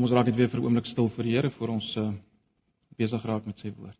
Kom 0.00 0.06
ons 0.08 0.14
raak 0.16 0.30
net 0.30 0.36
weer 0.40 0.48
vir 0.48 0.60
'n 0.60 0.64
oomblik 0.64 0.86
stil 0.88 1.10
vir 1.12 1.24
die 1.24 1.32
Here 1.36 1.50
voor 1.52 1.68
ons 1.68 1.86
uh, 2.00 2.14
besig 2.96 3.24
raak 3.28 3.44
met 3.44 3.58
sy 3.60 3.68
woord. 3.68 3.98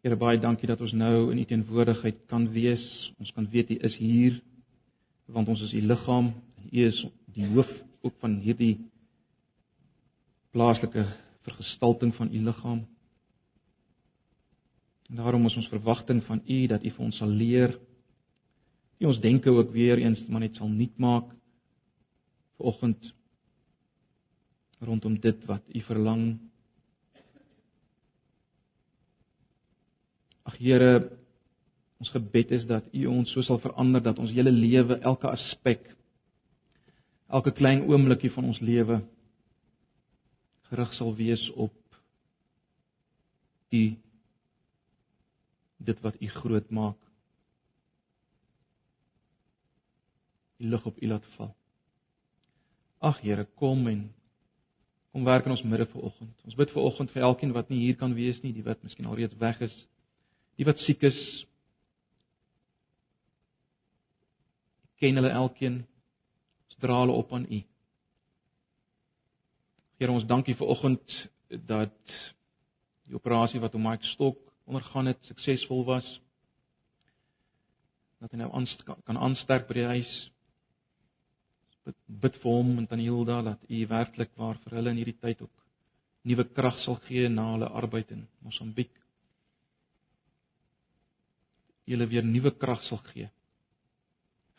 Here 0.00 0.16
baie 0.16 0.40
dankie 0.40 0.66
dat 0.66 0.80
ons 0.80 0.94
nou 0.96 1.32
in 1.32 1.38
u 1.38 1.44
teenwoordigheid 1.44 2.24
kan 2.32 2.48
wees. 2.48 3.12
Ons 3.20 3.30
kan 3.36 3.44
weet 3.44 3.70
u 3.70 3.78
is 3.84 3.96
hier 3.96 4.40
want 5.28 5.48
ons 5.48 5.60
is 5.68 5.74
u 5.74 5.80
liggaam. 5.84 6.32
U 6.72 6.80
is 6.86 7.04
die 7.26 7.44
hoof 7.44 7.68
ook 8.00 8.16
van 8.24 8.40
hierdie 8.40 8.78
plaaslike 10.56 11.04
vergestalting 11.44 12.14
van 12.14 12.32
u 12.32 12.38
liggaam. 12.38 12.86
En 15.10 15.16
daarom 15.16 15.44
is 15.44 15.56
ons 15.56 15.68
verwagting 15.68 16.24
van 16.24 16.40
u 16.48 16.66
dat 16.66 16.84
u 16.84 16.90
vir 16.90 17.04
ons 17.04 17.16
sal 17.16 17.28
leer. 17.28 17.76
U 18.98 19.06
ons 19.10 19.20
denke 19.20 19.50
ook 19.50 19.70
weer 19.72 19.98
eens 19.98 20.24
maar 20.28 20.40
net 20.40 20.56
sal 20.56 20.68
nuut 20.68 20.98
maak 20.98 21.30
vanoggend 22.56 23.12
rondom 24.80 25.20
dit 25.20 25.44
wat 25.48 25.62
u 25.74 25.80
verlang 25.80 26.26
Ag 30.46 30.60
Here, 30.62 31.10
ons 31.98 32.10
gebed 32.14 32.52
is 32.54 32.66
dat 32.68 32.86
U 32.94 33.06
ons 33.10 33.32
so 33.34 33.42
sal 33.42 33.58
verander 33.58 34.02
dat 34.04 34.18
ons 34.22 34.30
hele 34.30 34.52
lewe, 34.54 35.00
elke 35.02 35.26
aspek, 35.26 35.82
elke 37.26 37.50
klein 37.56 37.82
oomblikie 37.90 38.30
van 38.30 38.46
ons 38.52 38.60
lewe 38.62 39.00
gerig 40.70 40.92
sal 40.98 41.12
wees 41.18 41.42
op 41.54 41.74
U 43.74 43.82
dit 45.86 46.00
wat 46.02 46.22
U 46.22 46.30
groot 46.38 46.70
maak. 46.70 47.05
U 50.58 50.68
lig 50.72 50.86
op 50.86 51.02
U 51.02 51.06
laat 51.06 51.26
val. 51.36 51.52
Ag 52.98 53.20
Here, 53.20 53.44
kom 53.54 53.86
en 53.88 54.06
kom 55.12 55.24
werk 55.24 55.44
in 55.44 55.54
ons 55.56 55.64
midde 55.64 55.86
vanoggend. 55.92 56.32
Ons 56.44 56.56
bid 56.56 56.72
vanoggend 56.72 57.12
vir 57.12 57.22
elkeen 57.28 57.52
wat 57.56 57.68
nie 57.72 57.84
hier 57.84 57.96
kan 57.96 58.14
wees 58.14 58.40
nie, 58.44 58.52
die 58.56 58.64
wat 58.64 58.82
miskien 58.84 59.08
alreeds 59.08 59.36
weg 59.40 59.60
is 59.68 59.76
die 60.56 60.66
wat 60.66 60.80
siek 60.80 61.04
is. 61.06 61.18
Ken 65.00 65.20
hulle 65.20 65.32
elkeen. 65.36 65.82
Ons 66.66 66.80
dra 66.80 67.00
hulle 67.02 67.16
op 67.16 67.32
aan 67.36 67.48
U. 67.48 67.60
Here 70.00 70.12
ons 70.12 70.28
dankie 70.28 70.56
vir 70.56 70.72
oggend 70.72 71.18
dat 71.68 71.96
die 73.06 73.16
operasie 73.16 73.60
wat 73.62 73.76
hom 73.76 73.86
Mike 73.86 74.08
Stok 74.12 74.40
ondergaan 74.66 75.12
het 75.12 75.28
suksesvol 75.28 75.84
was. 75.88 76.08
Dat 78.20 78.32
hy 78.32 78.40
nou 78.40 78.50
aanst, 78.56 78.82
kan 78.84 79.20
aansterk 79.20 79.68
by 79.68 79.76
die 79.78 79.90
huis. 79.92 80.14
Bid, 81.86 81.96
bid 82.22 82.36
vir 82.42 82.50
hom 82.50 82.76
en 82.80 82.90
Tanhilda 82.90 83.40
dat 83.52 83.70
U 83.70 83.86
werklik 83.92 84.34
waar 84.36 84.58
vir 84.64 84.78
hulle 84.78 84.92
in 84.94 85.00
hierdie 85.02 85.20
tyd 85.22 85.42
ook 85.46 85.64
nuwe 86.26 86.44
krag 86.56 86.78
sal 86.82 86.98
gee 87.06 87.28
na 87.30 87.52
hulle 87.52 87.68
arbeid 87.80 88.10
in 88.10 88.24
Mosambiek 88.42 88.90
julle 91.86 92.08
weer 92.10 92.26
nuwe 92.26 92.50
krag 92.58 92.82
sal 92.88 92.98
gee 93.12 93.28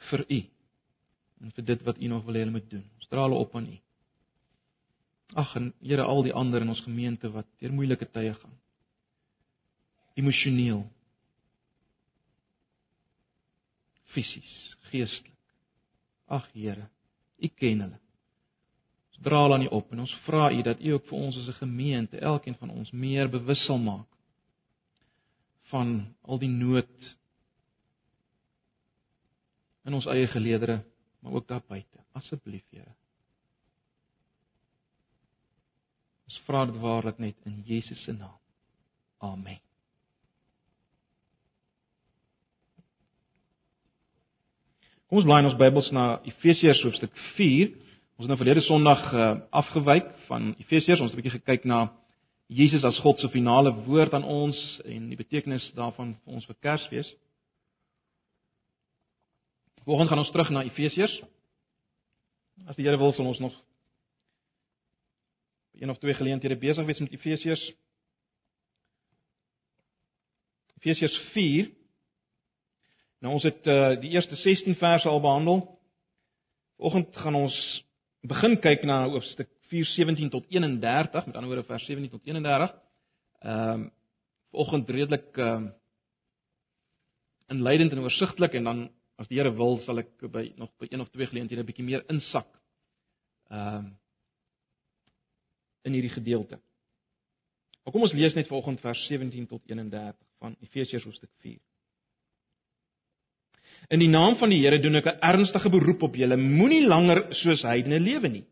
vir 0.10 0.24
u 0.30 0.40
en 1.42 1.52
vir 1.58 1.68
dit 1.70 1.84
wat 1.86 2.00
u 2.02 2.08
nog 2.08 2.24
wil 2.26 2.38
hê 2.38 2.42
hulle 2.42 2.56
moet 2.56 2.70
doen. 2.70 2.86
Ons 2.98 3.10
dra 3.12 3.26
hulle 3.26 3.38
op 3.38 3.56
aan 3.56 3.68
u. 3.70 3.78
Ag 5.38 5.56
en 5.60 5.74
Here 5.84 6.04
al 6.04 6.24
die 6.26 6.34
ander 6.34 6.64
in 6.64 6.72
ons 6.74 6.82
gemeente 6.86 7.30
wat 7.30 7.48
deur 7.62 7.74
moeilike 7.76 8.08
tye 8.10 8.34
gaan. 8.34 8.56
Emosioneel. 10.18 10.86
Fisies, 14.16 14.54
geestelik. 14.90 15.36
Ag 16.28 16.48
Here, 16.56 16.88
u 17.38 17.48
ken 17.48 17.82
hulle. 17.86 18.00
Ons 19.12 19.24
dra 19.26 19.42
hulle 19.44 19.58
aan 19.58 19.66
u 19.66 19.72
op 19.80 19.92
en 19.92 20.04
ons 20.06 20.16
vra 20.26 20.52
u 20.52 20.62
dat 20.66 20.82
u 20.82 20.94
ook 20.98 21.08
vir 21.10 21.18
ons 21.18 21.38
as 21.38 21.48
'n 21.48 21.62
gemeente, 21.64 22.20
elkeen 22.20 22.56
van 22.56 22.70
ons 22.70 22.92
meer 22.92 23.30
bewus 23.30 23.66
sal 23.66 23.78
maak 23.78 24.08
van 25.72 26.16
al 26.22 26.40
die 26.40 26.50
nood 26.50 27.16
in 29.88 29.94
ons 29.94 30.08
eie 30.12 30.28
geleedere, 30.28 30.84
maar 31.20 31.34
ook 31.34 31.48
daar 31.48 31.64
buite. 31.68 32.04
Asseblief, 32.12 32.66
Here. 32.70 32.96
Ons 36.28 36.42
vra 36.44 36.66
dit 36.68 36.80
waarlik 36.84 37.22
net 37.24 37.48
in 37.48 37.62
Jesus 37.66 38.04
se 38.04 38.12
naam. 38.12 38.40
Amen. 39.24 39.67
Kom 45.08 45.22
ons 45.22 45.28
blaai 45.28 45.40
in 45.40 45.48
ons 45.48 45.56
Bybels 45.56 45.88
na 45.96 46.18
Efesiërs 46.28 46.82
hoofstuk 46.84 47.14
4. 47.38 47.70
Ons 48.20 48.26
het 48.26 48.32
nou 48.34 48.36
verlede 48.42 48.64
Sondag 48.66 49.06
uh, 49.16 49.28
afgewyk 49.56 50.10
van 50.26 50.50
Efesiërs. 50.60 51.00
Ons 51.00 51.14
het 51.14 51.16
'n 51.16 51.22
bietjie 51.22 51.40
gekyk 51.40 51.64
na 51.64 51.94
Jesus 52.52 52.84
as 52.84 53.00
God 53.00 53.20
se 53.20 53.30
finale 53.32 53.72
woord 53.86 54.14
aan 54.14 54.28
ons 54.28 54.82
en 54.84 55.08
die 55.08 55.16
betekenis 55.16 55.72
daarvan 55.80 56.12
vir 56.26 56.34
ons 56.34 56.46
vir 56.46 56.56
Kersfees. 56.60 57.08
Vanaand 59.86 60.10
gaan 60.10 60.20
ons 60.20 60.32
terug 60.32 60.50
na 60.52 60.66
Efesiërs. 60.68 61.24
As 62.68 62.76
die 62.76 62.84
Here 62.84 62.98
wil, 62.98 63.12
sal 63.12 63.28
ons 63.28 63.40
nog 63.40 63.56
een 65.80 65.90
of 65.90 65.98
twee 66.00 66.14
geleenthede 66.14 66.60
besig 66.60 66.86
wees 66.86 67.00
met 67.00 67.14
Efesiërs. 67.14 67.74
Efesiërs 70.84 71.18
4. 71.32 71.72
Nou 73.20 73.34
ons 73.34 73.46
het 73.48 73.68
uh, 73.68 73.96
die 74.02 74.14
eerste 74.14 74.36
16 74.36 74.76
verse 74.78 75.10
al 75.10 75.22
behandel. 75.22 75.64
Vanaand 76.78 77.16
gaan 77.18 77.36
ons 77.36 77.56
begin 78.28 78.60
kyk 78.62 78.84
na 78.86 79.04
hoofstuk 79.10 79.50
4:17 79.74 80.30
tot 80.30 80.46
31, 80.54 81.26
met 81.26 81.36
ander 81.36 81.50
woorde 81.50 81.68
vers 81.68 81.86
17 81.86 82.10
tot 82.10 82.22
31. 82.26 82.76
Ehm 83.40 83.72
um, 83.74 83.88
vanoggend 84.52 84.90
redelik 84.90 85.38
ehm 85.38 85.64
um, 85.64 85.74
inleidend 87.48 87.92
en 87.92 88.00
oorsigtelik 88.00 88.54
en 88.54 88.64
dan 88.64 88.80
as 89.16 89.28
die 89.28 89.38
Here 89.40 89.52
wil 89.56 89.78
sal 89.78 90.00
ek 90.00 90.30
by 90.32 90.52
nog 90.56 90.72
by 90.78 90.88
een 90.90 91.02
of 91.02 91.10
twee 91.10 91.28
geleenthede 91.28 91.62
'n 91.62 91.66
bietjie 91.66 91.86
meer 91.86 92.04
insak. 92.10 92.48
Ehm 93.50 93.76
um, 93.76 93.98
in 95.82 95.94
hierdie 95.94 96.14
gedeelte. 96.14 96.60
Maar 97.84 97.94
kom 97.94 98.02
ons 98.02 98.14
lees 98.14 98.34
net 98.36 98.48
vanoggend 98.48 98.80
vers 98.80 99.06
17 99.08 99.48
tot 99.48 99.62
31 99.66 100.16
van 100.40 100.56
Efesiërs 100.60 101.04
hoofstuk 101.04 101.32
4. 101.40 101.60
In 103.94 104.02
die 104.04 104.12
naam 104.12 104.36
van 104.36 104.52
die 104.52 104.60
Here 104.60 104.80
doen 104.84 105.00
ek 105.00 105.08
'n 105.08 105.20
ernstige 105.24 105.70
beroep 105.70 106.04
op 106.04 106.16
julle, 106.16 106.38
moenie 106.38 106.86
langer 106.88 107.28
soos 107.32 107.64
heidene 107.64 108.00
lewe 108.00 108.28
nie. 108.28 108.46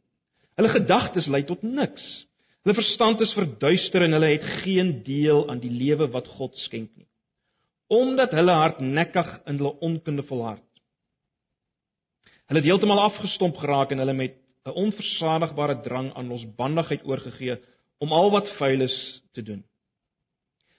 Hulle 0.56 0.70
gedagtes 0.70 1.28
lei 1.28 1.44
tot 1.44 1.64
niks. 1.64 2.26
Hulle 2.64 2.76
verstand 2.76 3.22
is 3.22 3.34
verduister 3.36 4.02
en 4.02 4.16
hulle 4.16 4.32
het 4.32 4.46
geen 4.64 5.04
deel 5.04 5.50
aan 5.50 5.60
die 5.60 5.70
lewe 5.70 6.08
wat 6.12 6.28
God 6.28 6.56
skenk 6.58 6.96
nie. 6.96 7.08
Omdat 7.88 8.32
hulle 8.32 8.52
hardnekkig 8.52 9.42
in 9.46 9.58
hulle 9.58 9.76
onkunde 9.82 10.24
volhard. 10.24 10.64
Hulle 12.48 12.62
het 12.62 12.70
heeltemal 12.70 13.04
afgestomp 13.04 13.58
geraak 13.58 13.92
en 13.92 14.00
hulle 14.00 14.14
met 14.14 14.38
'n 14.66 14.74
onversadigbare 14.74 15.82
drang 15.82 16.14
aan 16.16 16.28
losbandigheid 16.28 17.06
oorgegee 17.06 17.60
om 18.00 18.14
al 18.14 18.32
wat 18.32 18.50
vuil 18.58 18.82
is 18.82 19.22
te 19.34 19.42
doen. 19.42 19.64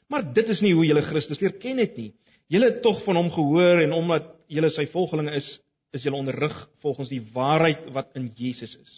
Maar 0.09 0.33
dit 0.33 0.49
is 0.49 0.61
nie 0.61 0.75
hoe 0.75 0.87
julle 0.87 1.03
Christus 1.03 1.41
leer 1.41 1.53
ken 1.59 1.79
het 1.79 1.97
nie. 1.97 2.13
Julle 2.53 2.71
het 2.71 2.83
tog 2.83 3.03
van 3.05 3.19
hom 3.19 3.31
gehoor 3.35 3.83
en 3.83 3.93
omdat 3.93 4.29
julle 4.53 4.71
sy 4.71 4.87
volgelinge 4.93 5.35
is, 5.39 5.49
is 5.95 6.05
julle 6.07 6.19
onderrig 6.19 6.55
volgens 6.85 7.11
die 7.11 7.23
waarheid 7.35 7.89
wat 7.95 8.13
in 8.19 8.31
Jesus 8.39 8.77
is. 8.79 8.95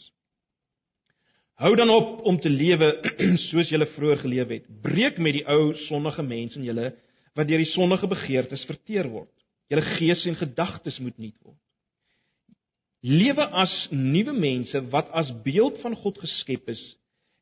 Hou 1.58 1.72
dan 1.76 1.90
op 1.90 2.20
om 2.28 2.38
te 2.38 2.50
lewe 2.50 2.92
soos 3.48 3.70
julle 3.72 3.88
vroeër 3.96 4.20
geleef 4.22 4.52
het. 4.52 4.66
Breek 4.82 5.18
met 5.18 5.40
die 5.40 5.46
ou 5.48 5.72
sondige 5.88 6.22
mens 6.22 6.58
in 6.58 6.68
julle 6.68 6.92
wat 7.38 7.48
deur 7.48 7.62
die 7.62 7.72
sondige 7.72 8.10
begeertes 8.10 8.66
verteer 8.68 9.08
word. 9.10 9.32
Julle 9.70 9.84
gees 9.96 10.24
en 10.28 10.38
gedagtes 10.38 11.00
moet 11.02 11.16
nuut 11.18 11.36
word. 11.42 11.58
Lewe 13.02 13.44
as 13.54 13.72
nuwe 13.94 14.34
mense 14.34 14.80
wat 14.92 15.10
as 15.16 15.30
beeld 15.44 15.78
van 15.82 15.94
God 15.96 16.18
geskep 16.18 16.70
is. 16.72 16.80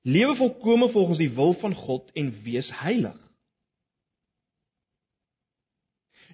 Lewe 0.06 0.36
volkome 0.38 0.88
volgens 0.92 1.18
die 1.18 1.32
wil 1.34 1.56
van 1.60 1.74
God 1.74 2.10
en 2.14 2.30
wees 2.44 2.68
heilig. 2.82 3.16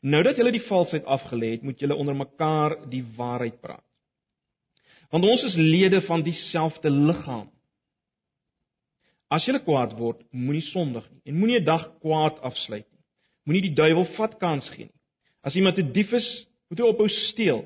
Nou 0.03 0.23
dat 0.27 0.37
julle 0.37 0.51
die 0.51 0.65
valsheid 0.67 1.05
afgelê 1.07 1.55
het, 1.55 1.63
moet 1.63 1.81
julle 1.81 1.95
onder 1.95 2.17
mekaar 2.17 2.75
die 2.91 3.05
waarheid 3.17 3.61
praat. 3.63 3.85
Want 5.13 5.29
ons 5.29 5.45
is 5.47 5.59
lede 5.59 6.01
van 6.09 6.25
dieselfde 6.25 6.91
liggaam. 6.91 7.51
As 9.33 9.47
jy 9.47 9.61
kwaad 9.65 9.95
word, 9.97 10.25
moenie 10.33 10.65
sondig 10.73 11.07
nie 11.09 11.31
en 11.31 11.39
moenie 11.39 11.61
'n 11.61 11.65
dag 11.65 11.85
kwaad 12.01 12.41
afsluit 12.41 12.85
nie. 12.85 13.03
Moenie 13.47 13.69
die 13.69 13.77
duiwel 13.77 14.05
vat 14.17 14.39
kans 14.39 14.69
gee 14.71 14.85
nie. 14.85 15.01
As 15.43 15.55
iemand 15.57 15.79
'n 15.79 15.93
dief 15.93 16.13
is, 16.13 16.47
moet 16.69 16.79
hy 16.79 16.85
ophou 16.85 17.09
steel 17.09 17.65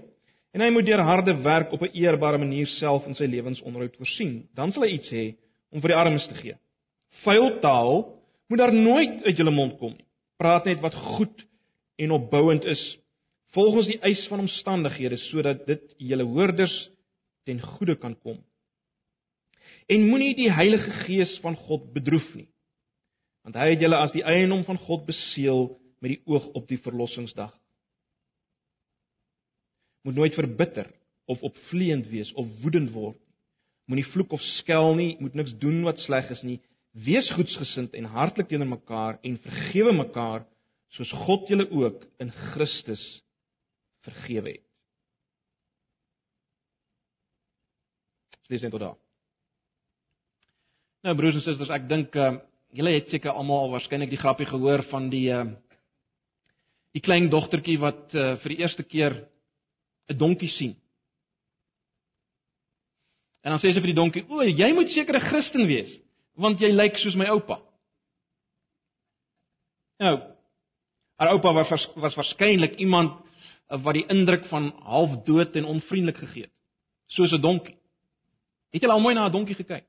en 0.52 0.60
hy 0.60 0.70
moet 0.70 0.86
deur 0.86 1.02
harde 1.02 1.34
werk 1.42 1.72
op 1.72 1.82
'n 1.82 1.94
eerbare 1.94 2.38
manier 2.38 2.66
self 2.66 3.06
in 3.06 3.14
sy 3.14 3.24
lewensonderhoud 3.24 3.96
voorsien. 3.96 4.48
Dan 4.54 4.72
sal 4.72 4.82
hy 4.82 4.92
iets 4.94 5.10
hê 5.10 5.34
om 5.72 5.80
vir 5.80 5.88
die 5.88 5.96
armes 5.96 6.26
te 6.26 6.34
gee. 6.34 6.56
Vuil 7.24 7.58
taal 7.60 8.20
moet 8.48 8.58
daar 8.58 8.74
nooit 8.74 9.24
uit 9.24 9.36
jou 9.36 9.50
mond 9.50 9.78
kom 9.78 9.92
nie. 9.92 10.06
Praat 10.38 10.64
net 10.64 10.80
wat 10.80 10.94
goed 10.94 11.46
en 11.96 12.10
opbouend 12.10 12.64
is 12.64 12.82
volgens 13.56 13.86
die 13.86 13.98
eis 14.04 14.26
van 14.28 14.42
omstandighede 14.44 15.16
sodat 15.16 15.64
dit 15.66 15.94
julle 15.98 16.26
hoorders 16.28 16.74
ten 17.46 17.60
goeie 17.62 17.96
kan 17.96 18.16
kom. 18.20 18.40
En 19.86 20.08
moenie 20.08 20.34
die 20.34 20.50
Heilige 20.50 20.90
Gees 21.04 21.38
van 21.42 21.56
God 21.56 21.92
bedroef 21.94 22.26
nie. 22.34 22.48
Want 23.46 23.58
hy 23.60 23.68
het 23.74 23.84
julle 23.84 23.98
as 24.02 24.14
die 24.14 24.24
eiendom 24.26 24.64
van 24.66 24.78
God 24.82 25.06
beseël 25.06 25.68
met 26.02 26.16
die 26.16 26.22
oog 26.26 26.48
op 26.58 26.66
die 26.68 26.80
verlossingsdag. 26.82 27.52
Moet 30.02 30.18
nooit 30.18 30.34
verbitter 30.34 30.90
of 31.30 31.42
opvleend 31.46 32.08
wees 32.10 32.32
of 32.34 32.50
woedend 32.62 32.90
word. 32.94 33.18
Moenie 33.86 34.06
vloek 34.10 34.34
of 34.34 34.42
skel 34.58 34.94
nie, 34.98 35.14
moet 35.22 35.34
niks 35.38 35.54
doen 35.62 35.84
wat 35.86 36.02
sleg 36.02 36.30
is 36.34 36.42
nie. 36.42 36.58
Wees 37.06 37.28
goedsgesind 37.36 37.94
en 37.94 38.10
hartlik 38.10 38.50
teenoor 38.50 38.72
mekaar 38.74 39.20
en 39.22 39.38
vergewe 39.44 39.94
mekaar 39.94 40.46
soos 40.94 41.10
God 41.26 41.48
julle 41.50 41.66
ook 41.70 42.04
in 42.22 42.30
Christus 42.52 43.02
vergewe 44.06 44.56
het. 44.56 44.62
Dis 48.46 48.62
net 48.62 48.76
daar. 48.78 48.94
Nou 51.02 51.14
broers 51.18 51.38
en 51.38 51.42
susters, 51.42 51.70
ek 51.74 51.88
dink 51.90 52.14
uh, 52.18 52.36
julle 52.74 52.92
het 52.94 53.10
seker 53.10 53.34
almal 53.34 53.72
waarskynlik 53.72 54.12
die 54.12 54.20
grappie 54.20 54.46
gehoor 54.46 54.84
van 54.90 55.08
die 55.10 55.26
uh, 55.34 55.44
die 56.96 57.02
klein 57.04 57.28
dogtertjie 57.30 57.76
wat 57.82 58.14
uh, 58.14 58.36
vir 58.42 58.54
die 58.54 58.60
eerste 58.62 58.86
keer 58.86 59.16
'n 60.08 60.18
donkie 60.18 60.48
sien. 60.48 60.76
En 63.42 63.52
dan 63.54 63.60
sê 63.62 63.70
sy 63.70 63.82
vir 63.82 63.92
die 63.92 64.00
donkie: 64.00 64.24
"O, 64.30 64.42
jy 64.42 64.72
moet 64.74 64.90
seker 64.90 65.16
'n 65.18 65.28
Christen 65.28 65.66
wees, 65.66 65.90
want 66.34 66.60
jy 66.60 66.70
lyk 66.70 66.96
soos 66.98 67.14
my 67.14 67.26
oupa." 67.26 67.60
Nou, 69.98 70.35
haar 71.16 71.32
oupa 71.32 71.52
was 71.52 71.88
was 71.94 72.14
waarskynlik 72.14 72.76
iemand 72.78 73.22
wat 73.68 73.94
die 73.94 74.06
indruk 74.12 74.46
van 74.46 74.70
half 74.84 75.16
dood 75.24 75.56
en 75.56 75.64
onvriendelik 75.64 76.20
gegee 76.22 76.42
het, 76.42 76.52
soos 77.06 77.32
'n 77.32 77.40
donkie. 77.40 77.78
Het 78.70 78.82
jy 78.82 78.88
al 78.88 79.00
mooi 79.00 79.14
na 79.14 79.26
'n 79.26 79.32
donkie 79.32 79.54
gekyk? 79.54 79.86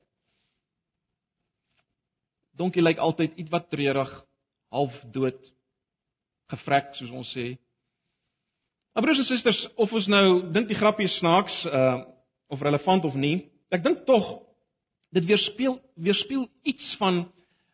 Donkie 2.55 2.81
lyk 2.81 2.97
altyd 2.97 3.37
ietwat 3.37 3.69
treurig, 3.69 4.25
half 4.69 5.01
dood, 5.11 5.53
gevrek 6.49 6.95
soos 6.95 7.11
ons 7.11 7.35
sê. 7.37 7.57
Maar 8.93 9.03
broers 9.03 9.17
en 9.17 9.25
susters, 9.25 9.67
of 9.75 9.93
ons 9.93 10.07
nou 10.07 10.51
dink 10.51 10.67
die 10.67 10.77
grappie 10.77 11.07
snaaks 11.07 11.65
uh 11.65 12.03
of 12.49 12.61
relevant 12.61 13.03
of 13.05 13.13
nie, 13.13 13.51
ek 13.69 13.83
dink 13.83 14.05
tog 14.05 14.23
dit 15.11 15.25
weerspieël 15.25 15.81
weerspieël 15.95 16.47
iets 16.63 16.95
van 16.95 17.25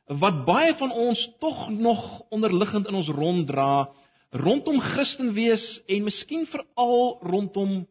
wat 0.06 0.44
baie 0.46 0.74
van 0.76 0.92
ons 0.92 1.30
tog 1.40 1.70
nog 1.70 2.20
onderliggend 2.30 2.88
in 2.88 2.96
ons 2.96 3.08
ronddra 3.08 3.90
rondom 4.30 4.80
Christen 4.80 5.34
wees 5.34 5.64
en 5.88 6.04
miskien 6.04 6.46
veral 6.50 7.20
rondom 7.22 7.84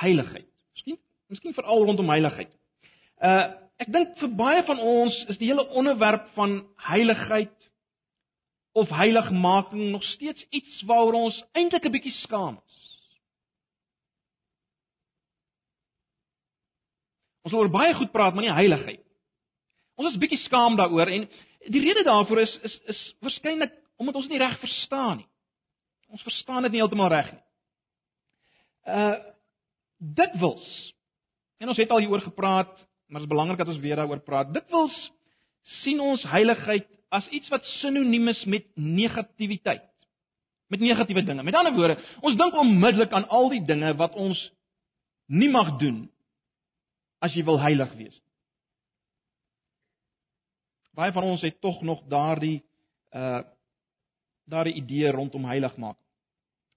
heiligheid. 0.00 0.48
Miskien 0.74 0.98
miskien 1.26 1.54
veral 1.54 1.84
rondom 1.84 2.08
heiligheid. 2.08 2.52
Uh 3.18 3.64
ek 3.76 3.90
dink 3.92 4.14
vir 4.16 4.30
baie 4.32 4.62
van 4.64 4.78
ons 4.80 5.16
is 5.28 5.36
die 5.36 5.50
hele 5.50 5.66
onderwerp 5.76 6.30
van 6.32 6.62
heiligheid 6.80 7.66
of 8.72 8.88
heiligmaking 8.88 9.90
nog 9.90 10.04
steeds 10.14 10.46
iets 10.48 10.78
waaroor 10.88 11.18
ons 11.28 11.42
eintlik 11.52 11.84
'n 11.84 11.92
bietjie 11.92 12.14
skaam 12.22 12.56
is. 12.56 12.78
Ons 17.44 17.52
wil 17.52 17.60
oor 17.60 17.70
baie 17.70 17.94
goed 17.94 18.12
praat, 18.12 18.34
maar 18.34 18.44
nie 18.44 18.52
heiligheid. 18.52 19.04
Ons 19.96 20.12
is 20.12 20.18
bietjie 20.20 20.40
skaam 20.44 20.76
daaroor 20.76 21.08
en 21.08 21.28
die 21.72 21.82
rede 21.82 22.04
daarvoor 22.06 22.40
is 22.40 22.58
is 22.62 22.80
is 22.92 23.00
waarskynlik 23.24 23.72
omdat 23.96 24.18
ons 24.18 24.28
dit 24.28 24.36
nie 24.36 24.42
reg 24.42 24.58
verstaan 24.60 25.22
nie. 25.22 25.28
Ons 26.12 26.22
verstaan 26.22 26.62
dit 26.66 26.74
nie 26.74 26.82
heeltemal 26.82 27.10
reg 27.12 27.32
nie. 27.32 27.44
Uh 28.86 29.16
dikwels 29.96 30.66
en 31.58 31.72
ons 31.72 31.78
het 31.80 31.90
al 31.90 32.02
hieroor 32.04 32.20
gepraat 32.20 32.74
maar 33.08 33.22
dit 33.22 33.28
is 33.28 33.34
belangrik 33.34 33.58
dat 33.58 33.70
ons 33.70 33.80
weer 33.80 33.96
daaroor 33.96 34.20
praat. 34.20 34.52
Dikwels 34.54 34.94
sien 35.80 36.00
ons 36.02 36.24
heiligheid 36.30 36.88
as 37.14 37.28
iets 37.34 37.48
wat 37.52 37.64
sinoniem 37.78 38.28
is 38.28 38.42
met 38.50 38.66
negativiteit. 38.74 39.86
Met 40.68 40.82
negatiewe 40.82 41.22
dinge. 41.22 41.42
Met 41.46 41.54
ander 41.54 41.74
woorde, 41.74 41.96
ons 42.20 42.36
dink 42.36 42.54
onmiddellik 42.58 43.12
aan 43.14 43.28
al 43.30 43.48
die 43.54 43.62
dinge 43.64 43.92
wat 43.98 44.14
ons 44.18 44.40
nie 45.26 45.50
mag 45.50 45.76
doen 45.78 46.06
as 47.22 47.34
jy 47.34 47.44
wil 47.46 47.60
heilig 47.62 47.92
wees. 47.98 48.16
Baie 50.96 51.12
van 51.12 51.28
ons 51.28 51.44
het 51.44 51.60
tog 51.60 51.82
nog 51.84 52.02
daardie 52.08 52.62
uh 53.12 53.42
daardie 54.46 54.76
idee 54.78 55.10
rondom 55.10 55.44
heiligmaking. 55.44 56.06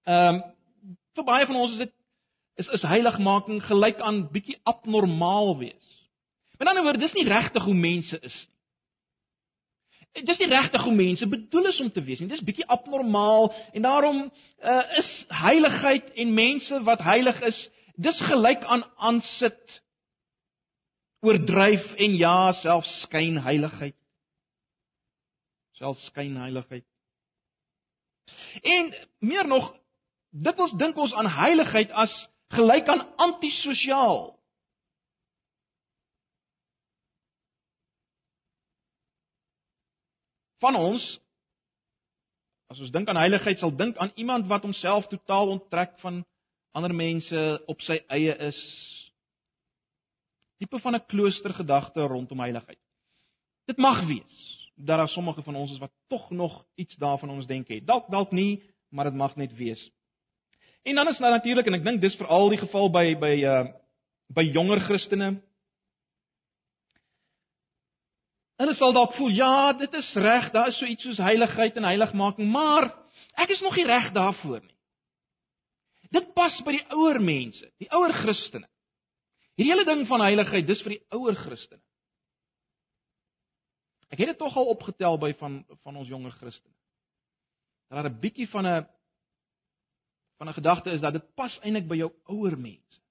Ehm 0.03 0.35
um, 0.35 0.43
vir 1.13 1.25
baie 1.25 1.45
van 1.45 1.55
ons 1.55 1.71
is 1.71 1.77
dit 1.77 1.93
is 2.55 2.67
is 2.77 2.81
heiligmaking 2.81 3.61
gelyk 3.63 3.99
aan 4.01 4.23
bietjie 4.31 4.57
abnormaal 4.63 5.57
wees. 5.57 5.89
Met 6.57 6.67
ander 6.67 6.83
woorde, 6.83 6.99
dis 6.99 7.13
nie 7.13 7.27
regtig 7.27 7.63
hoe 7.63 7.75
mense 7.75 8.19
is 8.19 8.37
nie. 8.47 8.59
Dis 10.25 10.39
nie 10.41 10.49
regtig 10.49 10.83
hoe 10.83 10.95
mense 10.95 11.27
bedoel 11.29 11.69
is 11.69 11.79
om 11.83 11.91
te 11.93 12.03
wees 12.03 12.19
nie. 12.19 12.31
Dis 12.31 12.43
bietjie 12.43 12.67
abnormaal 12.67 13.51
en 13.73 13.85
daarom 13.85 14.23
uh, 14.25 14.81
is 14.97 15.11
heiligheid 15.27 16.09
en 16.15 16.33
mense 16.33 16.81
wat 16.83 17.05
heilig 17.05 17.39
is, 17.51 17.59
dis 17.95 18.19
gelyk 18.27 18.65
aan 18.65 18.83
aansit 18.97 19.79
oordryf 21.21 21.93
en 21.99 22.17
ja, 22.17 22.51
selfs 22.63 22.91
skynheiligheid. 23.05 23.98
Selfs 25.79 26.05
skynheiligheid. 26.11 26.85
En 28.61 28.91
meer 29.23 29.47
nog, 29.47 29.71
dit 30.29 30.59
ons 30.59 30.75
dink 30.77 30.97
ons 30.99 31.13
aan 31.15 31.29
heiligheid 31.31 31.91
as 31.91 32.13
gelyk 32.53 32.91
aan 32.91 33.07
antisosiaal. 33.29 34.39
van 40.59 40.75
ons 40.75 41.03
as 42.69 42.79
ons 42.83 42.91
dink 42.93 43.09
aan 43.09 43.19
heiligheid 43.19 43.61
sal 43.61 43.71
dink 43.75 43.97
aan 43.97 44.11
iemand 44.19 44.47
wat 44.51 44.65
homself 44.67 45.07
totaal 45.07 45.53
onttrek 45.55 45.95
van 46.03 46.21
ander 46.75 46.93
mense 46.93 47.43
op 47.71 47.81
sy 47.81 47.97
eie 48.13 48.35
is 48.49 48.59
tipe 50.59 50.79
van 50.83 50.95
'n 50.95 51.05
kloostergedagte 51.07 52.07
rondom 52.11 52.43
heiligheid 52.43 52.81
dit 53.71 53.77
mag 53.77 54.05
wees 54.07 54.58
dat 54.79 54.97
daar 54.97 55.11
sommige 55.11 55.43
van 55.43 55.55
ons 55.55 55.71
is 55.71 55.81
wat 55.81 55.91
tog 56.07 56.29
nog 56.29 56.65
iets 56.75 56.95
daarvan 56.95 57.29
ons 57.35 57.47
dink 57.47 57.67
het 57.67 57.85
dalk 57.87 58.09
dalk 58.11 58.31
nie 58.31 58.61
maar 58.89 59.09
dit 59.09 59.19
mag 59.19 59.35
net 59.35 59.53
wees 59.57 59.81
en 60.83 60.95
dan 60.95 61.07
is 61.07 61.19
daar 61.19 61.35
natuurlik 61.35 61.67
en 61.67 61.79
ek 61.79 61.83
dink 61.83 62.01
dis 62.01 62.17
veral 62.17 62.49
die 62.49 62.63
geval 62.63 62.89
by 62.89 63.05
by 63.19 63.35
uh 63.43 63.67
by 64.29 64.43
jonger 64.45 64.79
Christene 64.85 65.39
Hulle 68.59 68.75
sal 68.75 68.91
dalk 68.91 69.13
voel, 69.15 69.31
ja, 69.37 69.71
dit 69.79 69.93
is 69.95 70.09
reg, 70.19 70.49
daar 70.51 70.67
is 70.67 70.77
so 70.81 70.87
iets 70.89 71.05
soos 71.07 71.21
heiligheid 71.23 71.77
en 71.79 71.87
heiligmaking, 71.87 72.49
maar 72.51 72.89
ek 73.39 73.53
is 73.55 73.61
nog 73.63 73.77
nie 73.79 73.85
reg 73.87 74.09
daarvoor 74.11 74.59
nie. 74.59 74.75
Dit 76.11 76.33
pas 76.35 76.57
by 76.65 76.73
die 76.75 76.83
ouer 76.91 77.21
mense, 77.23 77.69
die 77.79 77.87
ouer 77.95 78.11
Christene. 78.17 78.67
Hierdie 79.55 79.71
hele 79.71 79.85
ding 79.87 80.03
van 80.09 80.25
heiligheid, 80.25 80.67
dis 80.67 80.81
vir 80.83 80.97
die 80.97 81.03
ouer 81.15 81.37
Christene. 81.39 81.79
Ek 84.09 84.21
het 84.21 84.31
dit 84.31 84.37
tog 84.37 84.55
al 84.57 84.71
opgetel 84.73 85.17
by 85.21 85.33
van 85.37 85.61
van 85.83 85.95
ons 86.01 86.09
jonger 86.09 86.33
Christene. 86.37 86.75
Dat 87.89 88.03
daar 88.03 88.11
'n 88.11 88.19
bietjie 88.19 88.49
van 88.49 88.65
'n 88.65 88.87
van 90.37 90.49
'n 90.49 90.53
gedagte 90.53 90.91
is 90.91 91.01
dat 91.01 91.13
dit 91.13 91.33
pas 91.35 91.59
eintlik 91.59 91.87
by 91.87 91.95
jou 91.95 92.11
ouer 92.23 92.57
mense. 92.57 93.01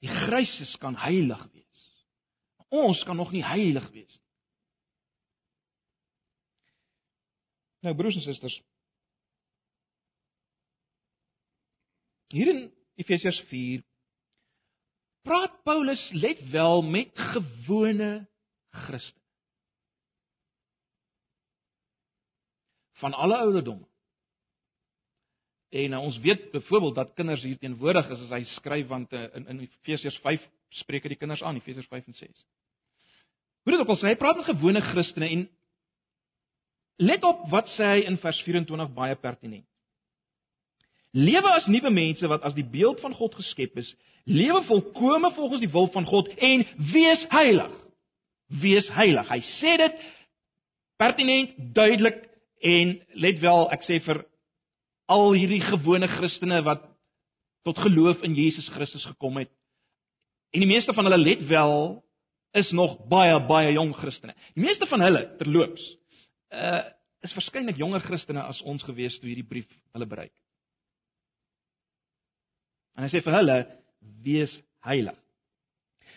Die 0.00 0.08
gryses 0.08 0.76
kan 0.76 0.96
heilig 0.96 1.42
wees. 1.52 2.06
Ons 2.68 3.04
kan 3.04 3.16
nog 3.16 3.32
nie 3.32 3.44
heilig 3.44 3.90
wees 3.90 4.14
nie. 4.18 4.30
Nou 7.80 7.94
broers 7.96 8.14
en 8.14 8.22
susters. 8.22 8.62
Hier 12.30 12.48
in 12.48 12.60
Efesiërs 12.94 13.40
4 13.48 13.82
praat 15.22 15.62
Paulus 15.64 16.10
let 16.12 16.40
wel 16.50 16.82
met 16.82 17.10
gewone 17.14 18.28
Christene. 18.70 19.19
Van 23.00 23.14
alle 23.14 23.36
ouderdomme. 23.36 23.86
En 25.70 25.92
uh, 25.92 26.02
ons 26.02 26.18
weet 26.18 26.50
byvoorbeeld 26.50 26.94
dat 26.94 27.12
kinders 27.14 27.42
hier 27.42 27.58
teenwoordig 27.58 28.08
is 28.10 28.24
as 28.26 28.32
hy 28.34 28.42
skryf 28.56 28.88
want 28.90 29.12
uh, 29.14 29.28
in 29.38 29.46
in 29.46 29.60
Efesiërs 29.66 30.18
5 30.24 30.46
spreek 30.82 31.06
hy 31.06 31.14
die 31.14 31.20
kinders 31.20 31.42
aan, 31.42 31.60
Efesiërs 31.60 31.86
5 31.90 32.10
en 32.10 32.16
6. 32.18 32.44
Hoe 33.62 33.72
dit 33.72 33.82
ook 33.82 33.92
al 33.94 33.98
sê, 34.00 34.10
hy 34.10 34.18
praat 34.18 34.40
met 34.40 34.48
gewone 34.50 34.82
Christene 34.90 35.28
en 35.30 35.44
let 37.00 37.24
op 37.24 37.44
wat 37.52 37.70
sê 37.76 37.92
hy 37.94 38.00
in 38.10 38.18
vers 38.20 38.40
24 38.46 38.90
baie 38.96 39.16
pertinent. 39.16 39.66
Lewe 41.16 41.50
as 41.54 41.66
nuwe 41.66 41.90
mense 41.90 42.26
wat 42.30 42.44
as 42.46 42.54
die 42.54 42.66
beeld 42.66 43.00
van 43.02 43.14
God 43.18 43.34
geskep 43.38 43.78
is, 43.82 43.88
lewe 44.30 44.62
volkome 44.68 45.32
volgens 45.34 45.62
die 45.62 45.70
wil 45.70 45.88
van 45.94 46.06
God 46.06 46.30
en 46.38 46.64
wees 46.92 47.24
heilig. 47.32 47.72
Wees 48.62 48.90
heilig. 48.94 49.30
Hy 49.30 49.40
sê 49.58 49.76
dit 49.80 50.02
pertinent, 51.00 51.54
duidelik 51.74 52.29
en 52.60 52.92
let 53.14 53.40
wel, 53.40 53.66
ek 53.72 53.84
sê 53.86 53.98
vir 54.04 54.22
al 55.10 55.32
hierdie 55.34 55.62
gewone 55.64 56.08
Christene 56.18 56.60
wat 56.66 56.84
tot 57.66 57.80
geloof 57.80 58.22
in 58.26 58.36
Jesus 58.36 58.68
Christus 58.72 59.04
gekom 59.08 59.40
het. 59.40 59.50
En 60.54 60.62
die 60.62 60.70
meeste 60.70 60.94
van 60.96 61.06
hulle 61.08 61.20
let 61.20 61.42
wel 61.48 61.74
is 62.58 62.70
nog 62.74 62.96
baie 63.10 63.36
baie 63.46 63.72
jong 63.72 63.92
Christene. 63.96 64.34
Die 64.56 64.64
meeste 64.64 64.88
van 64.90 65.04
hulle 65.06 65.26
terloops 65.42 65.84
uh 66.50 66.82
is 67.20 67.34
waarskynlik 67.36 67.76
jonger 67.76 68.00
Christene 68.00 68.40
as 68.48 68.62
ons 68.64 68.80
gewees 68.80 69.18
toe 69.20 69.28
hierdie 69.28 69.44
brief 69.44 69.66
hulle 69.92 70.06
bereik. 70.08 70.32
En 72.96 73.04
hy 73.04 73.10
sê 73.12 73.20
vir 73.20 73.36
hulle 73.36 73.56
wees 74.24 74.54
heilig. 74.88 75.18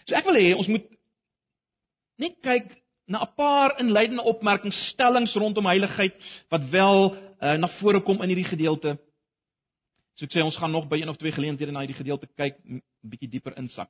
So 0.08 0.16
ek 0.16 0.30
wil 0.30 0.40
hê 0.40 0.54
ons 0.56 0.70
moet 0.72 0.88
net 2.24 2.38
kyk 2.46 2.72
na 3.06 3.24
'n 3.24 3.34
paar 3.36 3.80
inleidende 3.80 4.24
opmerkings, 4.24 4.90
stellings 4.90 5.36
rondom 5.36 5.66
heiligheid 5.66 6.16
wat 6.50 6.70
wel 6.70 7.16
uh, 7.16 7.58
na 7.58 7.68
vore 7.80 8.02
kom 8.02 8.22
in 8.22 8.30
hierdie 8.32 8.50
gedeelte. 8.50 8.98
So 10.16 10.26
ek 10.26 10.32
sê 10.32 10.44
ons 10.44 10.58
gaan 10.58 10.72
nog 10.72 10.88
by 10.88 11.02
een 11.02 11.10
of 11.10 11.18
twee 11.18 11.32
geleenthede 11.32 11.72
na 11.72 11.80
hierdie 11.80 11.98
gedeelte 11.98 12.28
kyk, 12.36 12.58
'n 12.66 12.82
bietjie 13.02 13.30
dieper 13.30 13.58
insak. 13.58 13.90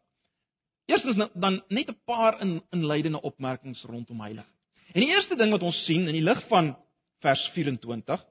Eerstens 0.88 1.29
dan 1.34 1.62
net 1.70 1.89
'n 1.89 2.00
paar 2.05 2.41
in, 2.41 2.62
inleidende 2.72 3.22
opmerkings 3.22 3.84
rondom 3.84 4.20
heiligheid. 4.20 4.60
En 4.93 5.01
die 5.01 5.10
eerste 5.10 5.36
ding 5.36 5.51
wat 5.51 5.63
ons 5.63 5.86
sien 5.86 6.08
in 6.08 6.13
die 6.13 6.24
lig 6.24 6.48
van 6.48 6.75
vers 7.22 7.50
24 7.53 8.25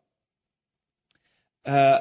uh 1.65 2.01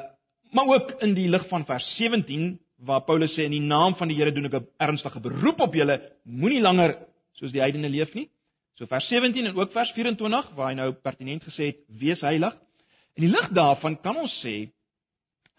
maar 0.52 0.66
ook 0.68 0.90
in 1.00 1.14
die 1.14 1.28
lig 1.28 1.48
van 1.48 1.64
vers 1.64 1.96
17 1.96 2.60
waar 2.76 3.04
Paulus 3.04 3.32
sê 3.32 3.46
in 3.46 3.54
die 3.54 3.60
naam 3.64 3.94
van 3.94 4.08
die 4.08 4.16
Here 4.16 4.32
doen 4.32 4.44
ek 4.44 4.52
'n 4.52 4.68
ernstige 4.76 5.20
beroep 5.20 5.60
op 5.60 5.74
julle 5.74 5.96
moenie 6.24 6.60
langer 6.60 6.98
soos 7.32 7.52
die 7.52 7.60
heidene 7.60 7.88
leef 7.88 8.12
nie. 8.14 8.28
So 8.74 8.86
vers 8.86 9.08
17 9.08 9.46
en 9.46 9.56
ook 9.56 9.72
vers 9.72 9.92
24 9.92 10.50
waar 10.56 10.68
hy 10.68 10.74
nou 10.74 10.92
pertinent 10.92 11.44
gesê 11.44 11.72
het 11.72 11.80
wees 11.88 12.20
heilig. 12.20 12.54
In 13.14 13.26
die 13.26 13.32
lig 13.32 13.50
daarvan 13.52 13.98
kan 14.00 14.16
ons 14.16 14.32
sê 14.44 14.72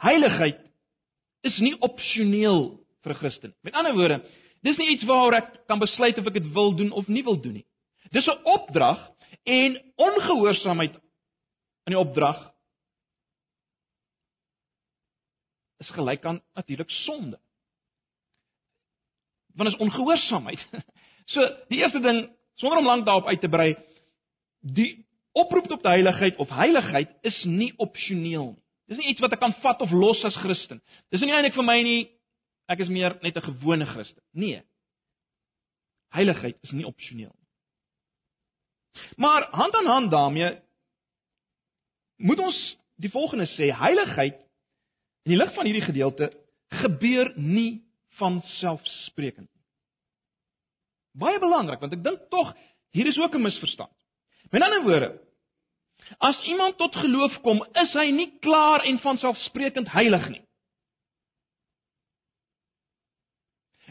heiligheid 0.01 0.59
is 1.43 1.59
nie 1.59 1.75
opsioneel 1.79 2.79
vir 3.03 3.11
'n 3.13 3.19
Christen. 3.19 3.53
Met 3.61 3.73
ander 3.73 3.93
woorde, 3.93 4.23
Dis 4.63 4.79
nie 4.79 4.93
iets 4.93 5.03
waaroor 5.07 5.35
ek 5.41 5.51
kan 5.67 5.81
besluit 5.81 6.17
of 6.19 6.27
ek 6.29 6.39
dit 6.39 6.49
wil 6.55 6.71
doen 6.79 6.93
of 6.95 7.09
nie 7.11 7.23
wil 7.25 7.35
doen 7.39 7.59
nie. 7.59 7.67
Dis 8.15 8.27
'n 8.31 8.43
opdrag 8.47 8.99
en 9.43 9.75
ongehoorsaamheid 9.99 10.95
in 11.87 11.95
die 11.95 11.99
opdrag 11.99 12.39
is 15.83 15.91
gelyk 15.91 16.25
aan 16.25 16.39
natuurlik 16.55 16.89
sonde. 16.89 17.39
Want 19.55 19.69
is 19.69 19.79
ongehoorsaamheid. 19.79 20.63
So 21.25 21.39
die 21.71 21.79
eerste 21.79 22.01
ding 22.03 22.25
sonder 22.55 22.79
om 22.79 22.89
lank 22.89 23.05
daarop 23.05 23.27
uit 23.27 23.41
te 23.41 23.49
brei, 23.49 23.75
die 24.61 25.05
oproep 25.33 25.67
tot 25.67 25.83
heiligheid 25.83 26.37
of 26.37 26.51
heiligheid 26.53 27.13
is 27.21 27.43
nie 27.49 27.73
opsioneel 27.77 28.53
nie. 28.53 28.63
Dis 28.87 28.99
nie 28.99 29.13
iets 29.13 29.23
wat 29.23 29.33
ek 29.35 29.41
kan 29.41 29.55
vat 29.63 29.81
of 29.81 29.93
los 29.95 30.23
as 30.27 30.35
Christen. 30.37 30.81
Dis 31.11 31.23
nie 31.23 31.31
eintlik 31.33 31.55
vir 31.55 31.65
my 31.65 31.79
nie 31.85 32.01
ek 32.69 32.83
is 32.83 32.91
meer 32.91 33.15
net 33.23 33.37
'n 33.37 33.47
gewone 33.47 33.85
Christen. 33.85 34.21
Nee. 34.33 34.61
Heiligheid 36.11 36.57
is 36.61 36.71
nie 36.71 36.85
opsioneel 36.85 37.31
nie. 37.33 37.43
Maar 39.17 39.47
hand 39.51 39.75
aan 39.75 39.85
hand 39.85 40.11
daarmee 40.11 40.59
moet 42.17 42.39
ons 42.39 42.77
die 42.95 43.09
volgende 43.09 43.45
sê, 43.45 43.71
heiligheid 43.73 44.37
in 45.25 45.33
die 45.33 45.37
lig 45.37 45.53
van 45.53 45.65
hierdie 45.65 45.87
gedeelte 45.87 46.31
gebeur 46.69 47.33
nie 47.35 47.83
van 48.19 48.41
selfsprekend 48.41 49.49
nie. 49.49 49.62
Baie 51.13 51.39
belangrik 51.39 51.81
want 51.83 51.93
ek 51.93 52.03
dink 52.03 52.29
tog 52.33 52.53
hier 52.93 53.07
is 53.07 53.17
ook 53.19 53.35
'n 53.35 53.41
misverstand. 53.41 53.93
Met 54.51 54.61
ander 54.61 54.83
woorde, 54.83 55.19
as 56.17 56.41
iemand 56.43 56.77
tot 56.77 56.95
geloof 56.95 57.41
kom, 57.41 57.63
is 57.73 57.93
hy 57.93 58.09
nie 58.11 58.39
klaar 58.39 58.83
en 58.85 58.99
van 58.99 59.17
selfsprekend 59.17 59.89
heilig 59.89 60.29
nie. 60.29 60.43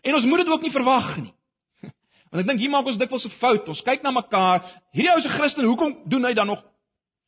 En 0.03 0.15
ons 0.15 0.25
moet 0.25 0.39
dit 0.43 0.49
ook 0.49 0.63
nie 0.63 0.75
verwag 0.75 1.17
nie. 1.17 1.35
Want 2.31 2.43
ek 2.43 2.47
dink 2.47 2.61
hier 2.61 2.71
maak 2.71 2.87
ons 2.87 2.99
dikwels 2.99 3.25
'n 3.25 3.39
fout. 3.39 3.69
Ons 3.69 3.83
kyk 3.83 4.03
na 4.03 4.11
mekaar. 4.11 4.65
Hierdie 4.93 5.13
ou 5.13 5.19
is 5.19 5.25
'n 5.25 5.37
Christen, 5.39 5.65
hoekom 5.65 6.09
doen 6.09 6.25
hy 6.25 6.33
dan 6.35 6.47
nog 6.47 6.65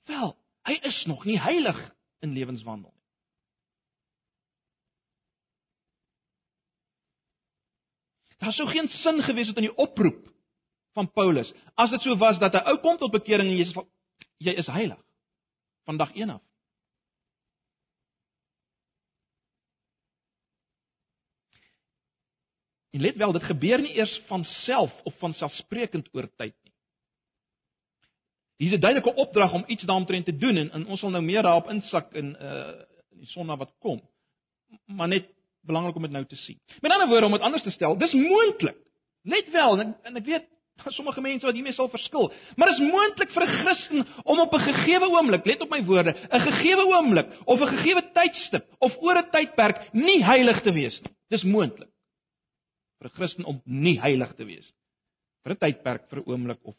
wel? 0.06 0.36
Hy 0.66 0.78
is 0.82 1.04
nog 1.06 1.24
nie 1.24 1.38
heilig 1.38 1.78
in 2.20 2.32
lewenswandel 2.32 2.90
nie. 2.90 3.03
Daar 8.44 8.52
sou 8.52 8.68
geen 8.68 8.88
sin 8.88 9.22
gewees 9.22 9.48
het 9.48 9.56
in 9.56 9.70
die 9.70 9.76
oproep 9.80 10.26
van 10.92 11.08
Paulus 11.10 11.52
as 11.80 11.90
dit 11.90 12.02
so 12.04 12.16
was 12.20 12.38
dat 12.38 12.52
'n 12.54 12.66
ou 12.68 12.76
kom 12.78 12.98
tot 12.98 13.10
bekering 13.12 13.48
en 13.48 13.56
Jesus 13.56 13.74
jy 14.38 14.52
is 14.52 14.66
heilig 14.66 15.00
van 15.84 15.96
dag 15.96 16.14
1 16.14 16.30
af. 16.30 16.42
En 22.90 23.00
let 23.00 23.16
wel, 23.16 23.32
dit 23.32 23.42
gebeur 23.42 23.80
nie 23.80 23.96
eers 23.96 24.22
van 24.26 24.44
self 24.44 25.00
of 25.02 25.18
van 25.18 25.32
selfsprekend 25.32 26.08
oor 26.12 26.28
tyd 26.36 26.54
nie. 26.62 26.72
Hier's 28.56 28.76
'n 28.76 28.80
duidelike 28.80 29.14
opdrag 29.14 29.52
om 29.52 29.64
iets 29.66 29.82
daaromtrent 29.82 30.24
te 30.24 30.36
doen 30.36 30.56
en, 30.56 30.70
en 30.70 30.86
ons 30.86 31.00
sal 31.00 31.10
nou 31.10 31.22
meer 31.22 31.42
daarop 31.42 31.70
insak 31.70 32.12
in 32.12 32.36
uh 32.40 32.82
die 33.14 33.26
sonna 33.26 33.56
wat 33.56 33.72
kom. 33.78 34.00
Maar 34.86 35.08
net 35.08 35.33
belangrik 35.66 35.96
om 35.96 36.06
dit 36.06 36.14
nou 36.14 36.24
te 36.28 36.36
sien. 36.36 36.58
Met 36.80 36.92
ander 36.92 37.08
woorde 37.08 37.26
om 37.26 37.36
dit 37.36 37.46
anders 37.46 37.62
te 37.62 37.72
stel, 37.74 37.96
dis 37.98 38.12
moontlik. 38.12 38.76
Let 39.24 39.48
wel, 39.52 39.78
en 39.80 39.86
ek, 39.86 39.94
en 40.04 40.20
ek 40.20 40.26
weet 40.28 40.50
sommige 40.98 41.22
mense 41.22 41.46
wat 41.46 41.54
hiermee 41.54 41.72
sal 41.72 41.88
verskil, 41.88 42.30
maar 42.58 42.72
dit 42.72 42.80
is 42.80 42.92
moontlik 42.92 43.30
vir 43.30 43.44
'n 43.46 43.56
Christen 43.62 44.06
om 44.24 44.40
op 44.40 44.54
'n 44.54 44.66
gegeewe 44.68 45.08
oomblik, 45.08 45.46
let 45.46 45.62
op 45.62 45.70
my 45.70 45.80
woorde, 45.84 46.12
'n 46.12 46.46
gegeewe 46.48 46.84
oomblik 46.90 47.30
of 47.46 47.60
'n 47.60 47.72
gegeewe 47.76 48.02
tydstip 48.12 48.66
of 48.78 48.96
oor 49.00 49.18
'n 49.18 49.30
tydperk 49.30 49.92
nie 49.92 50.22
heilig 50.22 50.62
te 50.62 50.72
wees 50.72 51.00
nie. 51.02 51.14
Dis 51.30 51.44
moontlik 51.44 51.90
vir 52.98 53.08
'n 53.08 53.14
Christen 53.14 53.44
om 53.44 53.62
nie 53.64 54.00
heilig 54.00 54.34
te 54.34 54.44
wees 54.44 54.72
vir 55.44 55.52
'n 55.52 55.58
tydperk, 55.58 56.08
vir 56.10 56.18
'n 56.18 56.28
oomblik 56.30 56.60
of 56.64 56.76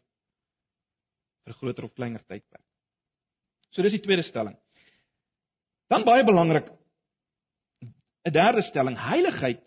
vir 1.46 1.54
'n 1.54 1.58
groter 1.60 1.86
of 1.86 1.94
kleiner 1.96 2.24
tydperk. 2.28 2.66
So 3.72 3.82
dis 3.82 3.92
die 3.92 4.02
tweede 4.02 4.24
stelling. 4.24 4.58
Dan 5.90 6.04
baie 6.04 6.24
belangrik 6.24 6.70
'n 8.26 8.32
derde 8.32 8.62
stelling, 8.62 8.98
heiligheid 8.98 9.62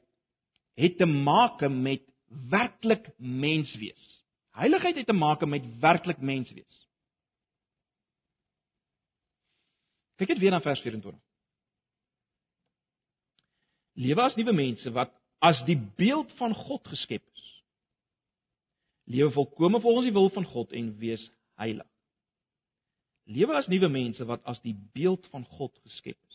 het 0.75 0.97
te 0.99 1.07
maak 1.07 1.61
met 1.69 2.03
werklik 2.27 3.11
mens 3.17 3.77
wees. 3.77 4.25
Heiligheid 4.51 4.97
het 4.97 5.07
te 5.07 5.13
maak 5.13 5.47
met 5.47 5.79
werklik 5.81 6.21
mens 6.21 6.51
wees. 6.53 6.89
Kyk 10.19 10.29
net 10.35 10.39
weer 10.43 10.51
na 10.51 10.61
vers 10.61 10.81
24. 10.83 11.23
Lewe 13.99 14.23
as 14.23 14.35
nuwe 14.39 14.53
mense 14.55 14.91
wat 14.95 15.15
as 15.39 15.63
die 15.67 15.79
beeld 15.99 16.33
van 16.39 16.55
God 16.55 16.87
geskep 16.91 17.23
is. 17.23 17.45
Lewe 19.07 19.31
volkome 19.31 19.81
volgens 19.81 20.07
die 20.07 20.15
wil 20.15 20.31
van 20.35 20.45
God 20.45 20.75
en 20.75 20.91
wees 20.99 21.23
heilig. 21.59 21.87
Lewe 23.31 23.55
as 23.55 23.71
nuwe 23.71 23.89
mense 23.89 24.27
wat 24.27 24.43
as 24.45 24.61
die 24.65 24.75
beeld 24.95 25.27
van 25.31 25.47
God 25.59 25.75
geskep 25.87 26.19
is. 26.19 26.28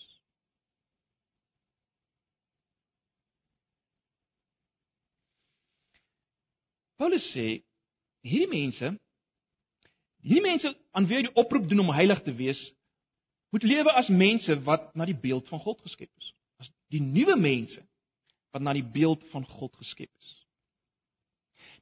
Paulus 7.03 7.25
sê 7.33 7.47
hierdie 8.23 8.47
mense 8.47 8.93
hierdie 10.23 10.45
mense 10.45 10.69
aan 10.95 11.07
wie 11.09 11.17
hy 11.17 11.25
die 11.25 11.35
oproep 11.41 11.65
doen 11.67 11.83
om 11.83 11.91
heilig 11.91 12.21
te 12.23 12.31
wees, 12.37 12.59
moet 13.51 13.65
lewe 13.67 13.91
as 13.99 14.07
mense 14.07 14.55
wat 14.63 14.85
na 14.95 15.07
die 15.09 15.17
beeld 15.25 15.49
van 15.51 15.59
God 15.65 15.81
geskep 15.83 16.07
is. 16.07 16.29
As 16.63 16.69
die 16.95 17.01
nuwe 17.03 17.35
mense 17.35 17.83
wat 18.55 18.63
na 18.63 18.71
die 18.77 18.85
beeld 18.95 19.25
van 19.33 19.43
God 19.49 19.75
geskep 19.81 20.07
is. 20.07 20.31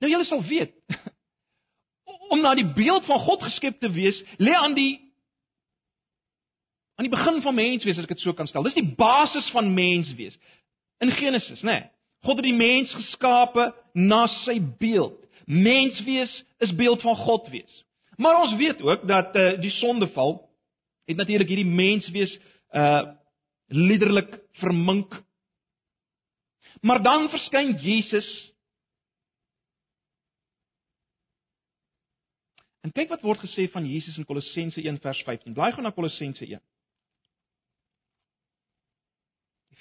Nou 0.01 0.09
julle 0.09 0.25
sal 0.25 0.41
weet 0.49 0.73
om 2.33 2.41
na 2.41 2.55
die 2.57 2.65
beeld 2.65 3.05
van 3.05 3.21
God 3.21 3.45
geskep 3.45 3.77
te 3.77 3.93
wees, 3.93 4.17
lê 4.41 4.57
aan 4.57 4.73
die 4.73 4.95
aan 6.97 7.05
die 7.05 7.13
begin 7.13 7.43
van 7.45 7.61
menswees 7.61 8.01
as 8.01 8.09
ek 8.09 8.15
dit 8.15 8.25
so 8.25 8.33
kan 8.33 8.49
stel. 8.49 8.65
Dis 8.65 8.81
die 8.81 8.89
basis 8.97 9.53
van 9.53 9.69
menswees 9.77 10.33
in 11.01 11.13
Genesis, 11.13 11.61
né? 11.61 11.77
Nee, 11.77 11.89
God 12.21 12.41
het 12.41 12.45
die 12.45 12.57
mens 12.57 12.93
geskape 12.93 13.71
na 13.93 14.25
sy 14.43 14.59
beeld. 14.79 15.17
Menswees 15.45 16.33
is 16.61 16.75
beeld 16.77 17.01
van 17.01 17.15
God 17.15 17.49
wees. 17.49 17.81
Maar 18.17 18.41
ons 18.43 18.53
weet 18.55 18.81
ook 18.81 19.07
dat 19.07 19.35
uh, 19.35 19.55
die 19.61 19.73
sondeval 19.73 20.37
het 21.09 21.17
natuurlik 21.17 21.49
hierdie 21.49 21.73
menswees 21.73 22.37
uh 22.71 23.17
liderlik 23.71 24.33
vermink 24.59 25.15
Maar 26.81 27.01
dan 27.01 27.29
verskyn 27.29 27.75
Jesus. 27.77 28.53
En 32.81 32.91
kyk 32.91 33.09
wat 33.13 33.21
word 33.21 33.43
gesê 33.43 33.67
van 33.69 33.85
Jesus 33.85 34.17
in 34.17 34.25
Kolossense 34.25 34.81
1 34.81 34.97
vers 34.99 35.21
15. 35.23 35.53
Blaai 35.53 35.71
gou 35.75 35.83
na 35.85 35.93
Kolossense 35.93 36.45
1. 36.45 36.61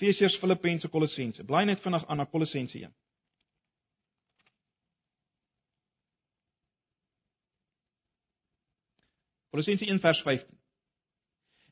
Efesiërs, 0.01 0.39
Filippense, 0.41 0.89
Kolossense. 0.89 1.45
Blaai 1.45 1.67
net 1.69 1.83
vinnig 1.85 2.07
aan 2.09 2.17
na 2.17 2.25
Kolossense 2.25 2.79
1. 2.79 2.93
Kolossense 9.51 9.85
1 9.85 10.01
vers 10.01 10.23
15. 10.25 10.57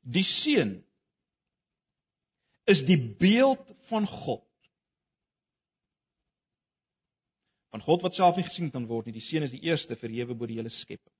Die 0.02 0.24
seun 0.24 0.76
is 2.68 2.84
die 2.84 3.00
beeld 3.16 3.64
van 3.88 4.06
God. 4.06 4.44
Van 7.72 7.84
God 7.84 8.04
wat 8.04 8.16
self 8.16 8.36
nie 8.36 8.44
gesien 8.44 8.70
kan 8.72 8.86
word 8.88 9.08
nie. 9.08 9.16
Die 9.16 9.24
Seun 9.24 9.44
is 9.46 9.52
die 9.54 9.64
eerste 9.68 9.96
verhewe 9.96 10.36
bo 10.36 10.48
die 10.48 10.58
hele 10.60 10.72
skepping. 10.72 11.14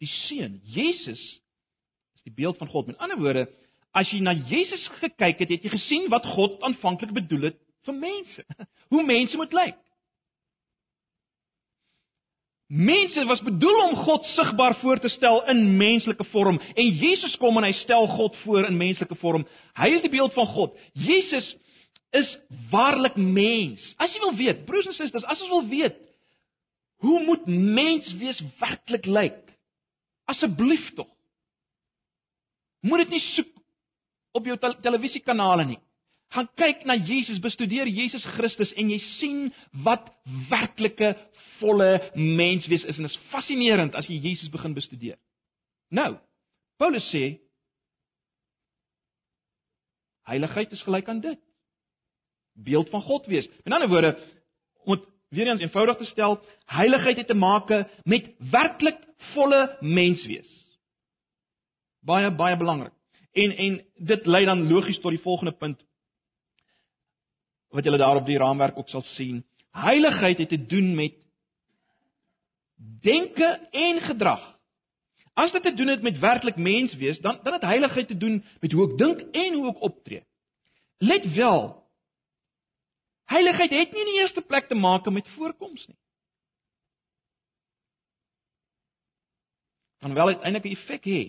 Die 0.00 0.10
Seun, 0.10 0.58
Jesus, 0.64 1.22
is 2.16 2.24
die 2.26 2.34
beeld 2.34 2.58
van 2.60 2.68
God. 2.72 2.88
Met 2.90 3.00
ander 3.00 3.20
woorde, 3.20 3.46
as 3.94 4.10
jy 4.10 4.20
na 4.24 4.34
Jesus 4.50 4.84
gekyk 4.98 5.44
het, 5.44 5.54
het 5.54 5.64
jy 5.64 5.72
gesien 5.72 6.10
wat 6.12 6.26
God 6.34 6.58
aanvanklik 6.66 7.14
bedoel 7.14 7.50
het 7.50 7.58
vir 7.86 7.96
mense. 7.96 8.44
Hoe 8.92 9.04
mense 9.06 9.38
moet 9.38 9.54
lyk. 9.54 9.80
Mense 12.74 13.22
was 13.28 13.42
bedoel 13.44 13.76
om 13.84 13.98
God 14.06 14.24
sigbaar 14.32 14.74
voor 14.80 14.98
te 14.98 15.08
stel 15.12 15.44
in 15.52 15.76
menslike 15.76 16.24
vorm 16.32 16.56
en 16.74 16.96
Jesus 16.96 17.36
kom 17.38 17.60
en 17.60 17.66
hy 17.68 17.74
stel 17.76 18.08
God 18.16 18.36
voor 18.42 18.66
in 18.66 18.78
menslike 18.80 19.14
vorm. 19.20 19.44
Hy 19.78 19.90
is 19.94 20.02
die 20.02 20.10
beeld 20.10 20.34
van 20.34 20.48
God. 20.50 20.72
Jesus 20.96 21.52
is 22.14 22.32
waarlik 22.72 23.18
mens. 23.20 23.84
As 24.00 24.14
jy 24.14 24.22
wil 24.24 24.34
weet, 24.38 24.64
broers 24.66 24.88
en 24.90 24.96
susters, 24.96 25.26
as 25.28 25.42
ons 25.44 25.52
wil 25.52 25.68
weet 25.70 26.00
hoe 27.04 27.18
moet 27.26 27.46
mens 27.46 28.06
wees 28.16 28.38
werklik 28.56 29.04
lyk? 29.06 29.40
Asseblief 30.30 30.86
tog. 30.96 31.10
Moet 32.80 33.04
dit 33.04 33.16
nie 33.18 33.24
soek 33.26 33.53
op 34.34 34.46
jou 34.48 34.56
televisiekanale 34.82 35.66
nie. 35.68 35.80
Gaan 36.34 36.48
kyk 36.58 36.82
na 36.88 36.96
Jesus, 36.98 37.38
bestudeer 37.42 37.86
Jesus 37.86 38.24
Christus 38.34 38.72
en 38.80 38.90
jy 38.90 38.98
sien 39.18 39.38
wat 39.84 40.08
werklike 40.50 41.12
volle 41.60 41.90
menswees 42.18 42.86
is 42.90 42.98
en 42.98 43.06
is 43.06 43.18
fascinerend 43.30 43.94
as 43.94 44.08
jy 44.10 44.18
Jesus 44.18 44.50
begin 44.50 44.74
bestudeer. 44.74 45.18
Nou, 45.94 46.16
Paulus 46.80 47.06
sê 47.12 47.36
heiligheid 50.26 50.72
is 50.74 50.82
gelyk 50.82 51.08
aan 51.12 51.22
dit. 51.22 51.38
Beeld 52.54 52.90
van 52.90 53.02
God 53.04 53.28
wees. 53.30 53.46
In 53.66 53.74
ander 53.76 53.90
woorde, 53.90 54.14
om 54.86 54.96
dit 54.96 55.06
weer 55.34 55.50
eens 55.50 55.62
eenvoudig 55.62 55.98
te 56.00 56.08
stel, 56.08 56.38
heiligheid 56.70 57.22
het 57.22 57.30
te 57.30 57.38
maak 57.38 57.70
met 58.06 58.30
werklik 58.50 58.98
volle 59.34 59.76
menswees. 59.80 60.50
Baie 62.04 62.30
baie 62.34 62.56
belangrik. 62.58 62.94
En 63.34 63.50
en 63.56 63.80
dit 63.94 64.26
lei 64.26 64.44
dan 64.46 64.68
logies 64.70 65.00
tot 65.02 65.10
die 65.10 65.22
volgende 65.22 65.52
punt 65.58 65.82
wat 67.74 67.84
julle 67.84 67.98
daar 67.98 68.20
op 68.20 68.26
die 68.26 68.38
raamwerk 68.38 68.76
ook 68.78 68.88
sal 68.88 69.02
sien. 69.02 69.40
Heiligheid 69.74 70.38
het 70.38 70.48
te 70.48 70.66
doen 70.66 70.94
met 70.94 71.16
denke 73.02 73.48
en 73.70 73.98
gedrag. 74.00 74.44
As 75.34 75.52
dit 75.52 75.62
te 75.62 75.74
doen 75.74 75.90
het 75.90 76.02
met 76.02 76.18
werklik 76.18 76.56
mens 76.56 76.94
wees, 76.94 77.18
dan 77.18 77.40
dan 77.42 77.52
het 77.52 77.62
heiligheid 77.62 78.08
te 78.08 78.16
doen 78.16 78.44
met 78.60 78.72
hoe 78.72 78.86
ek 78.90 78.98
dink 78.98 79.24
en 79.34 79.54
hoe 79.54 79.72
ek 79.72 79.82
optree. 79.82 80.22
Let 80.98 81.26
wel. 81.34 81.82
Heiligheid 83.24 83.70
het 83.70 83.92
nie 83.92 84.04
in 84.04 84.12
die 84.12 84.20
eerste 84.20 84.42
plek 84.42 84.68
te 84.68 84.78
maak 84.78 85.10
met 85.10 85.28
voorkoms 85.34 85.86
nie. 85.86 85.98
Kan 89.98 90.14
wel 90.14 90.26
uiteindelik 90.26 90.64
'n 90.64 90.76
effek 90.76 91.04
hê, 91.04 91.22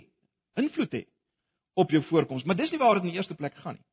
invloed 0.53 0.93
hê 0.93 1.14
op 1.75 1.91
jou 1.91 2.01
voorkoms, 2.08 2.44
maar 2.44 2.55
dis 2.55 2.72
nie 2.72 2.79
waar 2.79 2.98
dit 2.98 3.03
in 3.03 3.13
die 3.13 3.20
eerste 3.20 3.36
plek 3.36 3.55
gaan 3.63 3.75
nie. 3.75 3.86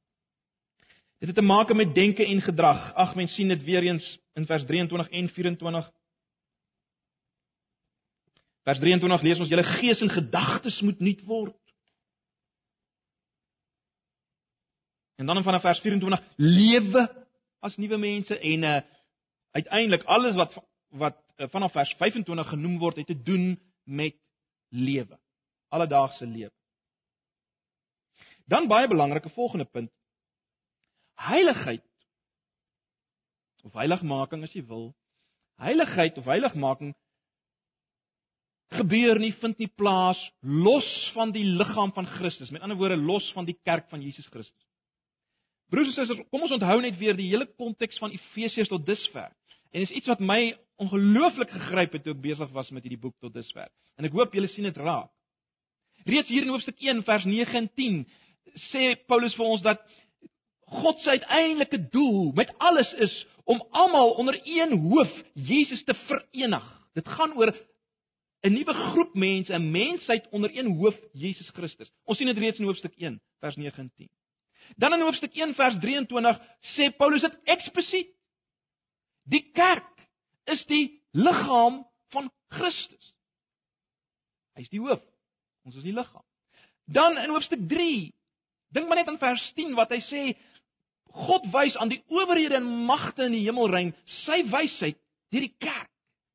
Dit 1.23 1.31
het 1.31 1.39
te 1.39 1.47
maak 1.47 1.71
met 1.75 1.95
denke 1.95 2.27
en 2.27 2.41
gedrag. 2.43 2.95
Ag 2.99 3.15
mens 3.15 3.35
sien 3.35 3.49
dit 3.49 3.63
weer 3.63 3.83
eens 3.87 4.07
in 4.35 4.47
vers 4.47 4.65
23 4.67 5.09
en 5.09 5.29
24. 5.29 5.91
Vers 8.63 8.79
23 8.79 9.23
lees 9.23 9.43
ons 9.43 9.51
julle 9.51 9.67
gees 9.67 10.03
en 10.03 10.11
gedagtes 10.11 10.81
moet 10.83 10.99
nuut 10.99 11.23
word. 11.27 11.59
En 15.19 15.27
dan 15.27 15.43
vanaf 15.43 15.63
vers 15.63 15.81
24 15.81 16.27
lewe 16.37 17.07
as 17.63 17.77
nuwe 17.79 17.99
mense 17.99 18.39
en 18.39 18.67
uh 18.73 18.81
uiteindelik 19.53 20.03
alles 20.09 20.35
wat 20.35 20.55
wat 20.89 21.17
uh, 21.37 21.47
vanaf 21.53 21.73
vers 21.73 21.95
25 22.01 22.49
genoem 22.49 22.79
word 22.79 22.97
het 22.97 23.07
te 23.07 23.23
doen 23.23 23.61
met 23.85 24.17
lewe. 24.69 25.19
Alledaagse 25.69 26.27
lewe. 26.27 26.62
Dan 28.51 28.69
baie 28.69 28.89
belangrike 28.89 29.29
volgende 29.29 29.65
punt. 29.65 29.91
Heiligheid 31.15 31.85
of 33.63 33.73
heiligmaking 33.79 34.43
as 34.43 34.55
jy 34.57 34.65
wil. 34.67 34.91
Heiligheid 35.63 36.19
of 36.19 36.27
heiligmaking 36.27 36.95
gebeur 38.73 39.19
nie 39.21 39.33
vind 39.37 39.59
nie 39.61 39.69
plaas 39.69 40.19
los 40.41 40.89
van 41.13 41.33
die 41.35 41.45
liggaam 41.45 41.93
van 41.93 42.09
Christus. 42.09 42.51
Met 42.51 42.65
ander 42.65 42.79
woorde 42.81 42.97
los 42.97 43.29
van 43.37 43.47
die 43.49 43.59
kerk 43.65 43.89
van 43.93 44.03
Jesus 44.03 44.27
Christus. 44.33 44.69
Broers 45.73 45.93
en 45.93 45.95
susters, 45.97 46.27
kom 46.29 46.45
ons 46.45 46.53
onthou 46.53 46.81
net 46.85 46.99
weer 47.01 47.17
die 47.17 47.31
hele 47.31 47.47
konteks 47.57 48.01
van 48.01 48.13
Efesiërs 48.13 48.69
tot 48.73 48.85
dusver. 48.85 49.31
En 49.73 49.81
dis 49.81 49.95
iets 49.97 50.11
wat 50.11 50.21
my 50.21 50.53
ongelooflik 50.83 51.53
gegryp 51.53 51.97
het 51.97 52.05
toe 52.05 52.13
ek 52.13 52.25
besig 52.25 52.51
was 52.53 52.69
met 52.75 52.85
hierdie 52.85 53.01
boek 53.01 53.17
tot 53.25 53.33
dusver. 53.33 53.71
En 53.97 54.09
ek 54.09 54.17
hoop 54.17 54.35
julle 54.37 54.51
sien 54.53 54.69
dit 54.69 54.81
raak. 54.83 55.09
Reeds 56.05 56.33
hier 56.33 56.45
in 56.45 56.53
hoofstuk 56.53 56.81
1 56.83 57.05
vers 57.07 57.25
9 57.29 57.61
en 57.63 57.71
10 57.79 58.03
sê 58.71 58.97
Paulus 59.07 59.35
vir 59.37 59.47
ons 59.47 59.63
dat 59.63 59.83
God 60.73 61.01
se 61.01 61.11
uiteindelike 61.11 61.79
doel 61.93 62.33
met 62.37 62.53
alles 62.59 62.93
is 62.93 63.13
om 63.45 63.61
almal 63.71 64.15
onder 64.21 64.41
een 64.45 64.73
hoof 64.89 65.13
Jesus 65.35 65.85
te 65.85 65.95
verenig. 65.95 66.65
Dit 66.95 67.09
gaan 67.09 67.37
oor 67.37 67.53
'n 68.43 68.53
nuwe 68.53 68.75
groep 68.75 69.15
mense, 69.15 69.55
'n 69.55 69.71
mensheid 69.71 70.29
onder 70.31 70.51
een 70.57 70.77
hoof 70.77 70.99
Jesus 71.13 71.49
Christus. 71.49 71.91
Ons 72.05 72.19
sien 72.19 72.27
dit 72.27 72.39
reeds 72.39 72.59
in 72.59 72.65
hoofstuk 72.65 72.95
1 72.97 73.21
vers 73.41 73.57
9 73.57 73.79
en 73.79 73.93
10. 73.97 74.11
Dan 74.77 74.93
in 74.93 75.01
hoofstuk 75.01 75.35
1 75.35 75.55
vers 75.55 75.79
23 75.79 76.41
sê 76.61 76.97
Paulus 76.97 77.21
dit 77.21 77.39
eksplisiet. 77.45 78.09
Die 79.23 79.51
kerk 79.53 80.09
is 80.45 80.65
die 80.67 81.03
liggaam 81.11 81.87
van 82.11 82.33
Christus. 82.49 83.15
Hy 84.55 84.61
is 84.61 84.73
die 84.73 84.81
hoof. 84.81 85.03
Ons 85.65 85.77
is 85.77 85.87
die 85.87 85.95
liggaam. 85.95 86.25
Dan 86.85 87.19
in 87.19 87.31
hoofstuk 87.31 87.69
3 87.69 88.13
Dink 88.73 88.89
maar 88.89 89.01
net 89.01 89.09
aan 89.09 89.21
vers 89.21 89.45
10 89.57 89.75
wat 89.79 89.93
hy 89.93 90.01
sê 90.05 90.23
God 91.27 91.45
wys 91.53 91.77
aan 91.77 91.93
die 91.93 92.01
owerhede 92.09 92.57
en 92.57 92.69
magte 92.89 93.27
in 93.29 93.37
die 93.37 93.45
hemelruim 93.45 93.93
sy 94.25 94.43
wysheid 94.49 94.97
deur 95.33 95.45
die 95.45 95.57
kerk. 95.61 95.91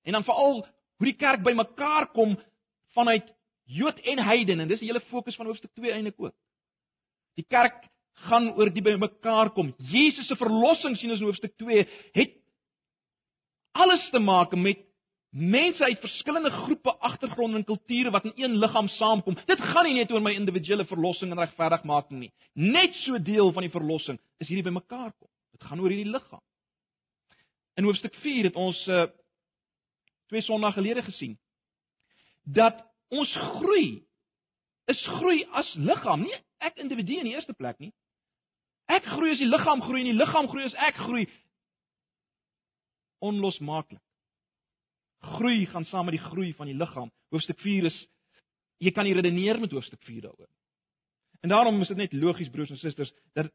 En 0.05 0.17
dan 0.17 0.25
veral 0.25 0.61
hoe 0.61 1.07
die 1.09 1.17
kerk 1.17 1.43
bymekaar 1.45 2.11
kom 2.13 2.37
vanuit 2.97 3.33
Jood 3.67 3.99
en 4.07 4.21
heiden 4.23 4.61
en 4.63 4.69
dis 4.69 4.79
die 4.79 4.87
hele 4.87 5.03
fokus 5.09 5.35
van 5.35 5.49
hoofstuk 5.49 5.73
2 5.75 5.91
eintlik 5.91 6.15
ook. 6.21 6.35
Die 7.35 7.43
kerk 7.43 7.83
gaan 8.29 8.53
oor 8.55 8.71
die 8.73 8.81
bymekaar 8.81 9.51
kom. 9.53 9.73
Jesus 9.91 10.29
se 10.29 10.37
verlossing 10.39 10.95
sien 10.95 11.11
ons 11.11 11.19
in 11.21 11.27
hoofstuk 11.27 11.57
2 11.59 11.83
het 12.15 12.37
alles 13.77 14.07
te 14.13 14.21
maak 14.23 14.55
met 14.57 14.86
mense 15.29 15.83
uit 15.83 15.99
verskillende 15.99 16.49
groepe 16.49 16.97
agtergronde 16.97 17.57
en 17.57 17.63
kulture 17.63 18.11
wat 18.11 18.25
in 18.25 18.33
een 18.35 18.57
liggaam 18.57 18.87
saamkom. 18.87 19.37
Dit 19.45 19.61
gaan 19.61 19.85
nie 19.85 19.93
net 19.99 20.11
oor 20.11 20.21
my 20.21 20.33
individuele 20.33 20.85
verlossing 20.85 21.31
en 21.31 21.39
regverdigmaking 21.39 22.19
nie. 22.19 22.31
Net 22.53 22.95
so 23.03 23.19
deel 23.19 23.51
van 23.51 23.67
die 23.67 23.71
verlossing 23.71 24.19
is 24.37 24.47
hierdie 24.47 24.65
bymekaar 24.65 25.11
kom. 25.11 25.29
Dit 25.51 25.63
gaan 25.67 25.79
oor 25.79 25.91
hierdie 25.91 26.11
liggaam. 26.11 26.41
In 27.77 27.85
hoofstuk 27.85 28.15
4 28.23 28.51
het 28.51 28.55
ons 28.55 28.87
uh 28.87 29.07
twee 30.27 30.43
sondae 30.43 30.73
gelede 30.75 31.01
gesien 31.05 31.37
dat 32.43 32.81
ons 33.07 33.31
groei 33.35 34.03
is 34.91 34.99
groei 35.19 35.45
as 35.55 35.69
liggaam, 35.79 36.25
nie 36.25 36.35
ek 36.59 36.81
individu 36.83 37.21
in 37.21 37.29
die 37.29 37.35
eerste 37.35 37.53
plek 37.55 37.79
nie. 37.79 37.93
Ek 38.91 39.07
groei 39.07 39.31
as 39.31 39.39
die 39.39 39.47
liggaam 39.47 39.83
groei 39.83 40.01
en 40.01 40.09
die 40.11 40.19
liggaam 40.19 40.49
groei 40.51 40.65
as 40.67 40.75
ek 40.87 40.99
groei. 40.99 41.27
Onlosmaaklik 43.23 44.03
groei 45.37 45.65
gaan 45.65 45.85
saam 45.85 46.07
met 46.07 46.17
die 46.17 46.23
groei 46.23 46.53
van 46.57 46.69
die 46.69 46.77
liggaam. 46.77 47.11
Hoofstuk 47.33 47.59
4 47.63 47.89
is 47.89 47.97
jy 48.83 48.93
kan 48.93 49.07
nie 49.07 49.15
redeneer 49.17 49.59
met 49.59 49.73
hoofstuk 49.73 50.01
4 50.05 50.21
daaroor. 50.27 50.49
En 51.41 51.49
daarom 51.49 51.81
is 51.81 51.91
dit 51.93 51.97
net 51.97 52.13
logies 52.13 52.49
broers 52.49 52.73
en 52.73 52.81
susters 52.81 53.13
dat 53.37 53.51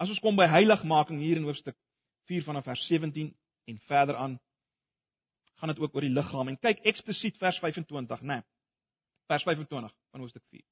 as 0.00 0.10
ons 0.12 0.20
kom 0.20 0.36
by 0.36 0.46
heiligmaking 0.50 1.20
hier 1.20 1.40
in 1.40 1.48
hoofstuk 1.48 1.76
4 2.30 2.44
vanaf 2.44 2.64
vers 2.64 2.86
17 2.88 3.32
en 3.66 3.80
verder 3.88 4.16
aan 4.16 4.38
gaan 5.56 5.72
dit 5.72 5.80
ook 5.80 5.94
oor 5.94 6.04
die 6.04 6.12
liggaam 6.12 6.48
en 6.52 6.58
kyk 6.60 6.82
eksplisiet 6.84 7.38
vers 7.40 7.58
25, 7.62 8.20
né? 8.20 8.40
Nee, 8.40 8.42
vers 9.30 9.44
25 9.46 9.92
van 10.12 10.20
hoofstuk 10.20 10.44
4. 10.50 10.64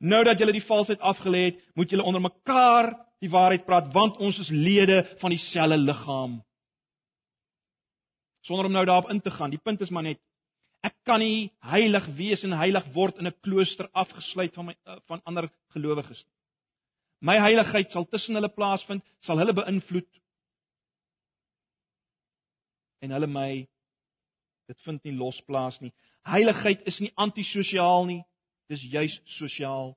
Nou 0.00 0.22
dat 0.24 0.38
julle 0.38 0.54
die 0.54 0.64
valsheid 0.64 1.00
afgelê 1.04 1.42
het, 1.50 1.58
moet 1.74 1.90
julle 1.90 2.06
onder 2.06 2.22
mekaar 2.24 2.94
die 3.20 3.30
waarheid 3.30 3.66
praat 3.66 3.90
want 3.92 4.16
ons 4.22 4.38
is 4.40 4.48
lede 4.48 5.02
van 5.20 5.34
dieselfde 5.34 5.76
liggaam 5.76 6.38
sonder 8.46 8.66
om 8.66 8.72
nou 8.72 8.84
daarop 8.84 9.10
in 9.10 9.20
te 9.20 9.30
gaan. 9.30 9.50
Die 9.50 9.62
punt 9.62 9.80
is 9.80 9.90
maar 9.90 10.06
net 10.06 10.20
ek 10.86 10.94
kan 11.04 11.20
nie 11.20 11.50
heilig 11.60 12.06
wees 12.16 12.44
en 12.44 12.56
heilig 12.56 12.86
word 12.94 13.18
in 13.20 13.26
'n 13.26 13.40
klooster 13.44 13.88
afgesluit 13.92 14.54
van 14.54 14.66
my 14.66 14.76
eh, 14.86 14.96
van 15.06 15.20
ander 15.24 15.50
gelowiges 15.74 16.24
nie. 16.24 16.34
My 17.20 17.36
heiligheid 17.38 17.90
sal 17.92 18.06
tussen 18.08 18.34
hulle 18.34 18.48
plaasvind, 18.48 19.04
sal 19.20 19.38
hulle 19.38 19.52
beïnvloed. 19.52 20.08
En 23.02 23.10
hulle 23.10 23.26
my 23.26 23.68
dit 24.68 24.80
vind 24.84 25.04
nie 25.04 25.16
losplaas 25.16 25.80
nie. 25.80 25.92
Heiligheid 26.24 26.80
is 26.86 27.00
nie 27.00 27.12
antisosiaal 27.16 28.06
nie, 28.06 28.22
dis 28.68 28.82
juis 28.82 29.20
sosiaal. 29.24 29.96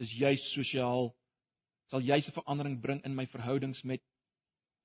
is 0.00 0.12
juis 0.16 0.44
sosiaal 0.54 1.10
sal 1.90 2.00
juis 2.00 2.26
'n 2.28 2.32
verandering 2.32 2.80
bring 2.80 3.00
in 3.04 3.14
my 3.14 3.26
verhoudings 3.26 3.82
met 3.84 4.00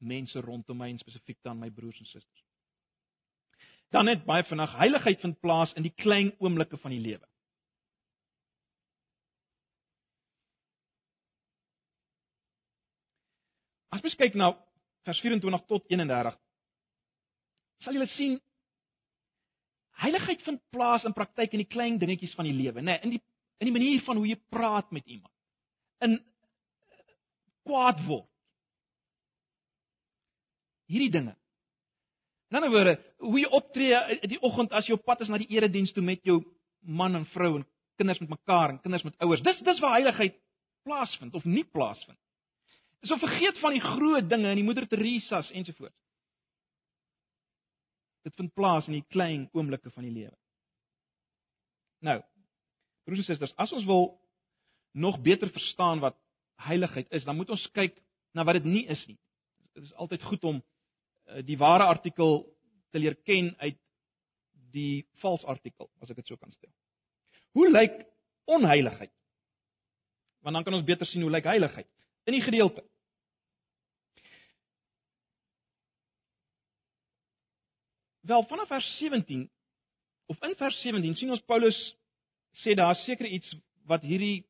mense 0.06 0.42
rondom 0.42 0.78
my 0.78 0.90
en 0.94 1.00
spesifiek 1.02 1.40
dan 1.44 1.60
my 1.60 1.70
broers 1.74 2.00
en 2.00 2.10
susters. 2.10 2.44
Dan 3.94 4.10
net 4.10 4.26
baie 4.26 4.44
vinnig, 4.44 4.74
heiligheid 4.80 5.22
vind 5.22 5.40
plaas 5.42 5.74
in 5.78 5.86
die 5.86 5.94
klein 5.94 6.34
oomblikke 6.40 6.78
van 6.82 6.94
die 6.96 7.02
lewe. 7.04 7.26
As 13.96 14.04
mens 14.04 14.18
kyk 14.20 14.36
na 14.36 14.52
vers 15.08 15.22
24 15.24 15.68
tot 15.70 15.86
31, 15.94 16.36
sal 17.86 17.96
jy 17.96 18.08
sien 18.12 18.36
heiligheid 20.02 20.42
vind 20.44 20.60
plaas 20.74 21.06
in 21.08 21.16
praktyk 21.16 21.54
in 21.56 21.64
die 21.64 21.72
klein 21.72 22.00
dingetjies 22.02 22.36
van 22.36 22.50
die 22.50 22.56
lewe, 22.58 22.82
nê, 22.82 22.98
nee, 22.98 23.02
in 23.06 23.16
die 23.16 23.24
in 23.64 23.70
die 23.70 23.76
manier 23.76 24.02
van 24.04 24.18
hoe 24.20 24.28
jy 24.28 24.36
praat 24.52 24.90
met 24.92 25.06
iemand. 25.08 25.32
In 26.04 26.18
kwaad 27.64 28.02
word. 28.04 28.28
Hierdie 30.92 31.12
dinge. 31.12 31.36
In 32.50 32.60
ander 32.60 32.72
woorde, 32.72 32.96
hoe 33.18 33.40
jy 33.40 33.50
optree 33.58 34.02
in 34.22 34.30
die 34.30 34.42
oggend 34.46 34.74
as 34.78 34.88
jy 34.88 34.96
op 34.96 35.06
pad 35.06 35.24
is 35.26 35.32
na 35.32 35.40
die 35.42 35.50
erediens 35.56 35.94
toe 35.96 36.04
met 36.06 36.22
jou 36.28 36.42
man 36.86 37.18
en 37.18 37.26
vrou 37.34 37.56
en 37.58 37.66
kinders 37.98 38.22
met 38.22 38.30
mekaar 38.36 38.74
en 38.74 38.82
kinders 38.84 39.04
met 39.08 39.18
ouers. 39.24 39.42
Dis 39.44 39.62
dis 39.66 39.82
waar 39.82 39.98
heiligheid 39.98 40.38
plaasvind 40.86 41.34
of 41.34 41.46
nie 41.50 41.66
plaasvind. 41.66 42.20
Dis 43.02 43.14
om 43.14 43.22
vergeet 43.22 43.58
van 43.62 43.74
die 43.76 43.84
groot 43.84 44.30
dinge 44.30 44.50
en 44.50 44.60
die 44.60 44.66
moeder 44.66 44.88
Teresa's 44.90 45.52
ensovoorts. 45.52 45.98
Dit 48.26 48.36
vind 48.38 48.54
plaas 48.58 48.88
in 48.90 48.98
die 48.98 49.06
klein 49.14 49.50
oomblikke 49.54 49.92
van 49.94 50.06
die 50.08 50.14
lewe. 50.14 50.34
Nou, 52.06 52.20
broers 53.06 53.22
en 53.22 53.28
susters, 53.28 53.54
as 53.62 53.74
ons 53.74 53.86
wil 53.86 54.08
nog 54.98 55.20
beter 55.22 55.50
verstaan 55.54 56.02
wat 56.02 56.18
heiligheid 56.66 57.12
is, 57.14 57.26
dan 57.26 57.38
moet 57.38 57.52
ons 57.54 57.66
kyk 57.76 57.98
na 58.34 58.46
wat 58.48 58.58
dit 58.62 58.70
nie 58.70 58.86
is 58.90 59.04
nie. 59.10 59.18
Dit 59.76 59.86
is 59.90 59.94
altyd 60.02 60.24
goed 60.24 60.44
om 60.48 60.62
eh, 60.62 60.75
die 61.46 61.58
ware 61.58 61.88
artikel 61.90 62.44
te 62.92 63.00
leer 63.00 63.16
ken 63.28 63.54
uit 63.60 63.80
die 64.76 65.06
vals 65.22 65.46
artikel, 65.48 65.90
as 66.02 66.12
ek 66.12 66.20
dit 66.22 66.32
so 66.32 66.38
kan 66.38 66.52
stel. 66.52 66.72
Hoe 67.56 67.70
lyk 67.72 68.02
onheiligheid? 68.52 69.14
Want 70.44 70.60
dan 70.60 70.66
kan 70.68 70.78
ons 70.78 70.88
beter 70.88 71.08
sien 71.08 71.24
hoe 71.26 71.32
lyk 71.32 71.48
heiligheid 71.48 71.88
in 72.26 72.36
die 72.36 72.44
gedeelte. 72.44 72.84
Wel 78.26 78.46
vanaf 78.50 78.68
vers 78.68 78.88
17 78.98 79.46
of 80.26 80.42
in 80.42 80.56
vers 80.58 80.82
17 80.82 81.16
sien 81.16 81.30
ons 81.30 81.44
Paulus 81.46 81.78
sê 82.64 82.74
daar 82.74 82.96
seker 82.98 83.28
iets 83.30 83.54
wat 83.86 84.02
hierdie 84.02 84.46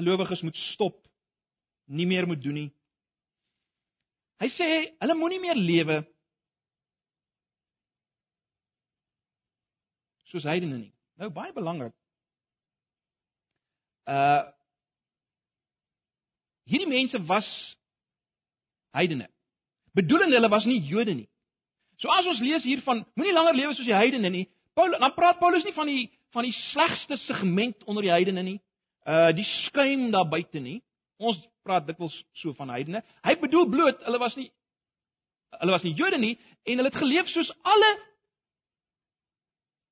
gelowiges 0.00 0.40
moet 0.46 0.56
stop, 0.72 0.96
nie 1.84 2.06
meer 2.08 2.26
moet 2.26 2.40
doen 2.40 2.56
nie. 2.56 2.70
Hy 4.40 4.48
sê 4.48 4.68
hulle 5.02 5.16
moenie 5.18 5.40
meer 5.42 5.58
lewe 5.58 5.98
soos 10.30 10.46
heidene 10.48 10.78
nie. 10.78 10.92
Nou 11.20 11.28
baie 11.34 11.52
belangrik. 11.52 11.92
Uh 14.08 14.46
hierdie 16.70 16.88
mense 16.88 17.18
was 17.26 17.48
heidene. 18.94 19.26
Bedoelende 19.94 20.38
hulle 20.38 20.50
was 20.52 20.66
nie 20.70 20.80
Jode 20.86 21.14
nie. 21.14 21.28
So 21.98 22.08
as 22.14 22.28
ons 22.30 22.40
lees 22.40 22.64
hier 22.64 22.80
van 22.86 23.04
moenie 23.18 23.34
langer 23.34 23.58
lewe 23.58 23.74
soos 23.74 23.88
die 23.90 23.96
heidene 23.96 24.30
nie, 24.30 24.46
Paul 24.78 24.94
dan 24.96 25.16
praat 25.16 25.40
Paulus 25.42 25.66
nie 25.66 25.76
van 25.76 25.90
die 25.90 26.06
van 26.32 26.46
die 26.46 26.54
slegste 26.54 27.18
segment 27.18 27.82
onder 27.90 28.06
die 28.06 28.14
heidene 28.14 28.46
nie. 28.46 28.60
Uh 29.04 29.34
die 29.36 29.44
skuim 29.66 30.08
daar 30.14 30.28
buite 30.30 30.62
nie. 30.62 30.78
Ons 31.20 31.40
praat 31.66 31.84
dikwels 31.86 32.14
so 32.40 32.54
van 32.56 32.72
heidene. 32.72 33.02
Hy 33.26 33.36
bedoel 33.42 33.68
bloot 33.72 34.04
hulle 34.06 34.20
was 34.22 34.36
nie 34.40 34.48
hulle 35.60 35.74
was 35.74 35.84
nie 35.84 35.96
Jode 35.98 36.18
nie 36.20 36.36
en 36.64 36.78
hulle 36.78 36.88
het 36.88 37.00
geleef 37.00 37.28
soos 37.32 37.50
alle 37.66 37.90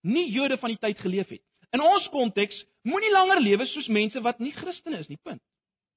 nie 0.08 0.28
Jode 0.32 0.56
van 0.62 0.72
die 0.72 0.80
tyd 0.80 1.00
geleef 1.02 1.28
het. 1.34 1.42
In 1.74 1.84
ons 1.84 2.06
konteks 2.14 2.62
moenie 2.88 3.12
langer 3.12 3.42
lewe 3.44 3.66
soos 3.68 3.90
mense 3.92 4.20
wat 4.24 4.40
nie 4.40 4.54
Christene 4.56 5.02
is 5.02 5.10
nie. 5.10 5.18
Punt. 5.20 5.42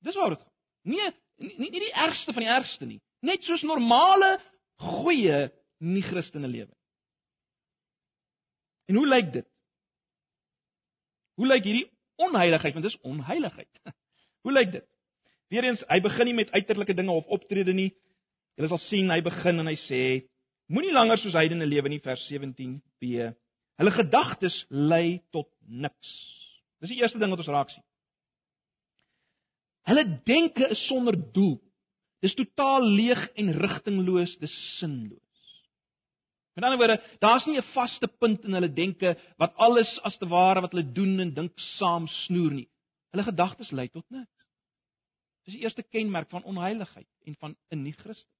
Dis 0.04 0.18
waar 0.20 0.36
dit 0.36 0.42
gaan. 0.42 0.54
Nee, 0.92 1.12
nie 1.62 1.70
nie 1.70 1.84
die 1.86 1.94
ergste 1.94 2.34
van 2.36 2.44
die 2.44 2.52
ergste 2.52 2.90
nie. 2.90 3.00
Net 3.24 3.46
soos 3.46 3.64
normale 3.64 4.34
goeie 4.82 5.48
nie 5.80 6.04
Christene 6.04 6.50
lewe. 6.50 6.74
En 8.90 8.98
hoe 9.00 9.08
lyk 9.08 9.32
dit? 9.34 9.48
Hoe 11.40 11.48
lyk 11.48 11.64
hierdie 11.64 11.88
onheiligheid? 12.20 12.74
Want 12.76 12.86
dit 12.86 12.94
is 12.94 13.04
onheiligheid. 13.08 13.70
Hoe 14.44 14.52
lyk 14.52 14.72
dit? 14.74 14.86
Weerens, 15.52 15.84
hy 15.90 16.00
begin 16.04 16.30
nie 16.30 16.38
met 16.38 16.52
uiterlike 16.56 16.96
dinge 16.96 17.12
of 17.12 17.28
optrede 17.28 17.74
nie. 17.76 17.90
Jy 18.56 18.70
sal 18.72 18.80
sien 18.86 19.12
hy 19.12 19.20
begin 19.26 19.60
en 19.64 19.68
hy 19.68 19.78
sê: 19.84 20.02
Moenie 20.72 20.94
langer 20.96 21.20
soos 21.20 21.36
heidene 21.36 21.68
lewe 21.68 21.92
nie 21.92 22.00
vers 22.04 22.24
17b. 22.32 23.32
Hulle 23.82 23.94
gedagtes 23.96 24.62
lei 24.70 25.20
tot 25.36 25.50
niks. 25.68 26.12
Dis 26.80 26.94
die 26.94 27.02
eerste 27.02 27.20
ding 27.20 27.34
wat 27.34 27.42
ons 27.44 27.52
raak 27.52 27.74
sien. 27.74 27.84
Hulle 29.90 30.06
denke 30.30 30.70
is 30.72 30.86
sonder 30.88 31.18
doel. 31.36 31.58
Dis 32.22 32.38
totaal 32.38 32.86
leeg 32.86 33.22
en 33.42 33.52
rigtingloos, 33.58 34.38
dis 34.40 34.54
sinloos. 34.78 35.20
Met 36.56 36.68
ander 36.68 36.80
woorde, 36.80 37.00
daar's 37.24 37.48
nie 37.48 37.58
'n 37.58 37.72
vaste 37.74 38.08
punt 38.08 38.46
in 38.46 38.54
hulle 38.54 38.70
denke 38.70 39.16
wat 39.40 39.56
alles 39.56 40.00
as 40.04 40.18
te 40.18 40.28
ware 40.28 40.62
wat 40.62 40.72
hulle 40.72 40.94
doen 40.94 41.20
en 41.20 41.34
dink 41.34 41.54
saam 41.78 42.08
snoer 42.08 42.52
nie. 42.52 42.70
Hulle 43.12 43.24
gedagtes 43.24 43.72
lei 43.72 43.88
tot 43.88 44.06
niks. 44.12 44.41
Dis 45.46 45.58
die 45.58 45.64
eerste 45.64 45.84
kenmerk 45.84 46.30
van 46.30 46.44
onheiligheid 46.44 47.08
en 47.26 47.36
van 47.40 47.56
'n 47.72 47.84
nie 47.84 47.94
Christen. 47.94 48.32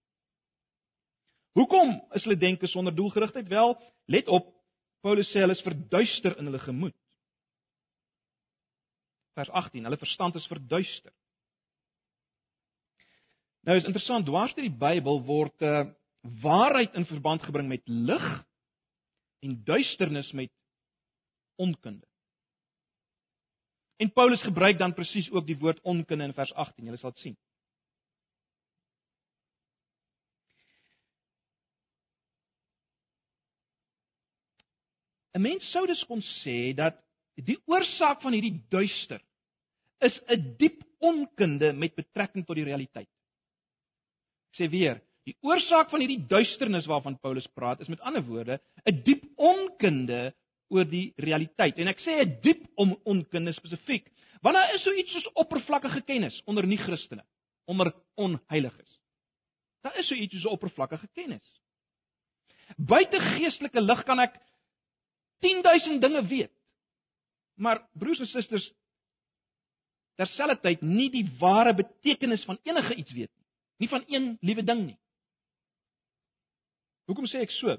Hoekom 1.52 1.98
is 2.16 2.24
hulle 2.24 2.38
denke 2.38 2.68
sonder 2.68 2.96
doelgerigtheid? 2.96 3.48
Wel, 3.48 3.76
let 4.06 4.28
op, 4.28 4.54
Paulus 5.02 5.32
sê 5.32 5.42
hulle 5.44 5.58
is 5.58 5.66
verduister 5.66 6.38
in 6.38 6.46
hulle 6.46 6.60
gemoed. 6.60 6.96
Vers 9.34 9.50
18, 9.50 9.84
hulle 9.84 9.98
verstand 9.98 10.36
is 10.36 10.48
verduister. 10.48 11.14
Nou 13.62 13.78
is 13.78 13.86
interessant, 13.86 14.26
dwars 14.26 14.54
deur 14.56 14.66
die 14.66 14.78
Bybel 14.78 15.22
word 15.26 15.62
uh, 15.62 15.86
waarheid 16.42 16.96
in 16.98 17.06
verband 17.06 17.44
gebring 17.46 17.68
met 17.70 17.84
lig 17.86 18.28
en 19.46 19.58
duisternis 19.66 20.32
met 20.38 20.52
onkunde. 21.62 22.11
En 24.02 24.10
Paulus 24.12 24.42
gebruik 24.42 24.80
dan 24.80 24.96
presies 24.98 25.30
ook 25.32 25.46
die 25.46 25.58
woord 25.62 25.82
onkunde 25.86 26.26
in 26.26 26.34
vers 26.34 26.54
18. 26.54 26.86
Julle 26.86 26.98
sal 26.98 27.14
dit 27.14 27.26
sien. 27.28 27.38
En 35.32 35.46
mens 35.46 35.70
sou 35.72 35.86
dus 35.88 36.02
kon 36.10 36.24
sê 36.42 36.74
dat 36.76 36.98
die 37.40 37.60
oorsaak 37.70 38.20
van 38.26 38.34
hierdie 38.36 38.58
duister 38.74 39.22
is 40.02 40.18
'n 40.28 40.56
diep 40.58 40.82
onkunde 41.00 41.72
met 41.74 41.96
betrekking 41.96 42.46
tot 42.46 42.58
die 42.58 42.68
realiteit. 42.68 43.10
Ek 44.52 44.58
sê 44.60 44.70
weer, 44.70 45.00
Die 45.28 45.38
oorsaak 45.46 45.92
van 45.92 46.02
hierdie 46.02 46.24
duisternis 46.30 46.88
waarvan 46.90 47.20
Paulus 47.22 47.46
praat 47.54 47.84
is 47.84 47.90
met 47.92 48.02
ander 48.02 48.24
woorde 48.26 48.58
'n 48.90 49.02
diep 49.06 49.24
onkunde 49.38 50.34
oor 50.72 50.88
die 50.88 51.12
realiteit. 51.20 51.80
En 51.80 51.92
ek 51.92 52.00
sê 52.00 52.22
'n 52.22 52.40
diep 52.42 52.64
om 52.76 52.96
onkunde 53.04 53.54
spesifiek, 53.54 54.08
want 54.42 54.56
daar 54.56 54.74
is 54.74 54.84
so 54.84 54.92
iets 54.92 55.12
soos 55.12 55.30
oppervlakkige 55.34 56.02
kennis 56.02 56.42
onder 56.46 56.66
nie-Christene, 56.66 57.24
onder 57.66 57.94
onheiliges. 58.16 59.00
Daar 59.82 59.98
is 59.98 60.08
so 60.08 60.16
iets 60.16 60.34
soos 60.34 60.46
oppervlakkige 60.46 61.08
kennis. 61.14 61.62
Buite 62.78 63.20
geestelike 63.20 63.82
lig 63.82 64.04
kan 64.04 64.20
ek 64.20 64.40
10000 65.42 66.02
dinge 66.02 66.22
weet. 66.28 66.54
Maar 67.56 67.84
broers 67.94 68.20
en 68.20 68.30
susters, 68.30 68.72
terselfdertyd 70.16 70.82
nie 70.82 71.10
die 71.10 71.26
ware 71.40 71.74
betekenis 71.74 72.46
van 72.46 72.60
enige 72.64 72.96
iets 72.96 73.12
weet 73.12 73.30
nie. 73.30 73.48
Nie 73.78 73.90
van 73.90 74.04
een 74.08 74.38
liewe 74.42 74.64
ding 74.64 74.86
nie. 74.86 74.98
Hoekom 77.10 77.26
sê 77.26 77.42
ek 77.42 77.52
so? 77.52 77.76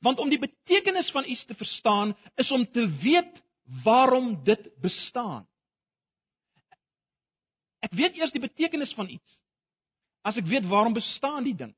Want 0.00 0.18
om 0.18 0.30
die 0.30 0.40
betekenis 0.40 1.10
van 1.14 1.26
iets 1.28 1.44
te 1.44 1.54
verstaan 1.54 2.16
is 2.40 2.50
om 2.50 2.66
te 2.66 2.86
weet 3.02 3.42
waarom 3.84 4.44
dit 4.44 4.68
bestaan. 4.82 5.46
Ek 7.84 7.92
weet 7.92 8.16
eers 8.16 8.32
die 8.32 8.42
betekenis 8.42 8.94
van 8.96 9.08
iets 9.08 9.40
as 10.24 10.38
ek 10.40 10.48
weet 10.48 10.64
waarom 10.68 10.94
bestaan 10.96 11.44
die 11.44 11.56
ding. 11.56 11.74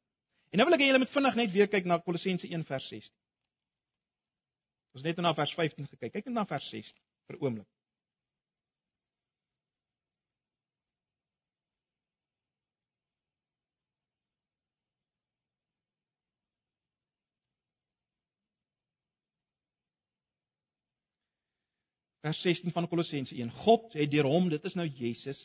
En 0.54 0.60
nou 0.60 0.68
wil 0.68 0.76
ek 0.76 0.84
hê 0.84 0.90
julle 0.92 1.02
moet 1.02 1.10
vinnig 1.10 1.38
net 1.40 1.50
weer 1.52 1.70
kyk 1.70 1.88
na 1.90 1.98
Kolossense 1.98 2.46
1 2.46 2.62
vers 2.68 2.84
16. 2.92 3.10
Ons 4.94 5.04
net 5.04 5.18
na 5.20 5.34
vers 5.34 5.54
15 5.58 5.88
gekyk. 5.90 6.12
Kyk 6.14 6.28
net 6.28 6.36
na 6.36 6.46
vers 6.48 6.68
16 6.70 6.94
vir 7.26 7.40
oomblik. 7.42 7.66
Vers 22.26 22.40
16 22.42 22.72
van 22.74 22.88
Kolossense 22.90 23.34
1. 23.38 23.52
God 23.62 23.92
het 23.94 24.10
deur 24.10 24.26
hom, 24.26 24.48
dit 24.50 24.64
is 24.66 24.74
nou 24.74 24.88
Jesus, 24.98 25.38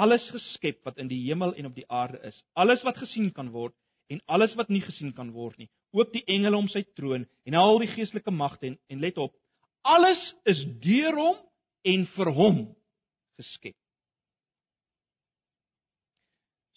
alles 0.00 0.24
geskep 0.32 0.78
wat 0.88 0.96
in 1.02 1.10
die 1.10 1.18
hemel 1.26 1.52
en 1.60 1.68
op 1.68 1.74
die 1.76 1.84
aarde 1.92 2.22
is. 2.24 2.38
Alles 2.56 2.80
wat 2.88 2.96
gesien 3.02 3.28
kan 3.36 3.50
word 3.52 3.74
en 4.08 4.22
alles 4.32 4.54
wat 4.56 4.70
nie 4.72 4.80
gesien 4.80 5.12
kan 5.12 5.34
word 5.34 5.58
nie. 5.60 5.68
Ook 5.92 6.08
die 6.14 6.24
engele 6.32 6.56
om 6.56 6.70
sy 6.72 6.86
troon 6.96 7.26
en 7.44 7.56
al 7.60 7.82
die 7.82 7.90
geestelike 7.92 8.32
magte 8.32 8.70
en, 8.70 8.78
en 8.88 9.04
let 9.04 9.20
op, 9.20 9.34
alles 9.84 10.22
is 10.48 10.64
deur 10.80 11.20
hom 11.20 11.36
en 11.92 12.08
vir 12.14 12.32
hom 12.32 12.62
geskep. 13.36 13.76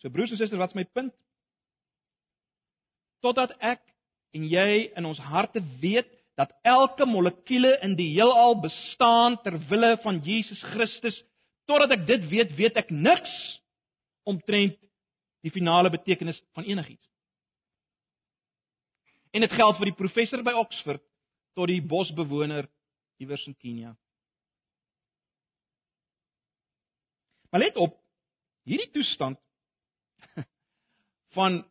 So 0.04 0.12
broers 0.12 0.36
en 0.36 0.42
susters, 0.42 0.60
wat 0.60 0.76
is 0.76 0.82
my 0.82 0.88
punt? 0.92 1.16
Totdat 3.24 3.56
ek 3.64 3.88
en 4.36 4.52
jy 4.52 4.92
in 5.00 5.08
ons 5.08 5.24
harte 5.32 5.64
weet 5.80 6.12
dat 6.38 6.54
elke 6.62 7.06
molekuule 7.10 7.80
in 7.82 7.96
die 7.98 8.12
heelal 8.14 8.60
bestaan 8.62 9.40
ter 9.42 9.58
wille 9.70 9.96
van 10.04 10.20
Jesus 10.22 10.62
Christus, 10.74 11.18
totdat 11.66 11.96
ek 11.98 12.06
dit 12.08 12.28
weet, 12.30 12.54
weet 12.56 12.78
ek 12.78 12.92
niks 12.94 13.34
omtrent 14.28 14.78
die 15.42 15.52
finale 15.54 15.90
betekenis 15.90 16.38
van 16.54 16.68
enigiets. 16.70 17.10
En 19.34 19.44
dit 19.44 19.54
geld 19.54 19.80
vir 19.80 19.90
die 19.90 19.98
professor 19.98 20.44
by 20.46 20.54
Oxford 20.58 21.02
tot 21.58 21.72
die 21.72 21.82
bosbewoner 21.82 22.68
iewers 23.22 23.46
in 23.50 23.56
Kenia. 23.58 23.96
Maar 27.50 27.64
let 27.64 27.80
op, 27.82 27.96
hierdie 28.68 28.92
toestand 28.94 29.40
van 31.38 31.64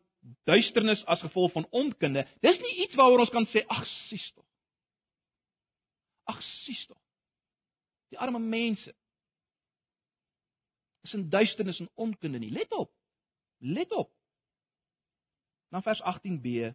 duisternis 0.49 1.05
as 1.07 1.23
gevolg 1.23 1.53
van 1.55 1.69
onkunde, 1.71 2.25
dis 2.43 2.59
nie 2.59 2.83
iets 2.83 2.99
waaroor 2.99 3.23
ons 3.23 3.31
kan 3.31 3.47
sê 3.47 3.63
ag 3.71 3.85
sies 4.09 4.27
tog. 4.33 4.46
Ag 6.27 6.39
sies 6.43 6.85
tog. 6.87 6.99
Die 8.11 8.19
arme 8.19 8.39
mense 8.39 8.93
is 11.07 11.15
in 11.15 11.27
duisternis 11.31 11.79
en 11.83 11.89
onkunde 11.95 12.39
nie. 12.39 12.51
Let 12.51 12.71
op. 12.75 12.91
Let 13.63 13.91
op. 13.95 14.11
Na 15.71 15.81
vers 15.81 16.01
18b. 16.01 16.71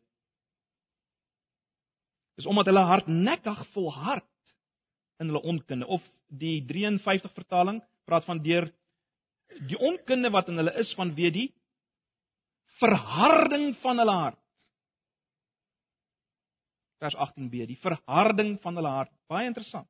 Dis 2.36 2.48
omdat 2.48 2.68
hulle 2.70 2.84
hardnekkig 2.88 3.64
volhard 3.72 4.28
in 5.20 5.28
hulle 5.28 5.42
onkunde 5.44 5.86
of 5.86 6.04
die 6.26 6.60
53 6.66 7.32
vertaling 7.36 7.82
praat 8.08 8.24
van 8.24 8.40
deur 8.42 8.70
die 9.68 9.78
onkunde 9.78 10.30
wat 10.32 10.48
in 10.48 10.60
hulle 10.60 10.72
is 10.80 10.92
vanweë 10.96 11.32
die 11.34 11.48
verharding 12.80 13.74
van 13.82 14.00
hulle 14.00 14.14
hart. 14.16 14.38
Vers 17.02 17.16
18b, 17.18 17.66
die 17.68 17.78
verharding 17.82 18.56
van 18.62 18.78
hulle 18.78 18.92
hart. 18.96 19.12
Baie 19.32 19.48
interessant. 19.48 19.88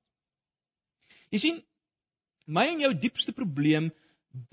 Jy 1.33 1.41
sien, 1.43 1.61
my 2.47 2.67
en 2.71 2.83
jou 2.85 2.93
diepste 3.03 3.35
probleem 3.35 3.91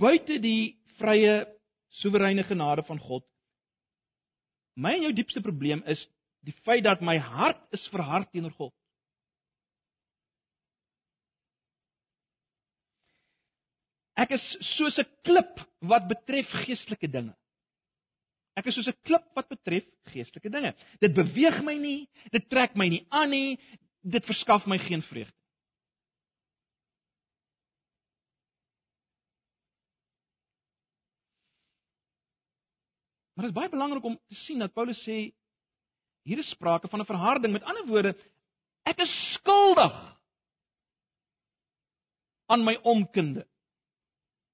buite 0.02 0.40
die 0.42 0.80
vrye 1.00 1.44
soewereine 2.02 2.46
genade 2.48 2.86
van 2.88 3.00
God, 3.02 3.26
my 4.80 4.96
en 4.96 5.10
jou 5.10 5.14
diepste 5.16 5.44
probleem 5.44 5.84
is 5.92 6.02
die 6.46 6.56
feit 6.66 6.86
dat 6.88 7.04
my 7.04 7.18
hart 7.20 7.62
is 7.76 7.84
verhard 7.94 8.30
teenoor 8.32 8.56
God. 8.56 8.74
Ek 14.20 14.34
is 14.36 14.46
soos 14.76 14.98
'n 15.00 15.08
klip 15.24 15.62
wat 15.92 16.08
betref 16.08 16.50
geestelike 16.66 17.08
dinge. 17.08 17.36
Ek 18.56 18.68
is 18.68 18.76
soos 18.76 18.90
'n 18.92 18.98
klip 19.08 19.24
wat 19.36 19.48
betref 19.48 19.86
geestelike 20.12 20.50
dinge. 20.52 20.74
Dit 21.00 21.14
beweeg 21.16 21.62
my 21.64 21.76
nie, 21.80 22.10
dit 22.32 22.50
trek 22.50 22.76
my 22.76 22.90
nie 22.90 23.06
aan 23.10 23.30
nie, 23.32 23.60
dit 24.02 24.26
verskaf 24.26 24.66
my 24.66 24.78
geen 24.78 25.02
vreugde. 25.02 25.38
Maar 33.34 33.48
dit 33.48 33.56
is 33.56 33.62
baie 33.62 33.72
belangrik 33.72 34.04
om 34.04 34.20
te 34.28 34.36
sien 34.36 34.60
dat 34.60 34.74
Paulus 34.74 35.00
sê 35.08 35.30
hier 36.28 36.38
is 36.38 36.50
sprake 36.50 36.88
van 36.88 37.00
'n 37.00 37.06
verharding. 37.06 37.54
Met 37.54 37.64
ander 37.64 37.86
woorde, 37.88 38.16
ek 38.84 39.00
is 39.00 39.34
skuldig 39.34 40.18
aan 42.46 42.64
my 42.64 42.76
onkunde 42.82 43.48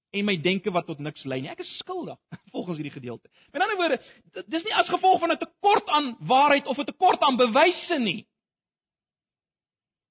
en 0.09 0.25
my 0.25 0.37
denke 0.41 0.71
wat 0.71 0.85
tot 0.85 0.99
niks 0.99 1.23
lei 1.23 1.41
nie. 1.41 1.49
Ek 1.49 1.59
is 1.59 1.77
skuldig 1.77 2.19
volgens 2.53 2.77
hierdie 2.77 2.93
gedeelte. 2.93 3.29
Met 3.51 3.61
ander 3.61 3.77
woorde, 3.77 4.01
dis 4.47 4.63
nie 4.63 4.75
as 4.75 4.89
gevolg 4.89 5.19
van 5.19 5.31
'n 5.31 5.37
tekort 5.37 5.89
aan 5.89 6.15
waarheid 6.19 6.67
of 6.67 6.77
'n 6.77 6.85
tekort 6.85 7.21
aan 7.21 7.37
bewyse 7.37 7.97
nie 7.99 8.27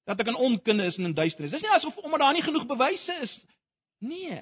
dat 0.04 0.20
ek 0.20 0.30
in 0.32 0.40
onkunde 0.46 0.86
is 0.90 0.98
en 1.00 1.10
in 1.10 1.16
duisternis. 1.16 1.54
Dis 1.54 1.64
nie 1.64 1.72
asof 1.72 1.96
omdat 2.02 2.20
daar 2.20 2.36
nie 2.36 2.44
genoeg 2.44 2.66
bewyse 2.68 3.18
is 3.24 3.34
nee. 4.04 4.40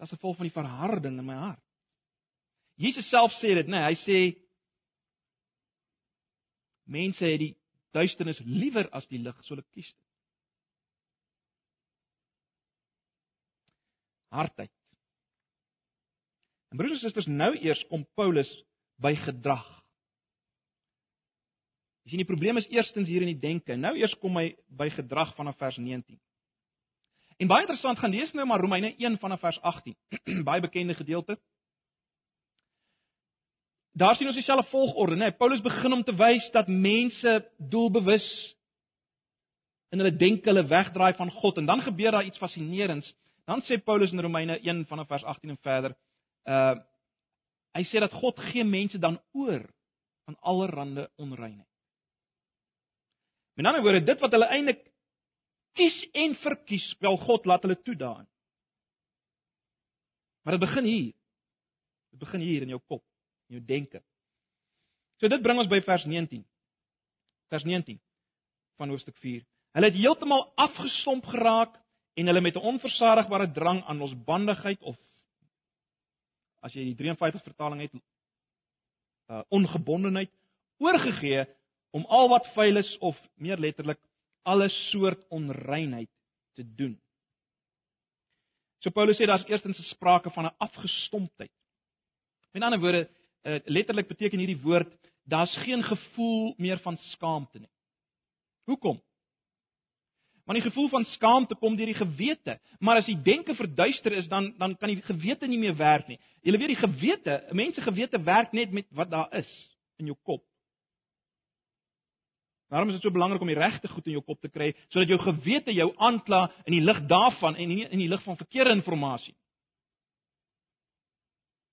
Dis 0.00 0.08
as 0.08 0.14
gevolg 0.16 0.38
van 0.40 0.48
die 0.48 0.54
verharding 0.56 1.18
in 1.20 1.26
my 1.26 1.36
hart. 1.38 1.64
Jesus 2.80 3.06
self 3.12 3.34
sê 3.36 3.52
dit, 3.58 3.68
nee, 3.68 3.82
hy 3.84 3.96
sê 4.00 4.20
mense 6.90 7.22
het 7.22 7.42
die 7.42 7.52
duisternis 7.94 8.40
liewer 8.46 8.88
as 8.96 9.06
die 9.10 9.20
lig, 9.20 9.36
so 9.44 9.54
hulle 9.54 9.66
kies 9.74 9.90
dit. 9.92 10.06
hardheid. 14.30 14.70
En 16.70 16.78
broers 16.78 16.92
en 16.92 17.02
susters, 17.02 17.26
nou 17.26 17.50
eers 17.58 17.82
kom 17.90 18.06
Paulus 18.14 18.50
by 19.02 19.14
gedrag. 19.18 19.66
Jy 22.04 22.14
sien 22.14 22.22
die 22.22 22.28
probleem 22.28 22.56
is 22.56 22.68
eerstens 22.72 23.08
hier 23.08 23.22
in 23.22 23.32
die 23.32 23.40
denke. 23.40 23.76
Nou 23.76 23.92
eers 23.98 24.14
kom 24.20 24.38
hy 24.40 24.54
by 24.68 24.88
gedrag 24.94 25.34
vanaf 25.36 25.58
vers 25.60 25.78
19. 25.78 26.18
En 27.40 27.48
baie 27.48 27.64
interessant, 27.64 27.98
gaan 27.98 28.12
lees 28.12 28.32
nou 28.36 28.44
maar 28.48 28.60
Romeine 28.60 28.92
1 28.98 29.18
vanaf 29.20 29.40
vers 29.40 29.60
18. 29.64 29.96
baie 30.48 30.60
bekende 30.60 30.94
gedeelte. 30.94 31.38
Daar 33.96 34.14
sien 34.14 34.28
ons 34.28 34.36
dieselfde 34.38 34.68
volgorde, 34.70 35.16
né? 35.16 35.30
Nee, 35.30 35.36
Paulus 35.36 35.62
begin 35.64 35.92
om 35.92 36.02
te 36.04 36.14
wys 36.16 36.46
dat 36.54 36.68
mense 36.68 37.32
doelbewus 37.58 38.26
in 39.90 39.98
hulle 39.98 40.14
denke 40.14 40.46
hulle 40.52 40.68
wegdraai 40.70 41.14
van 41.18 41.32
God 41.40 41.58
en 41.58 41.66
dan 41.66 41.82
gebeur 41.82 42.14
daar 42.14 42.28
iets 42.28 42.38
fascinerends. 42.38 43.10
Dan 43.48 43.64
sê 43.66 43.80
Paulus 43.82 44.12
in 44.12 44.22
Romeine 44.22 44.60
1 44.60 44.84
vanaf 44.86 45.08
vers 45.08 45.24
18 45.24 45.56
en 45.56 45.60
verder, 45.64 45.96
uh 46.46 46.76
hy 47.70 47.84
sê 47.86 48.00
dat 48.02 48.14
God 48.18 48.38
gee 48.50 48.64
mense 48.66 48.98
dan 48.98 49.20
oor 49.30 49.62
aan 50.26 50.36
allerlei 50.42 51.06
onreinheid. 51.22 51.69
Met 53.60 53.68
ander 53.68 53.82
woorde, 53.84 54.00
dit 54.00 54.20
wat 54.24 54.32
hulle 54.32 54.46
eintlik 54.48 54.78
kies 55.76 55.96
en 56.16 56.32
verkies, 56.40 56.86
wel 57.04 57.18
God 57.20 57.44
laat 57.44 57.66
hulle 57.66 57.76
toe 57.84 57.92
daarin. 57.92 58.28
Maar 60.40 60.56
dit 60.56 60.62
begin 60.62 60.88
hier. 60.88 61.10
Dit 62.08 62.22
begin 62.22 62.40
hier 62.40 62.64
in 62.64 62.72
jou 62.72 62.80
kop, 62.80 63.02
in 63.50 63.58
jou 63.58 63.64
denke. 63.68 64.00
So 65.20 65.28
dit 65.28 65.44
bring 65.44 65.60
ons 65.60 65.68
by 65.68 65.82
vers 65.84 66.08
19. 66.08 66.40
Vers 67.52 67.68
19 67.68 68.00
van 68.80 68.96
hoofstuk 68.96 69.20
4. 69.20 69.44
Hulle 69.76 69.92
het 69.92 70.00
heeltemal 70.00 70.46
afgestomp 70.56 71.28
geraak 71.28 71.76
en 72.16 72.32
hulle 72.32 72.40
met 72.40 72.56
'n 72.56 72.64
onversadigbare 72.72 73.52
drang 73.52 73.84
aan 73.84 74.00
losbandigheid 74.00 74.80
of 74.80 74.96
as 76.64 76.72
jy 76.72 76.84
die 76.84 76.96
53 76.96 77.44
vertaling 77.44 77.80
het 77.84 77.92
uh, 77.92 79.42
ongebondenheid 79.48 80.32
oorgegee 80.80 81.44
om 81.90 82.04
al 82.04 82.28
wat 82.28 82.48
vuil 82.54 82.76
is 82.76 82.90
of 82.98 83.18
meer 83.34 83.58
letterlik 83.58 84.00
alle 84.42 84.68
soort 84.68 85.22
onreinheid 85.28 86.10
te 86.54 86.64
doen. 86.64 86.94
So 88.80 88.90
Paulus 88.90 89.18
sê 89.20 89.26
daar's 89.28 89.44
eerstens 89.48 89.78
'n 89.78 89.92
sprake 89.94 90.30
van 90.30 90.44
'n 90.46 90.56
afgestomptheid. 90.58 91.52
Met 92.52 92.62
ander 92.62 92.80
woorde, 92.80 93.10
uh, 93.42 93.58
letterlik 93.64 94.08
beteken 94.08 94.38
hierdie 94.38 94.62
woord 94.62 94.98
daar's 95.24 95.56
geen 95.56 95.82
gevoel 95.82 96.54
meer 96.56 96.78
van 96.78 96.96
skaamte 96.96 97.58
nie. 97.58 97.70
Hoekom? 98.64 99.00
Want 100.44 100.58
die 100.58 100.70
gevoel 100.70 100.88
van 100.88 101.04
skaamte 101.04 101.54
kom 101.54 101.76
deur 101.76 101.86
die 101.86 101.94
gewete, 101.94 102.56
maar 102.78 102.96
as 102.96 103.06
die 103.06 103.22
denke 103.22 103.54
verduister 103.54 104.12
is, 104.12 104.28
dan 104.28 104.54
dan 104.58 104.76
kan 104.76 104.88
die 104.88 105.02
gewete 105.02 105.46
nie 105.46 105.58
meer 105.58 105.76
werk 105.76 106.08
nie. 106.08 106.18
Jy 106.42 106.56
weet 106.58 106.72
die 106.74 106.80
gewete, 106.88 107.36
mense 107.52 107.80
gewete 107.80 108.22
werk 108.22 108.52
net 108.52 108.72
met 108.72 108.86
wat 108.90 109.10
daar 109.10 109.28
is 109.38 109.50
in 109.96 110.06
jou 110.10 110.16
kop. 110.22 110.42
Daarom 112.70 112.88
is 112.88 112.94
dit 112.94 113.02
so 113.02 113.10
belangrik 113.10 113.42
om 113.42 113.50
die 113.50 113.58
regte 113.58 113.88
goed 113.90 114.06
in 114.06 114.14
jou 114.14 114.22
kop 114.22 114.40
te 114.40 114.48
kry 114.48 114.70
sodat 114.88 115.10
jou 115.10 115.18
gewete 115.18 115.74
jou 115.74 115.88
aankla 115.98 116.44
in 116.66 116.76
die 116.76 116.84
lig 116.84 117.00
daarvan 117.10 117.58
en 117.58 117.68
nie 117.68 117.86
in 117.88 117.98
die 117.98 118.08
lig 118.08 118.22
van 118.22 118.38
verkeerde 118.38 118.76
inligting. 118.76 119.34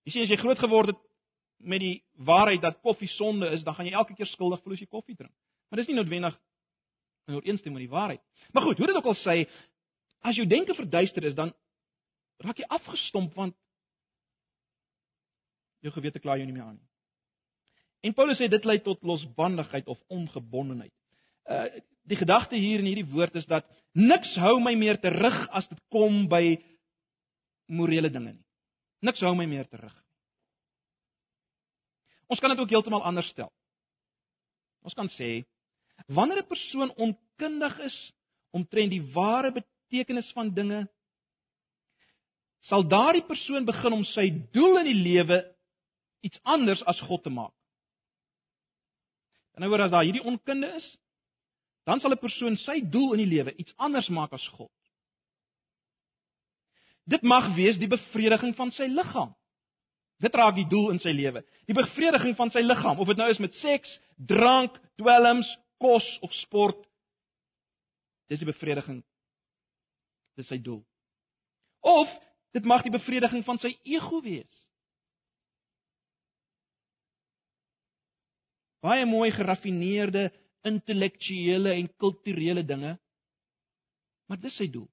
Jy 0.07 0.15
sien 0.15 0.23
as 0.23 0.31
jy 0.31 0.39
groot 0.41 0.60
geword 0.60 0.93
het 0.93 0.99
met 1.60 1.81
die 1.83 1.95
waarheid 2.25 2.62
dat 2.62 2.81
koffie 2.81 3.10
sonde 3.12 3.49
is, 3.51 3.63
dan 3.65 3.75
gaan 3.75 3.89
jy 3.89 3.93
elke 3.93 4.15
keer 4.15 4.29
skuldig 4.29 4.62
voel 4.63 4.73
as 4.73 4.81
jy 4.81 4.89
koffie 4.89 5.15
drink. 5.17 5.33
Maar 5.69 5.81
dis 5.81 5.89
nie 5.91 5.97
noodwendig 5.97 6.38
in 7.27 7.36
ooreenstemming 7.36 7.81
met 7.81 7.89
die 7.89 7.93
waarheid. 7.93 8.21
Maar 8.53 8.63
goed, 8.63 8.77
hoe 8.77 8.88
dit 8.88 8.95
ook 8.95 9.10
al 9.12 9.17
sê, 9.19 9.36
as 10.23 10.38
jou 10.39 10.45
denke 10.47 10.75
verduister 10.77 11.25
is, 11.27 11.36
dan 11.36 11.51
raak 12.45 12.62
jy 12.62 12.69
afgestomp 12.71 13.36
want 13.36 13.57
jou 15.83 15.91
gewete 15.93 16.21
kla 16.23 16.38
jou 16.38 16.47
nie 16.47 16.55
meer 16.55 16.69
aan 16.69 16.77
nie. 16.77 16.88
En 18.05 18.13
Paulus 18.13 18.38
sê 18.39 18.47
dit 18.49 18.65
lei 18.65 18.79
tot 18.83 19.03
losbandigheid 19.03 19.88
of 19.88 19.99
ongebondenheid. 20.07 20.93
uh 21.49 21.69
die 22.07 22.15
gedagte 22.15 22.55
hier 22.55 22.79
in 22.79 22.86
hierdie 22.88 23.12
woord 23.12 23.36
is 23.36 23.45
dat 23.51 23.65
niks 23.91 24.38
hou 24.39 24.62
my 24.63 24.71
meer 24.79 24.95
terug 24.95 25.36
as 25.51 25.65
dit 25.67 25.79
kom 25.91 26.21
by 26.31 26.55
morele 27.67 28.07
dinge 28.07 28.31
nie. 28.31 28.45
Niks 29.03 29.19
hou 29.19 29.33
my 29.36 29.43
meer 29.45 29.67
terug. 29.67 29.91
Ons 32.31 32.39
kan 32.39 32.53
dit 32.53 32.62
ook 32.63 32.71
heeltemal 32.71 33.03
anders 33.03 33.27
stel. 33.27 33.51
Ons 34.88 34.95
kan 34.95 35.12
sê 35.17 35.43
wanneer 36.07 36.43
'n 36.43 36.47
persoon 36.47 36.95
onkundig 36.95 37.79
is 37.79 37.97
omtrent 38.55 38.91
die 38.91 39.03
ware 39.12 39.51
betekenis 39.51 40.31
van 40.31 40.53
dinge, 40.53 40.88
sal 42.62 42.88
daardie 42.88 43.25
persoon 43.25 43.65
begin 43.65 43.93
om 43.93 44.03
sy 44.03 44.29
doel 44.53 44.79
in 44.79 44.89
die 44.91 45.01
lewe 45.03 45.43
iets 46.21 46.39
anders 46.43 46.83
as 46.83 46.99
God 47.01 47.23
te 47.23 47.29
maak. 47.29 47.57
En 49.58 49.65
nou 49.65 49.72
word 49.74 49.88
as 49.88 49.93
daar 49.93 50.06
hierdie 50.06 50.22
onkunde 50.22 50.70
is, 50.78 50.86
dan 51.89 52.00
sal 52.00 52.13
'n 52.13 52.22
persoon 52.22 52.58
sy 52.62 52.78
doel 52.82 53.15
in 53.15 53.24
die 53.24 53.32
lewe 53.36 53.56
iets 53.58 53.74
anders 53.78 54.10
maak 54.13 54.34
as 54.34 54.48
God. 54.54 54.72
Dit 57.10 57.24
mag 57.24 57.56
wees 57.56 57.80
die 57.82 57.89
bevrediging 57.89 58.54
van 58.56 58.72
sy 58.72 58.86
liggaam. 58.86 59.34
Dit 60.22 60.36
raak 60.36 60.56
die 60.56 60.67
doel 60.67 60.91
in 60.91 61.00
sy 61.00 61.10
lewe. 61.10 61.41
Die 61.65 61.74
bevrediging 61.74 62.36
van 62.36 62.50
sy 62.50 62.60
liggaam, 62.60 63.00
of 63.00 63.08
dit 63.08 63.17
nou 63.17 63.30
is 63.30 63.39
met 63.39 63.54
seks, 63.54 64.00
drank, 64.17 64.78
dwelms, 64.98 65.50
kos 65.80 66.06
of 66.22 66.34
sport. 66.34 66.86
Dis 68.30 68.39
die 68.39 68.50
bevrediging. 68.50 69.04
Dis 70.36 70.48
sy 70.48 70.58
doel. 70.62 70.86
Of 71.82 72.12
dit 72.54 72.65
mag 72.65 72.84
die 72.84 72.93
bevrediging 72.93 73.46
van 73.46 73.58
sy 73.58 73.74
ego 73.84 74.22
wees. 74.22 74.66
Baie 78.84 79.06
mooi 79.06 79.32
geraffineerde 79.34 80.30
intellektuele 80.68 81.74
en 81.78 81.90
kulturele 81.98 82.63
dinge. 82.66 82.98
Maar 84.28 84.40
dis 84.42 84.58
sy 84.60 84.68
doel. 84.72 84.88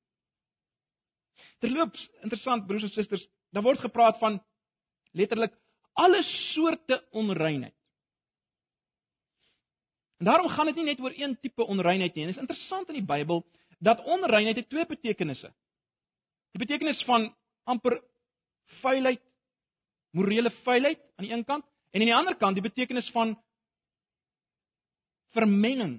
Terloops, 1.62 2.02
interessant 2.22 2.66
broers 2.68 2.86
en 2.86 2.92
susters, 2.92 3.24
daar 3.54 3.64
word 3.64 3.82
gepraat 3.82 4.18
van 4.20 4.38
letterlik 5.16 5.54
alle 5.98 6.22
soorte 6.26 7.00
onreinheid. 7.10 7.74
En 10.18 10.30
daarom 10.30 10.48
gaan 10.48 10.70
dit 10.70 10.78
nie 10.80 10.88
net 10.92 11.00
oor 11.02 11.14
een 11.16 11.36
tipe 11.40 11.66
onreinheid 11.66 12.14
nie. 12.14 12.26
Dit 12.26 12.36
is 12.36 12.42
interessant 12.42 12.88
in 12.88 13.00
die 13.00 13.06
Bybel 13.06 13.42
dat 13.78 14.04
onreinheid 14.04 14.56
het 14.56 14.68
twee 14.70 14.86
betekenisse. 14.86 15.50
Die 16.54 16.62
betekenis 16.62 17.02
van 17.04 17.28
amper 17.66 17.98
vuilheid, 18.80 19.22
morele 20.14 20.50
vuilheid 20.62 21.00
aan 21.16 21.26
die 21.26 21.32
een 21.34 21.44
kant 21.44 21.66
en 21.90 22.00
aan 22.00 22.08
die 22.08 22.14
ander 22.14 22.36
kant 22.38 22.56
die 22.58 22.64
betekenis 22.64 23.10
van 23.14 23.34
vermenging. 25.34 25.98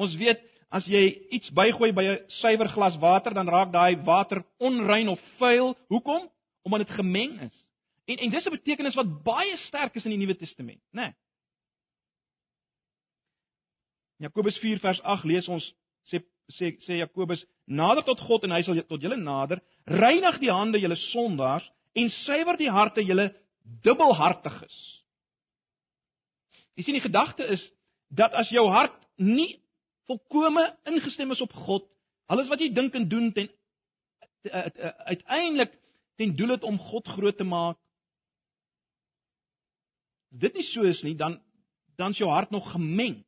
Ons 0.00 0.14
weet 0.18 0.40
as 0.72 0.86
jy 0.88 1.02
iets 1.36 1.52
bygooi 1.52 1.92
by 1.92 2.04
'n 2.04 2.24
suiwer 2.40 2.68
glas 2.68 2.96
water, 2.98 3.34
dan 3.34 3.48
raak 3.48 3.72
daai 3.72 3.96
water 4.04 4.44
onrein 4.58 5.08
of 5.08 5.20
vuil. 5.38 5.76
Hoekom? 5.88 6.30
Omdat 6.64 6.86
dit 6.86 6.96
gemeng 6.96 7.40
is. 7.40 7.56
En 8.06 8.16
en 8.16 8.30
dis 8.30 8.46
'n 8.46 8.56
betekenis 8.56 8.94
wat 8.94 9.22
baie 9.22 9.56
sterk 9.56 9.94
is 9.94 10.04
in 10.04 10.10
die 10.10 10.18
Nuwe 10.18 10.36
Testament, 10.36 10.80
né? 10.92 11.02
Nee. 11.02 11.12
Jakobus 14.22 14.58
4 14.58 14.78
vers 14.78 15.00
8 15.02 15.24
lees 15.24 15.48
ons 15.48 15.74
sê 16.06 16.22
sê 16.52 16.76
sê 16.86 16.98
Jakobus 17.00 17.44
nader 17.66 18.04
tot 18.04 18.20
God 18.20 18.44
en 18.44 18.50
hy 18.50 18.62
sal 18.62 18.82
tot 18.86 19.02
julle 19.02 19.16
nader 19.16 19.62
reinig 19.86 20.38
die 20.38 20.50
hande 20.50 20.78
julle 20.78 20.96
sondaars 20.96 21.70
en 21.94 22.08
suiwer 22.08 22.56
die 22.56 22.70
harte 22.70 23.02
julle 23.02 23.32
dubbelhartiges. 23.82 25.01
Jy 26.76 26.86
sien 26.86 26.96
die 26.96 27.04
gedagte 27.04 27.46
is 27.52 27.62
dat 28.12 28.32
as 28.36 28.50
jou 28.52 28.64
hart 28.72 28.96
nie 29.20 29.60
volkome 30.08 30.64
ingestem 30.88 31.30
is 31.30 31.42
op 31.44 31.52
God, 31.66 31.84
alles 32.32 32.48
wat 32.50 32.60
jy 32.60 32.72
dink 32.74 32.94
en 32.98 33.08
doen 33.08 33.30
ten 33.32 33.50
uiteindelik 34.42 35.74
ten 36.18 36.34
doel 36.36 36.56
het 36.56 36.64
om 36.66 36.78
God 36.78 37.08
groot 37.08 37.36
te 37.36 37.46
maak. 37.46 37.78
As 40.32 40.40
dit 40.42 40.54
nie 40.58 40.64
so 40.66 40.82
is 40.88 41.02
nie, 41.06 41.14
dan 41.16 41.38
dan 42.00 42.10
is 42.16 42.18
jou 42.18 42.30
hart 42.30 42.50
nog 42.50 42.70
gemeng. 42.72 43.20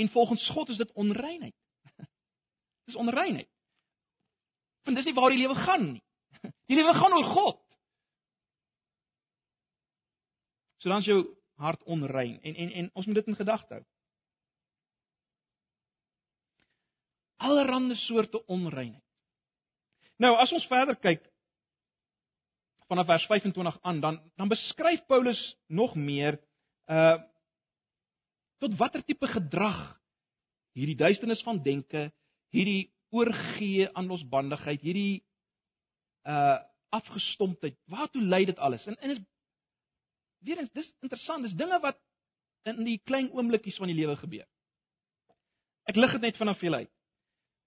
En 0.00 0.08
volgens 0.08 0.48
God 0.48 0.68
is 0.68 0.76
dit 0.76 0.92
onreinheid. 0.92 1.54
Dis 2.88 2.96
onreinheid. 2.96 3.48
Want 4.82 4.96
dis 4.96 5.06
nie 5.06 5.14
waar 5.14 5.30
die 5.30 5.38
lewe 5.38 5.54
gaan 5.54 5.92
nie. 5.92 6.02
Die 6.70 6.76
lewe 6.78 6.94
gaan 6.96 7.12
oor 7.12 7.28
God. 7.34 7.58
So 10.80 10.88
dan 10.88 11.04
is 11.04 11.10
jou 11.10 11.20
hart 11.60 11.82
onrein 11.84 12.38
en 12.42 12.56
en 12.64 12.72
en 12.82 12.90
ons 12.94 13.06
moet 13.06 13.20
dit 13.20 13.30
in 13.32 13.38
gedagte 13.38 13.74
hou. 13.78 13.84
Allerhande 17.40 17.96
soorte 17.96 18.42
onreinheid. 18.46 19.04
Nou 20.20 20.34
as 20.40 20.52
ons 20.52 20.66
verder 20.68 20.98
kyk 21.00 21.24
vanaf 22.90 23.06
vers 23.06 23.26
25 23.30 23.78
aan 23.82 24.00
dan 24.00 24.20
dan 24.36 24.50
beskryf 24.50 25.04
Paulus 25.06 25.40
nog 25.68 25.94
meer 25.94 26.40
uh 26.90 27.18
tot 28.60 28.76
watter 28.76 29.00
tipe 29.04 29.24
gedrag 29.26 30.00
hierdie 30.76 30.98
duisternis 30.98 31.42
van 31.46 31.60
denke, 31.64 32.08
hierdie 32.54 32.90
oorgee 33.14 33.88
aan 33.94 34.10
losbandigheid, 34.10 34.82
hierdie 34.84 35.22
uh 36.28 36.58
afgestomptheid, 36.90 37.76
waartoe 37.86 38.24
lei 38.26 38.42
dit 38.48 38.58
alles? 38.58 38.82
En 38.90 38.96
en 38.98 39.12
is 39.14 39.20
weer 40.46 40.58
eens 40.58 40.72
dis 40.72 40.88
interessant, 41.00 41.44
dis 41.44 41.56
dinge 41.56 41.78
wat 41.82 41.98
in 42.68 42.82
die 42.84 43.00
klein 43.08 43.30
oomblikies 43.32 43.78
van 43.80 43.90
die 43.90 43.96
lewe 43.96 44.16
gebeur. 44.20 44.46
Ek 45.88 45.96
lig 45.96 46.12
dit 46.18 46.28
net 46.28 46.38
vanaf 46.40 46.60
julle 46.62 46.84
uit. 46.84 46.92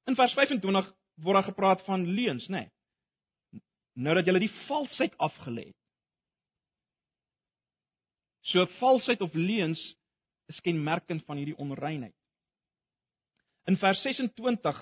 In 0.10 0.18
vers 0.20 0.34
25 0.36 0.92
word 1.24 1.40
daar 1.40 1.50
gepraat 1.50 1.84
van 1.88 2.06
leuns, 2.06 2.48
nê? 2.50 2.66
Nee. 2.66 3.64
Nou 4.04 4.16
dat 4.18 4.28
jy 4.28 4.40
die 4.42 4.54
valsheid 4.68 5.14
afgelê 5.22 5.68
het. 5.70 5.80
So 8.44 8.66
valsheid 8.80 9.22
of 9.22 9.36
leuns 9.38 9.82
is 10.52 10.60
kenmerkend 10.66 11.24
van 11.28 11.40
hierdie 11.40 11.58
onreinheid. 11.62 12.16
In 13.70 13.78
vers 13.80 14.02
26 14.04 14.82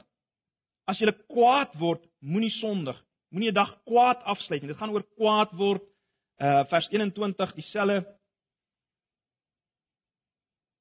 as 0.89 0.99
jy 0.99 1.11
kwaad 1.29 1.75
word, 1.79 2.01
moenie 2.19 2.53
sondig. 2.55 2.97
Moenie 3.31 3.51
'n 3.51 3.55
dag 3.55 3.71
kwaad 3.85 4.23
afsluit 4.23 4.61
nie. 4.61 4.71
Dit 4.71 4.77
gaan 4.77 4.89
oor 4.89 5.05
kwaad 5.15 5.51
word. 5.55 5.83
Uh 6.41 6.63
vers 6.71 6.87
21 6.89 7.53
dieselfde 7.53 8.01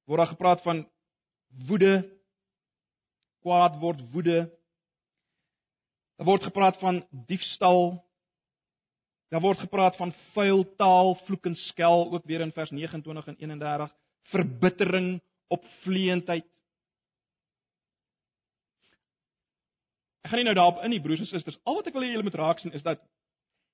word 0.09 0.23
daar 0.23 0.33
gepraat 0.33 0.63
van 0.65 0.81
woede 1.67 1.93
kwaad 3.41 3.77
word 3.81 4.01
woede. 4.13 4.39
Daar 6.17 6.29
word 6.29 6.43
gepraat 6.43 6.77
van 6.79 7.01
diefstal. 7.27 8.01
Daar 9.31 9.41
word 9.41 9.59
gepraat 9.63 9.95
van 9.95 10.13
vuil 10.33 10.65
taal, 10.75 11.15
vloek 11.25 11.45
en 11.45 11.55
skel 11.55 12.11
ook 12.11 12.25
weer 12.25 12.41
in 12.41 12.51
vers 12.51 12.69
29 12.69 13.27
en 13.27 13.37
31, 13.37 13.93
verbittering, 14.33 15.21
opvleentheid. 15.47 16.45
Ek 20.21 20.29
gaan 20.29 20.43
nie 20.43 20.49
nou 20.51 20.57
daarop 20.57 20.83
in 20.83 20.93
nie 20.93 21.01
broers 21.01 21.23
en 21.23 21.29
susters. 21.31 21.57
Al 21.63 21.79
wat 21.79 21.87
ek 21.89 21.95
wil 21.95 22.05
hê 22.05 22.11
julle 22.11 22.27
moet 22.27 22.37
raak 22.37 22.59
sien 22.61 22.75
is 22.77 22.85
dat 22.85 23.01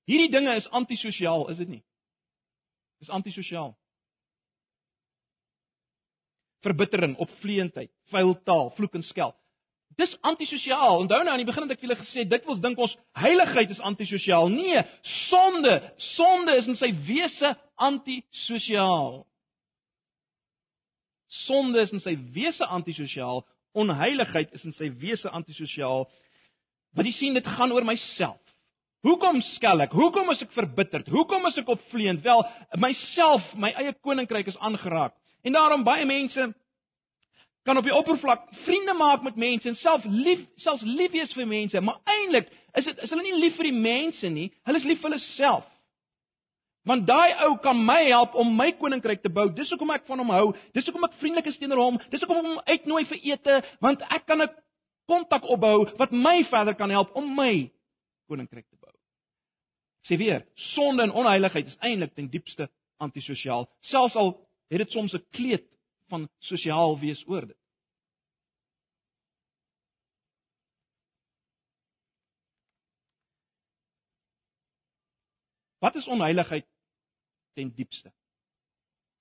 hierdie 0.08 0.30
dinge 0.32 0.54
is 0.56 0.68
antisosiaal, 0.74 1.46
is 1.52 1.60
dit 1.60 1.68
nie? 1.68 1.82
Dis 2.98 3.12
antisosiaal. 3.14 3.74
Verbittering, 6.64 7.14
opvleentheid, 7.22 7.92
vuil 8.10 8.34
taal, 8.48 8.72
vloek 8.76 8.98
en 8.98 9.06
skel. 9.06 9.34
Dis 9.98 10.14
antisosiaal. 10.26 11.00
Onthou 11.02 11.22
nou 11.22 11.32
aan 11.32 11.42
die 11.42 11.48
begin 11.48 11.64
het 11.66 11.74
ek 11.74 11.80
vir 11.80 11.88
julle 11.88 12.00
gesê 12.02 12.24
dit 12.28 12.44
wil 12.46 12.58
dink 12.62 12.78
ons 12.82 12.94
heiligheid 13.18 13.70
is 13.74 13.80
antisosiaal. 13.82 14.50
Nee, 14.52 14.82
sonde, 15.26 15.78
sonde 16.14 16.54
is 16.58 16.68
in 16.70 16.78
sy 16.78 16.92
wese 17.06 17.54
antisosiaal. 17.88 19.24
Sonde 21.46 21.82
is 21.82 21.92
in 21.92 22.02
sy 22.02 22.14
wese 22.34 22.66
antisosiaal, 22.66 23.42
onheiligheid 23.76 24.54
is 24.56 24.64
in 24.64 24.74
sy 24.76 24.88
wese 25.02 25.30
antisosiaal. 25.34 26.06
Want 26.96 27.10
jy 27.10 27.14
sien 27.16 27.36
dit 27.36 27.50
gaan 27.58 27.74
oor 27.74 27.86
myself. 27.86 28.40
Hoekom 29.06 29.38
skel 29.54 29.84
ek? 29.84 29.92
Hoekom 29.94 30.30
is 30.32 30.42
ek 30.42 30.54
verbitterd? 30.56 31.06
Hoekom 31.12 31.46
is 31.46 31.58
ek 31.60 31.68
opvleend? 31.70 32.24
Wel, 32.24 32.42
myself, 32.82 33.44
my 33.54 33.70
eie 33.78 33.92
koninkryk 34.02 34.50
is 34.50 34.58
aangeraak. 34.58 35.14
En 35.46 35.54
daarom 35.54 35.84
baie 35.86 36.06
mense 36.08 36.48
kan 37.68 37.78
op 37.78 37.84
die 37.84 37.94
oppervlak 37.94 38.46
vriende 38.64 38.94
maak 38.96 39.22
met 39.22 39.36
mense 39.36 39.68
en 39.68 39.76
self 39.76 40.04
lief 40.08 40.40
selfs 40.56 40.82
lief 40.88 41.12
wees 41.12 41.34
vir 41.36 41.46
mense, 41.46 41.80
maar 41.84 41.98
eintlik 42.08 42.48
is 42.80 42.86
dit 42.88 43.02
is 43.04 43.10
hulle 43.12 43.26
nie 43.26 43.40
lief 43.42 43.58
vir 43.58 43.68
die 43.68 43.76
mense 43.76 44.30
nie, 44.32 44.46
hulle 44.64 44.80
is 44.80 44.86
lief 44.88 45.02
vir 45.02 45.10
hulle 45.10 45.20
self. 45.34 45.66
Want 46.88 47.04
daai 47.06 47.44
ou 47.44 47.58
kan 47.60 47.76
my 47.76 48.00
help 48.06 48.38
om 48.40 48.54
my 48.56 48.70
koninkryk 48.78 49.20
te 49.20 49.28
bou. 49.28 49.50
Dis 49.52 49.68
hoekom 49.74 49.92
ek 49.92 50.06
van 50.08 50.22
hom 50.22 50.32
hou. 50.32 50.46
Dis 50.72 50.88
hoekom 50.88 51.04
ek 51.04 51.18
vriendelik 51.20 51.50
is 51.50 51.58
teenoor 51.60 51.82
hom. 51.82 51.98
Dis 52.08 52.24
hoekom 52.24 52.40
ek 52.40 52.48
hom 52.48 52.62
uitnooi 52.64 53.02
vir 53.10 53.20
ete, 53.34 53.58
want 53.84 54.02
ek 54.08 54.24
kan 54.26 54.42
'n 54.42 54.48
kontak 55.08 55.44
opbou 55.44 55.84
wat 56.00 56.12
my 56.12 56.42
verder 56.48 56.74
kan 56.74 56.90
help 56.90 57.12
om 57.14 57.28
my 57.36 57.70
koninkryk 58.28 58.64
te 58.70 58.77
sê 60.08 60.16
weer, 60.16 60.46
sonde 60.54 61.02
en 61.02 61.12
onheiligheid 61.12 61.66
is 61.68 61.76
eintlik 61.84 62.14
ten 62.16 62.30
diepste 62.32 62.70
antisosiaal. 62.96 63.68
Selfs 63.80 64.16
al 64.16 64.34
het 64.72 64.80
dit 64.84 64.90
soms 64.90 65.14
'n 65.14 65.26
kleed 65.30 65.66
van 66.08 66.28
sosiaal 66.38 66.98
wees 67.00 67.24
oor 67.28 67.46
dit. 67.46 67.58
Wat 75.78 75.94
is 75.94 76.08
onheiligheid 76.08 76.66
ten 77.54 77.70
diepste? 77.74 78.12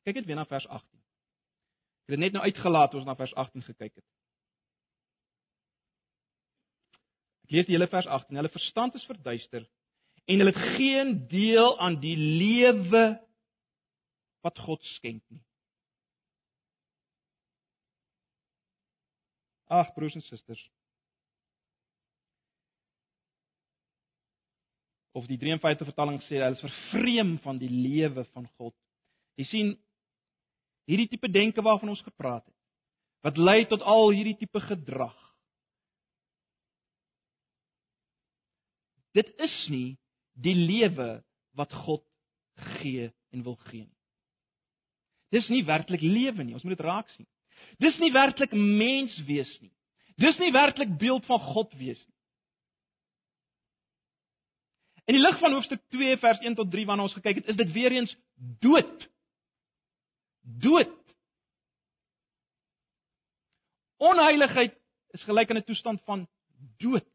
Kyk 0.03 0.15
net 0.15 0.25
weer 0.25 0.35
na 0.35 0.45
vers 0.45 0.67
18. 0.67 0.99
Ek 2.07 2.13
het 2.13 2.15
dit 2.15 2.19
net 2.19 2.33
nou 2.33 2.43
uitgelaat 2.43 2.93
ons 2.93 3.05
na 3.05 3.15
vers 3.15 3.33
18 3.35 3.61
gekyk 3.61 3.95
het. 3.95 4.05
Ek 7.43 7.51
lees 7.51 7.65
die 7.65 7.75
hele 7.75 7.87
vers 7.87 8.07
18. 8.07 8.35
Hulle 8.35 8.49
verstand 8.49 8.95
is 8.95 9.05
verduister 9.05 9.67
en 10.27 10.41
hulle 10.41 10.51
het 10.51 10.75
geen 10.75 11.13
deel 11.31 11.77
aan 11.79 11.95
die 12.03 12.17
lewe 12.17 13.03
wat 14.43 14.59
God 14.59 14.83
skenk 14.97 15.23
nie. 15.31 15.43
Ag 19.67 19.93
broers 19.95 20.15
en 20.15 20.23
susters. 20.23 20.61
Of 25.11 25.27
die 25.27 25.39
53 25.39 25.87
vertaling 25.89 26.19
sê 26.23 26.37
hulle 26.37 26.55
is 26.55 26.63
vervreem 26.63 27.35
van 27.43 27.59
die 27.59 27.71
lewe 27.71 28.27
van 28.35 28.47
God. 28.59 28.75
Jy 29.39 29.47
sien 29.47 29.73
hierdie 30.87 31.09
tipe 31.11 31.31
denke 31.31 31.63
waarvan 31.63 31.95
ons 31.95 32.03
gepraat 32.03 32.45
het 32.45 32.55
wat 33.25 33.39
lei 33.41 33.65
tot 33.67 33.81
al 33.81 34.11
hierdie 34.13 34.37
tipe 34.39 34.59
gedrag. 34.63 35.15
Dit 39.17 39.31
is 39.41 39.55
nie 39.73 39.97
die 40.37 40.55
lewe 40.55 41.23
wat 41.57 41.73
God 41.73 42.03
gee 42.79 43.09
en 43.33 43.43
wil 43.43 43.57
gee 43.69 43.85
nie. 43.85 43.95
Dis 45.33 45.49
nie 45.51 45.63
werklik 45.67 46.01
lewe 46.01 46.43
nie. 46.43 46.55
Ons 46.55 46.63
moet 46.63 46.77
dit 46.77 46.85
raak 46.85 47.09
sien. 47.11 47.27
Dis 47.81 47.97
nie 47.99 48.13
werklik 48.13 48.53
mens 48.53 49.17
wees 49.27 49.49
nie. 49.61 49.73
Dis 50.17 50.37
nie 50.41 50.53
werklik 50.55 50.93
beeld 50.99 51.25
van 51.27 51.41
God 51.41 51.73
wees 51.77 51.99
nie. 52.05 52.15
In 55.07 55.15
die 55.15 55.23
lig 55.23 55.37
van 55.39 55.53
hoofstuk 55.55 55.83
2 55.95 56.17
vers 56.19 56.39
1 56.43 56.55
tot 56.59 56.71
3 56.71 56.85
waarna 56.87 57.05
ons 57.07 57.15
gekyk 57.15 57.41
het, 57.41 57.51
is 57.53 57.59
dit 57.59 57.69
weer 57.71 57.93
eens 57.95 58.15
dood. 58.63 59.05
Dood. 60.41 60.95
Onheiligheid 64.03 64.75
is 65.15 65.23
gelyk 65.23 65.49
aan 65.49 65.61
'n 65.61 65.69
toestand 65.69 66.03
van 66.03 66.27
dood. 66.77 67.07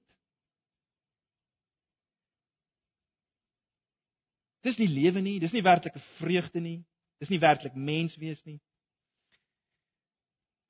Dis 4.63 4.79
nie 4.79 4.89
lewe 4.89 5.21
nie, 5.21 5.39
dis 5.43 5.53
nie 5.53 5.63
werklike 5.63 6.01
vreugde 6.21 6.61
nie, 6.63 6.79
dis 7.23 7.31
nie 7.33 7.41
werklik 7.43 7.75
mens 7.75 8.15
wees 8.21 8.43
nie. 8.47 8.61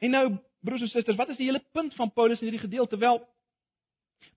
En 0.02 0.10
nou 0.16 0.24
broers 0.64 0.86
en 0.86 0.90
susters, 0.90 1.18
wat 1.18 1.30
is 1.34 1.38
die 1.38 1.48
hele 1.50 1.62
punt 1.76 1.94
van 1.94 2.10
Paulus 2.10 2.40
in 2.40 2.48
hierdie 2.48 2.64
gedeelte? 2.64 2.98
Wel, 2.98 3.20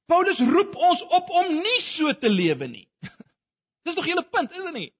Paulus 0.09 0.39
roep 0.39 0.75
ons 0.75 1.01
op 1.17 1.31
om 1.41 1.53
nie 1.55 1.79
so 1.95 2.11
te 2.19 2.29
lewe 2.29 2.67
nie. 2.67 2.85
Dis 3.85 3.95
nog 3.95 4.05
'n 4.05 4.11
hele 4.11 4.25
punt, 4.29 4.51
is 4.51 4.63
dit 4.63 4.73
nie? 4.73 4.91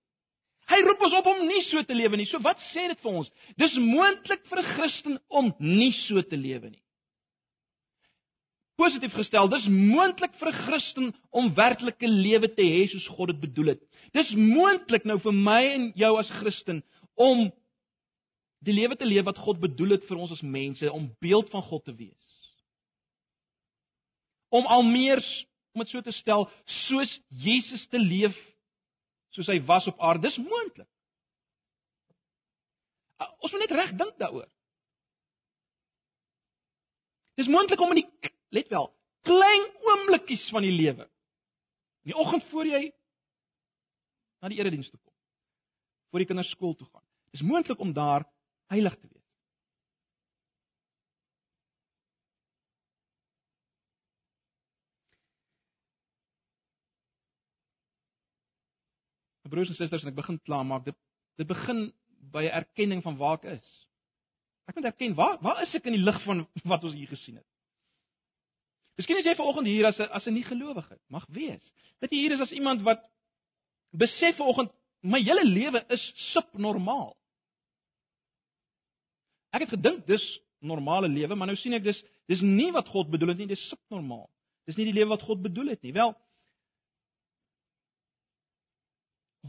Hy 0.65 0.79
roep 0.81 1.01
ons 1.05 1.13
op 1.13 1.27
om 1.29 1.43
nie 1.45 1.61
so 1.67 1.83
te 1.83 1.93
lewe 1.93 2.17
nie. 2.17 2.25
So 2.25 2.41
wat 2.41 2.61
sê 2.71 2.87
dit 2.89 3.01
vir 3.01 3.11
ons? 3.11 3.29
Dis 3.57 3.75
moontlik 3.77 4.45
vir 4.49 4.61
'n 4.61 4.71
Christen 4.77 5.19
om 5.29 5.53
nie 5.59 5.91
so 5.91 6.21
te 6.21 6.37
lewe 6.37 6.69
nie. 6.69 6.81
Positief 8.75 9.13
gestel, 9.15 9.47
dis 9.49 9.67
moontlik 9.71 10.33
vir 10.35 10.49
'n 10.51 10.61
Christen 10.67 11.13
om 11.31 11.53
werklike 11.55 12.07
lewe 12.07 12.47
te 12.53 12.63
hê 12.63 12.87
soos 12.87 13.07
God 13.07 13.27
dit 13.31 13.39
bedoel 13.39 13.67
het. 13.73 13.81
Dis 14.11 14.33
moontlik 14.35 15.05
nou 15.05 15.17
vir 15.19 15.31
my 15.33 15.63
en 15.75 15.91
jou 15.95 16.17
as 16.19 16.29
Christen 16.41 16.83
om 17.15 17.51
die 18.59 18.73
lewe 18.73 18.95
te 18.95 19.05
leef 19.05 19.25
wat 19.25 19.37
God 19.37 19.59
bedoel 19.59 19.95
het 19.95 20.03
vir 20.07 20.17
ons 20.17 20.31
as 20.31 20.41
mense 20.41 20.91
om 20.91 21.15
beeld 21.21 21.49
van 21.49 21.61
God 21.61 21.85
te 21.85 21.95
wees. 21.95 22.51
Om 24.49 24.65
al 24.65 24.83
meer 24.83 25.23
om 25.73 25.81
dit 25.81 25.89
so 25.89 26.01
te 26.01 26.11
stel, 26.11 26.49
soos 26.65 27.19
Jesus 27.29 27.87
te 27.87 27.99
leef 27.99 28.35
soos 29.35 29.47
hy 29.51 29.59
was 29.67 29.87
op 29.91 29.99
aarde, 29.99 30.29
dis 30.29 30.37
moontlik. 30.39 30.87
Ons 33.43 33.51
moet 33.51 33.65
net 33.65 33.75
reg 33.75 33.91
dink 33.99 34.15
daaroor. 34.19 34.47
Dis 37.35 37.51
moontlik 37.51 37.81
om 37.83 37.91
in 37.91 38.03
die 38.03 38.31
let 38.55 38.71
wel, 38.71 38.87
klein 39.27 39.65
oomblikies 39.89 40.45
van 40.53 40.63
die 40.65 40.73
lewe. 40.75 41.07
In 42.05 42.13
die 42.13 42.19
oggend 42.21 42.45
voor 42.51 42.69
jy 42.69 42.83
na 44.43 44.51
die 44.51 44.59
erediens 44.61 44.91
toe 44.91 44.99
kom, 44.99 45.13
voor 46.11 46.21
die 46.21 46.29
kinders 46.29 46.51
skool 46.53 46.75
toe 46.77 46.87
gaan. 46.91 47.03
Dis 47.33 47.43
moontlik 47.43 47.81
om 47.81 47.93
daar 47.95 48.27
heilig 48.71 48.95
te 48.99 49.07
wees. 49.07 49.23
Broers 59.55 59.69
en 59.71 59.77
susters, 59.77 60.03
en 60.03 60.09
ek 60.09 60.17
begin 60.17 60.39
klaarmaak. 60.43 60.83
Dit 60.87 60.97
dit 61.39 61.47
begin 61.47 61.89
by 62.33 62.43
'n 62.43 62.55
erkenning 62.61 63.01
van 63.03 63.17
waar 63.17 63.37
ek 63.37 63.59
is. 63.59 63.67
Ek 64.67 64.75
moet 64.75 64.85
erken 64.85 65.15
waar 65.15 65.37
waar 65.41 65.61
is 65.61 65.75
ek 65.75 65.85
in 65.85 65.97
die 65.97 66.05
lig 66.05 66.23
van 66.23 66.47
wat 66.63 66.83
ons 66.83 66.93
hier 66.93 67.07
gesien 67.07 67.35
het? 67.35 67.54
Miskien 68.95 69.19
is 69.19 69.27
jy 69.27 69.35
vanoggend 69.35 69.67
hier 69.67 69.85
as 69.85 69.99
'n 69.99 70.09
as 70.11 70.27
'n 70.27 70.33
nie 70.33 70.43
gelowige, 70.43 70.97
mag 71.09 71.25
wees. 71.27 71.73
Dat 71.99 72.11
jy 72.11 72.17
hier 72.17 72.31
is 72.31 72.39
as 72.39 72.51
iemand 72.51 72.81
wat 72.81 73.03
besef 73.91 74.37
vanoggend 74.37 74.71
my 75.01 75.21
hele 75.21 75.43
lewe 75.43 75.85
is 75.89 76.13
subnormaal. 76.33 77.15
Ek 79.51 79.61
het 79.61 79.69
gedink 79.69 80.07
dis 80.07 80.23
normale 80.59 81.07
lewe, 81.07 81.35
maar 81.35 81.47
nou 81.47 81.57
sien 81.57 81.73
ek 81.73 81.83
dis 81.83 82.03
dis 82.27 82.41
nie 82.41 82.71
wat 82.71 82.87
God 82.87 83.11
bedoel 83.11 83.29
het 83.29 83.37
nie, 83.37 83.47
dis 83.47 83.69
subnormaal. 83.69 84.29
Dis 84.65 84.77
nie 84.77 84.85
die 84.85 84.97
lewe 84.97 85.09
wat 85.09 85.21
God 85.21 85.41
bedoel 85.41 85.67
het 85.75 85.83
nie. 85.83 85.93
Wel 85.93 86.15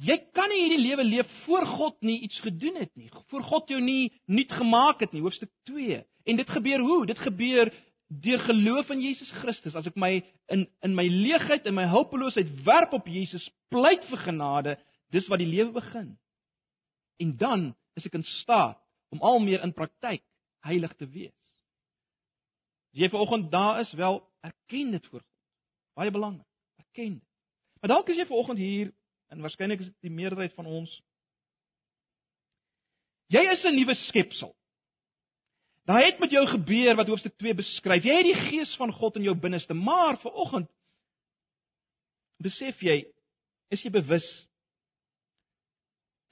Jy 0.04 0.16
kan 0.36 0.50
nie 0.52 0.58
hierdie 0.60 0.82
lewe 0.82 1.04
leef 1.04 1.28
voor 1.46 1.64
God 1.66 2.02
nie 2.04 2.18
iets 2.26 2.40
gedoen 2.44 2.74
het 2.76 2.90
nie. 3.00 3.08
Voor 3.30 3.42
God 3.42 3.70
jou 3.72 3.80
nie 3.80 4.12
nuut 4.28 4.52
gemaak 4.52 5.00
het 5.00 5.14
nie, 5.14 5.22
hoofstuk 5.24 5.48
2. 5.70 6.02
En 6.26 6.36
dit 6.36 6.50
gebeur 6.50 6.84
hoe? 6.84 7.06
Dit 7.08 7.18
gebeur 7.18 7.70
deur 8.06 8.38
geloof 8.38 8.90
in 8.90 9.00
Jesus 9.00 9.30
Christus. 9.30 9.74
As 9.74 9.86
ek 9.86 9.96
my 9.98 10.20
in 10.52 10.66
in 10.86 10.94
my 10.94 11.06
leegheid 11.10 11.66
en 11.66 11.74
my 11.74 11.86
hulpeloosheid 11.90 12.50
werp 12.66 12.94
op 12.94 13.08
Jesus, 13.10 13.48
pleit 13.72 14.04
vir 14.10 14.22
genade, 14.28 14.76
dis 15.10 15.26
wat 15.30 15.42
die 15.42 15.50
lewe 15.50 15.72
begin. 15.74 16.14
En 17.22 17.36
dan 17.36 17.68
is 17.98 18.06
ek 18.06 18.18
in 18.18 18.26
staat 18.26 18.78
om 19.14 19.22
al 19.22 19.40
meer 19.42 19.62
in 19.64 19.74
praktyk 19.74 20.22
heilig 20.66 20.94
te 20.98 21.08
wees. 21.08 21.34
As 22.94 23.02
jy 23.02 23.08
vanoggend 23.12 23.50
daar 23.50 23.80
is, 23.80 23.92
wel 23.92 24.22
erken 24.46 24.90
dit 24.96 25.06
voor 25.06 25.20
God. 25.20 25.32
Baie 25.96 26.10
belangrik. 26.10 26.46
Erken 26.80 27.18
dit. 27.18 27.28
Maar 27.80 27.94
dalk 27.96 28.08
is 28.08 28.20
jy 28.20 28.26
vanoggend 28.26 28.58
hier 28.58 28.92
en 29.32 29.42
waarskynlik 29.44 29.82
is 29.82 29.90
dit 29.90 30.08
die 30.08 30.14
meerderheid 30.14 30.54
van 30.54 30.66
ons. 30.66 30.92
Jy 33.32 33.42
is 33.50 33.64
'n 33.64 33.74
nuwe 33.74 33.94
skepsel. 33.94 34.54
Daar 35.86 36.02
het 36.02 36.18
met 36.18 36.32
jou 36.34 36.42
gebeur 36.50 36.96
wat 36.98 37.06
hoofstuk 37.06 37.36
2 37.38 37.54
beskryf. 37.54 38.02
Jy 38.02 38.14
het 38.16 38.26
die 38.26 38.40
gees 38.48 38.72
van 38.78 38.90
God 38.92 39.16
in 39.20 39.28
jou 39.28 39.36
binneste, 39.38 39.74
maar 39.74 40.18
vanoggend 40.18 40.66
besef 42.42 42.80
jy, 42.82 43.04
is 43.70 43.84
jy 43.86 43.92
bewus 43.94 44.26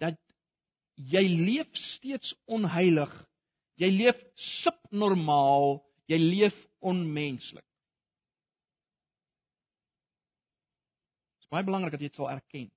dat 0.02 0.18
jy 0.98 1.22
leef 1.22 1.70
steeds 1.94 2.34
onheilig. 2.50 3.12
Jy 3.78 3.90
leef 3.94 4.18
subnormaal, 4.62 5.78
jy 6.10 6.18
leef 6.18 6.58
onmenslik. 6.82 7.64
Dit 11.38 11.46
is 11.46 11.52
baie 11.54 11.66
belangrik 11.66 11.94
dat 11.94 12.02
jy 12.02 12.10
dit 12.10 12.18
sal 12.18 12.32
erken. 12.34 12.68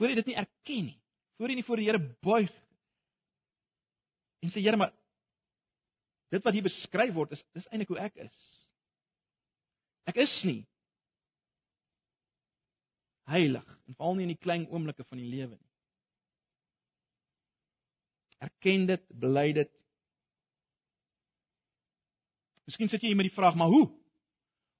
Voordat 0.00 0.16
jy 0.16 0.22
dit 0.22 0.32
nie 0.32 0.40
erken 0.40 0.88
nie, 0.88 0.98
voor 1.36 1.52
jy 1.52 1.58
nie 1.60 1.68
voor 1.68 1.80
die 1.82 1.88
Here 1.90 2.02
buig 2.24 2.56
en 4.44 4.52
sê 4.54 4.62
Here, 4.64 4.80
maar 4.80 4.94
dit 6.32 6.44
wat 6.44 6.56
hier 6.56 6.66
beskryf 6.66 7.14
word 7.16 7.32
is 7.36 7.44
dis 7.56 7.68
eintlik 7.70 7.92
hoe 7.94 8.02
ek 8.04 8.16
is. 8.28 8.34
Ek 10.08 10.20
is 10.24 10.34
nie 10.48 10.62
heilig 13.28 13.64
en 13.86 13.96
veral 13.96 14.16
nie 14.16 14.28
in 14.28 14.34
die 14.34 14.44
klein 14.44 14.66
oomblikke 14.72 15.04
van 15.04 15.20
die 15.20 15.28
lewe 15.28 15.56
nie. 15.56 15.66
Erken 18.48 18.86
dit, 18.86 19.02
bely 19.18 19.50
dit. 19.56 19.70
Miskien 22.68 22.90
sit 22.92 23.02
jy 23.02 23.10
hier 23.10 23.18
met 23.18 23.26
die 23.26 23.34
vraag, 23.34 23.56
maar 23.58 23.72
hoe? 23.72 23.88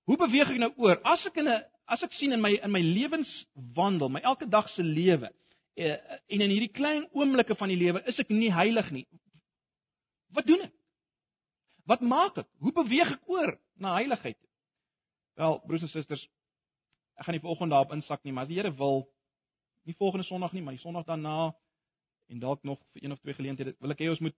Hoe 0.09 0.17
beweeg 0.21 0.53
ek 0.55 0.61
nou 0.63 0.71
oor? 0.85 1.01
As 1.05 1.27
ek 1.29 1.41
in 1.43 1.49
'n 1.49 1.65
as 1.89 2.03
ek 2.05 2.13
sien 2.13 2.33
in 2.33 2.41
my 2.41 2.53
in 2.63 2.71
my 2.71 2.81
lewenswandel, 2.85 4.09
my 4.09 4.21
elke 4.21 4.47
dag 4.49 4.69
se 4.69 4.83
lewe 4.83 5.31
eh, 5.77 5.97
en 6.29 6.41
in 6.41 6.51
hierdie 6.51 6.73
klein 6.73 7.09
oomblikke 7.13 7.57
van 7.57 7.69
die 7.69 7.81
lewe 7.81 8.03
is 8.07 8.19
ek 8.19 8.29
nie 8.29 8.53
heilig 8.53 8.91
nie. 8.91 9.07
Wat 10.37 10.47
doen 10.47 10.67
ek? 10.69 10.75
Wat 11.89 12.05
maak 12.05 12.37
ek? 12.43 12.49
Hoe 12.61 12.73
beweeg 12.77 13.15
ek 13.17 13.31
oor 13.33 13.55
na 13.81 13.95
heiligheid? 13.97 14.39
Wel, 15.41 15.61
broers 15.65 15.87
en 15.87 15.93
susters, 15.93 16.25
ek 17.17 17.27
gaan 17.27 17.39
nie 17.39 17.43
vanoggend 17.43 17.73
daarop 17.73 17.95
insak 17.97 18.25
nie, 18.27 18.35
maar 18.35 18.45
as 18.45 18.51
die 18.51 18.59
Here 18.59 18.73
wil, 18.77 19.07
nie 19.89 19.97
volgende 19.97 20.27
Sondag 20.29 20.53
nie, 20.53 20.63
maar 20.63 20.77
die 20.77 20.83
Sondag 20.83 21.07
daarna 21.09 21.55
en 22.29 22.43
dalk 22.43 22.65
nog 22.69 22.83
vir 22.93 23.07
een 23.07 23.15
of 23.15 23.23
twee 23.23 23.37
geleenthede, 23.39 23.73
wil 23.81 23.95
ek 23.95 24.03
hê 24.05 24.11
ons 24.13 24.21
moet 24.21 24.37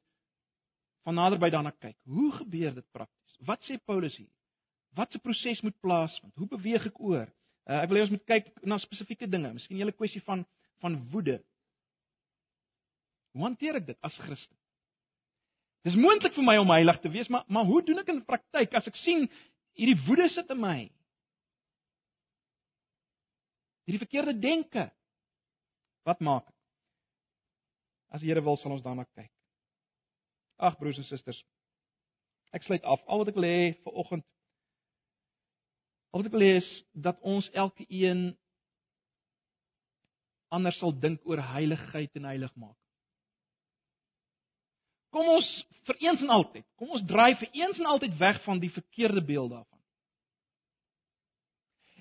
van 1.09 1.17
naderby 1.17 1.51
daarna 1.51 1.73
kyk. 1.75 1.97
Hoe 2.07 2.29
gebeur 2.39 2.77
dit 2.77 2.87
prakties? 2.95 3.41
Wat 3.49 3.67
sê 3.67 3.81
Paulus 3.83 4.15
hier? 4.21 4.31
Wat 4.95 5.11
se 5.11 5.19
proses 5.23 5.63
moet 5.67 5.77
plaasvind? 5.83 6.35
Hoe 6.39 6.49
beweeg 6.51 6.87
ek 6.91 7.01
oor? 7.03 7.27
Uh, 7.67 7.81
ek 7.81 7.91
wil 7.91 7.99
hê 7.99 8.05
ons 8.07 8.15
moet 8.15 8.27
kyk 8.31 8.51
na 8.67 8.79
spesifieke 8.83 9.27
dinge, 9.31 9.51
miskien 9.57 9.79
'n 9.79 9.83
hele 9.83 9.97
kwessie 9.97 10.23
van 10.27 10.47
van 10.81 10.97
woede. 11.11 11.41
Hoe 13.35 13.43
hanteer 13.43 13.77
ek 13.77 13.87
dit 13.87 13.99
as 14.07 14.17
Christen? 14.23 14.57
Dis 15.87 15.97
moontlik 15.97 16.35
vir 16.37 16.45
my 16.45 16.57
om 16.61 16.73
heilig 16.75 16.99
te 17.01 17.11
wees, 17.13 17.29
maar 17.33 17.45
maar 17.49 17.69
hoe 17.69 17.81
doen 17.85 18.03
ek 18.03 18.11
in 18.13 18.25
praktyk 18.25 18.75
as 18.77 18.89
ek 18.91 18.99
sien 19.01 19.27
hierdie 19.79 19.99
woede 20.07 20.29
sit 20.29 20.51
in 20.53 20.61
my? 20.61 20.79
Hierdie 23.89 24.03
verkeerde 24.03 24.37
denke. 24.37 24.91
Wat 26.05 26.21
maak 26.21 26.45
ek? 26.49 26.57
As 28.11 28.25
die 28.25 28.29
Here 28.29 28.43
wil, 28.45 28.59
sal 28.59 28.75
ons 28.75 28.85
daarna 28.85 29.07
kyk. 29.15 29.31
Ag 30.61 30.77
broers 30.81 30.99
en 31.01 31.07
susters, 31.09 31.39
ek 32.53 32.67
sluit 32.67 32.85
af. 32.85 33.01
Al 33.09 33.23
wat 33.23 33.31
ek 33.33 33.39
wil 33.39 33.49
hê 33.49 33.73
vir 33.81 33.97
oggend 34.03 34.27
Al 36.11 36.21
wat 36.21 36.27
ek 36.27 36.35
wil 36.35 36.43
hê 36.43 36.55
is 36.59 36.69
dat 37.07 37.21
ons 37.23 37.47
elke 37.55 37.85
een 37.87 38.33
anders 40.51 40.79
sal 40.83 40.91
dink 40.91 41.23
oor 41.31 41.39
heiligheid 41.53 42.19
en 42.19 42.27
heiligmaak. 42.27 42.80
Kom 45.11 45.27
ons 45.29 45.49
vir 45.89 45.97
eens 46.07 46.23
en 46.23 46.31
altyd, 46.31 46.65
kom 46.79 46.93
ons 46.95 47.05
draai 47.07 47.35
vir 47.41 47.51
eens 47.63 47.79
en 47.81 47.89
altyd 47.91 48.15
weg 48.19 48.39
van 48.45 48.61
die 48.63 48.71
verkeerde 48.71 49.23
beeld 49.25 49.51
daarvan. 49.51 49.81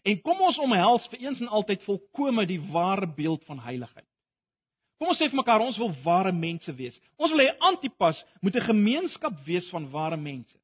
En 0.03 0.21
kom 0.23 0.41
ons 0.45 0.59
omhels 0.61 1.07
vir 1.11 1.25
eens 1.25 1.41
en 1.41 1.51
altyd 1.59 1.83
volkome 1.83 2.45
die 2.47 2.61
ware 2.71 3.07
beeld 3.15 3.43
van 3.49 3.59
heiligheid. 3.65 4.07
Kom 4.99 5.13
ons 5.13 5.19
sê 5.19 5.29
vir 5.31 5.39
mekaar 5.39 5.63
ons 5.63 5.77
wil 5.79 5.91
ware 6.03 6.31
mense 6.35 6.71
wees. 6.75 6.97
Ons 7.17 7.31
wil 7.31 7.45
hê 7.45 7.51
Antipas 7.71 8.19
moet 8.41 8.55
'n 8.55 8.69
gemeenskap 8.71 9.33
wees 9.45 9.69
van 9.69 9.89
ware 9.91 10.17
mense. 10.17 10.57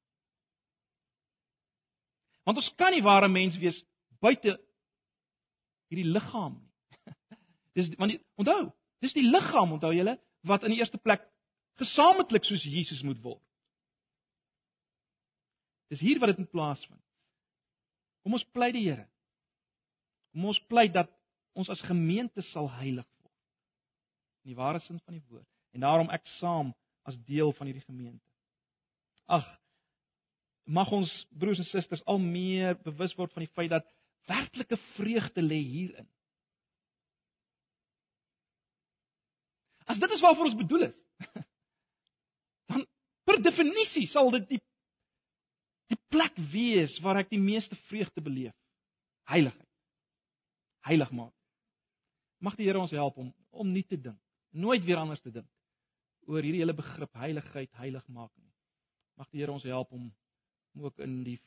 Want 2.43 2.57
ons 2.57 2.73
kan 2.77 2.91
nie 2.91 3.03
ware 3.03 3.27
mens 3.27 3.57
wees 3.57 3.83
buite 4.21 4.59
hierdie 5.89 6.11
liggaam 6.11 6.59
nie. 6.59 6.71
Dis 7.75 7.89
want 7.97 8.11
die, 8.11 8.19
onthou, 8.37 8.71
dis 9.01 9.13
die 9.13 9.25
liggaam 9.25 9.71
onthou 9.71 9.93
julle 9.93 10.19
wat 10.47 10.63
in 10.63 10.75
die 10.75 10.79
eerste 10.79 10.97
plek 10.97 11.23
gesamentlik 11.82 12.45
soos 12.47 12.63
Jesus 12.63 13.01
moet 13.03 13.19
word. 13.23 13.41
Dis 15.91 16.01
hier 16.01 16.19
wat 16.19 16.34
dit 16.34 16.41
in 16.43 16.49
plaas 16.49 16.82
vind. 16.88 17.01
Kom 18.26 18.38
ons 18.38 18.47
pleit 18.55 18.73
die 18.73 18.88
Here. 18.88 19.05
Kom 20.34 20.47
ons 20.49 20.61
pleit 20.69 20.93
dat 20.95 21.11
ons 21.55 21.69
as 21.71 21.84
gemeente 21.86 22.43
sal 22.49 22.67
heilig 22.80 23.05
word. 23.05 23.36
In 24.43 24.53
die 24.53 24.57
ware 24.59 24.82
sin 24.84 24.99
van 25.05 25.19
die 25.19 25.26
woord. 25.30 25.47
En 25.76 25.86
daarom 25.86 26.09
ek 26.13 26.26
saam 26.39 26.73
as 27.05 27.19
deel 27.28 27.53
van 27.53 27.69
hierdie 27.69 27.86
gemeente. 27.86 28.26
Ag, 29.30 29.45
mag 30.65 30.89
ons 30.93 31.11
broers 31.38 31.61
en 31.61 31.69
susters 31.69 32.03
al 32.09 32.19
meer 32.21 32.78
bewus 32.84 33.13
word 33.17 33.34
van 33.34 33.45
die 33.45 33.53
feit 33.53 33.71
dat 33.73 33.88
werklike 34.30 34.78
vreugde 34.95 35.43
lê 35.45 35.61
hierin. 35.61 36.07
As 39.86 40.01
dit 40.01 40.11
is 40.11 40.21
waarvoor 40.23 40.49
ons 40.49 40.57
bedoel 40.57 40.88
is, 40.89 40.97
Per 43.26 43.41
definisie 43.41 44.05
sal 44.11 44.32
dit 44.38 44.55
die 44.55 44.61
die 45.93 45.99
plek 46.09 46.34
wees 46.49 46.95
waar 47.05 47.19
ek 47.21 47.30
die 47.30 47.41
meeste 47.41 47.78
vreugde 47.86 48.21
beleef. 48.26 48.55
Heiligheid. 49.30 49.69
Heilig 50.86 51.11
maak. 51.13 51.34
Mag 52.41 52.57
die 52.57 52.65
Here 52.65 52.82
ons 52.82 52.93
help 52.93 53.17
om 53.21 53.34
om 53.55 53.69
nie 53.71 53.86
te 53.88 53.95
dink, 53.95 54.19
nooit 54.51 54.84
weer 54.84 54.99
anders 54.99 55.21
te 55.23 55.32
dink 55.32 55.47
oor 56.26 56.41
hierdie 56.41 56.63
hele 56.63 56.73
begrip 56.76 57.13
heiligheid, 57.21 57.69
heilig 57.80 58.05
maak 58.09 58.32
nie. 58.41 58.51
Mag 59.15 59.30
die 59.32 59.41
Here 59.41 59.53
ons 59.53 59.65
help 59.69 59.93
om 59.95 60.09
om 60.76 60.88
ook 60.89 60.99
in 61.05 61.21
die 61.23 61.38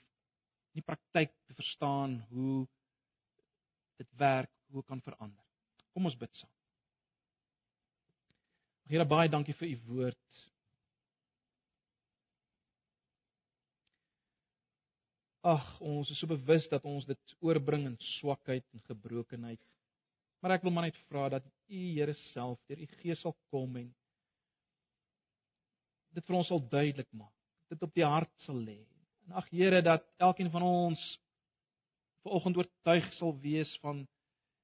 in 0.73 0.81
die 0.81 0.87
praktyk 0.87 1.33
te 1.49 1.57
verstaan 1.59 2.21
hoe 2.31 2.67
dit 3.99 4.09
werk, 4.21 4.53
hoe 4.73 4.85
kan 4.87 5.03
verander. 5.03 5.45
Kom 5.93 6.07
ons 6.07 6.17
bid 6.17 6.33
saam. 6.39 6.53
Here 8.89 9.05
baie 9.05 9.29
dankie 9.29 9.57
vir 9.59 9.75
u 9.75 9.77
woord. 9.91 10.45
Ag, 15.49 15.65
ons 15.81 16.11
is 16.13 16.19
so 16.21 16.29
bewus 16.29 16.67
dat 16.69 16.85
ons 16.89 17.07
dit 17.09 17.35
oorbring 17.45 17.87
in 17.89 17.97
swakheid 18.19 18.65
en 18.75 18.83
gebrokenheid. 18.91 19.61
Maar 20.43 20.59
ek 20.59 20.67
wil 20.67 20.75
maar 20.75 20.89
net 20.89 20.99
vra 21.09 21.29
dat 21.39 21.47
U 21.47 21.81
Here 21.95 22.15
self 22.33 22.61
deur 22.69 22.83
U 22.85 22.89
Gees 23.01 23.23
sal 23.25 23.35
kom 23.53 23.79
en 23.81 23.89
dit 26.17 26.27
vir 26.27 26.37
ons 26.39 26.51
sal 26.51 26.61
duidelik 26.73 27.09
maak. 27.17 27.35
Dit 27.73 27.83
op 27.85 27.95
die 27.95 28.07
hart 28.07 28.33
sal 28.45 28.59
lê. 28.61 28.81
En 29.27 29.39
ag 29.41 29.49
Here 29.53 29.81
dat 29.85 30.05
elkeen 30.29 30.51
van 30.53 30.67
ons 30.67 31.03
vanoggend 32.27 32.61
oortuig 32.61 33.09
sal 33.17 33.35
wees 33.43 33.73
van 33.83 34.05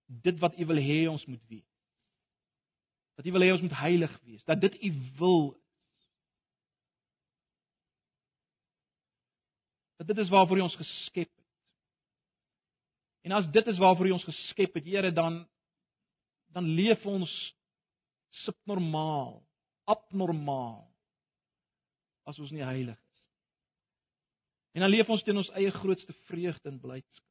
dit 0.06 0.40
wat 0.40 0.58
U 0.60 0.66
wil 0.68 0.80
hê 0.84 1.00
ons 1.08 1.26
moet 1.30 1.42
wees. 1.48 1.70
Dat 3.16 3.26
U 3.26 3.34
wil 3.36 3.46
hê 3.46 3.52
ons 3.54 3.64
moet 3.64 3.76
heilig 3.78 4.14
wees, 4.26 4.44
dat 4.44 4.60
dit 4.60 4.76
U 4.84 4.90
wil 5.20 5.54
dat 10.04 10.16
dit 10.16 10.24
is 10.24 10.32
waarvoor 10.32 10.60
hy 10.60 10.66
ons 10.66 10.76
geskep 10.76 11.30
het. 11.30 11.50
En 13.24 13.32
as 13.38 13.48
dit 13.48 13.66
is 13.72 13.80
waarvoor 13.80 14.10
hy 14.10 14.16
ons 14.16 14.26
geskep 14.28 14.76
het, 14.78 14.86
Here, 14.86 15.12
dan 15.12 15.44
dan 16.54 16.68
leef 16.70 17.02
ons 17.10 17.30
subnormaal, 18.44 19.40
abnormaal 19.90 20.84
as 22.30 22.38
ons 22.38 22.52
nie 22.54 22.62
heilig 22.62 22.94
is. 22.94 23.24
En 24.78 24.84
dan 24.84 24.92
leef 24.92 25.10
ons 25.10 25.24
teen 25.26 25.40
ons 25.40 25.50
eie 25.58 25.72
grootste 25.74 26.14
vreugde 26.28 26.70
en 26.70 26.78
blydskap. 26.78 27.26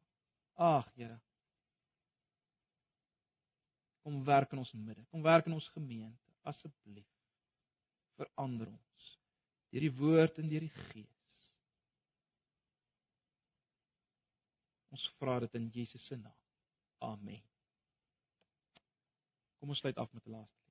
Ag, 0.59 0.89
Here. 0.99 1.15
Kom 4.03 4.19
werk 4.27 4.51
in 4.51 4.59
ons 4.59 4.73
midde. 4.75 5.05
Kom 5.07 5.23
werk 5.23 5.47
in 5.47 5.55
ons 5.55 5.71
gemeente, 5.71 6.19
asseblief. 6.43 7.07
Verander 8.19 8.67
ons 8.67 8.81
deur 9.73 9.87
die 9.87 9.95
woord 9.97 10.35
en 10.37 10.49
deur 10.51 10.67
die 10.67 10.75
gees. 10.91 11.12
Ons 14.93 15.07
vra 15.17 15.39
dit 15.41 15.55
in 15.57 15.69
Jesus 15.73 16.05
se 16.05 16.15
naam. 16.19 16.37
Amen. 17.03 17.41
Kom 19.57 19.73
ons 19.73 19.79
sluit 19.81 19.97
af 19.97 20.11
met 20.13 20.27
'n 20.27 20.35
laaste 20.37 20.62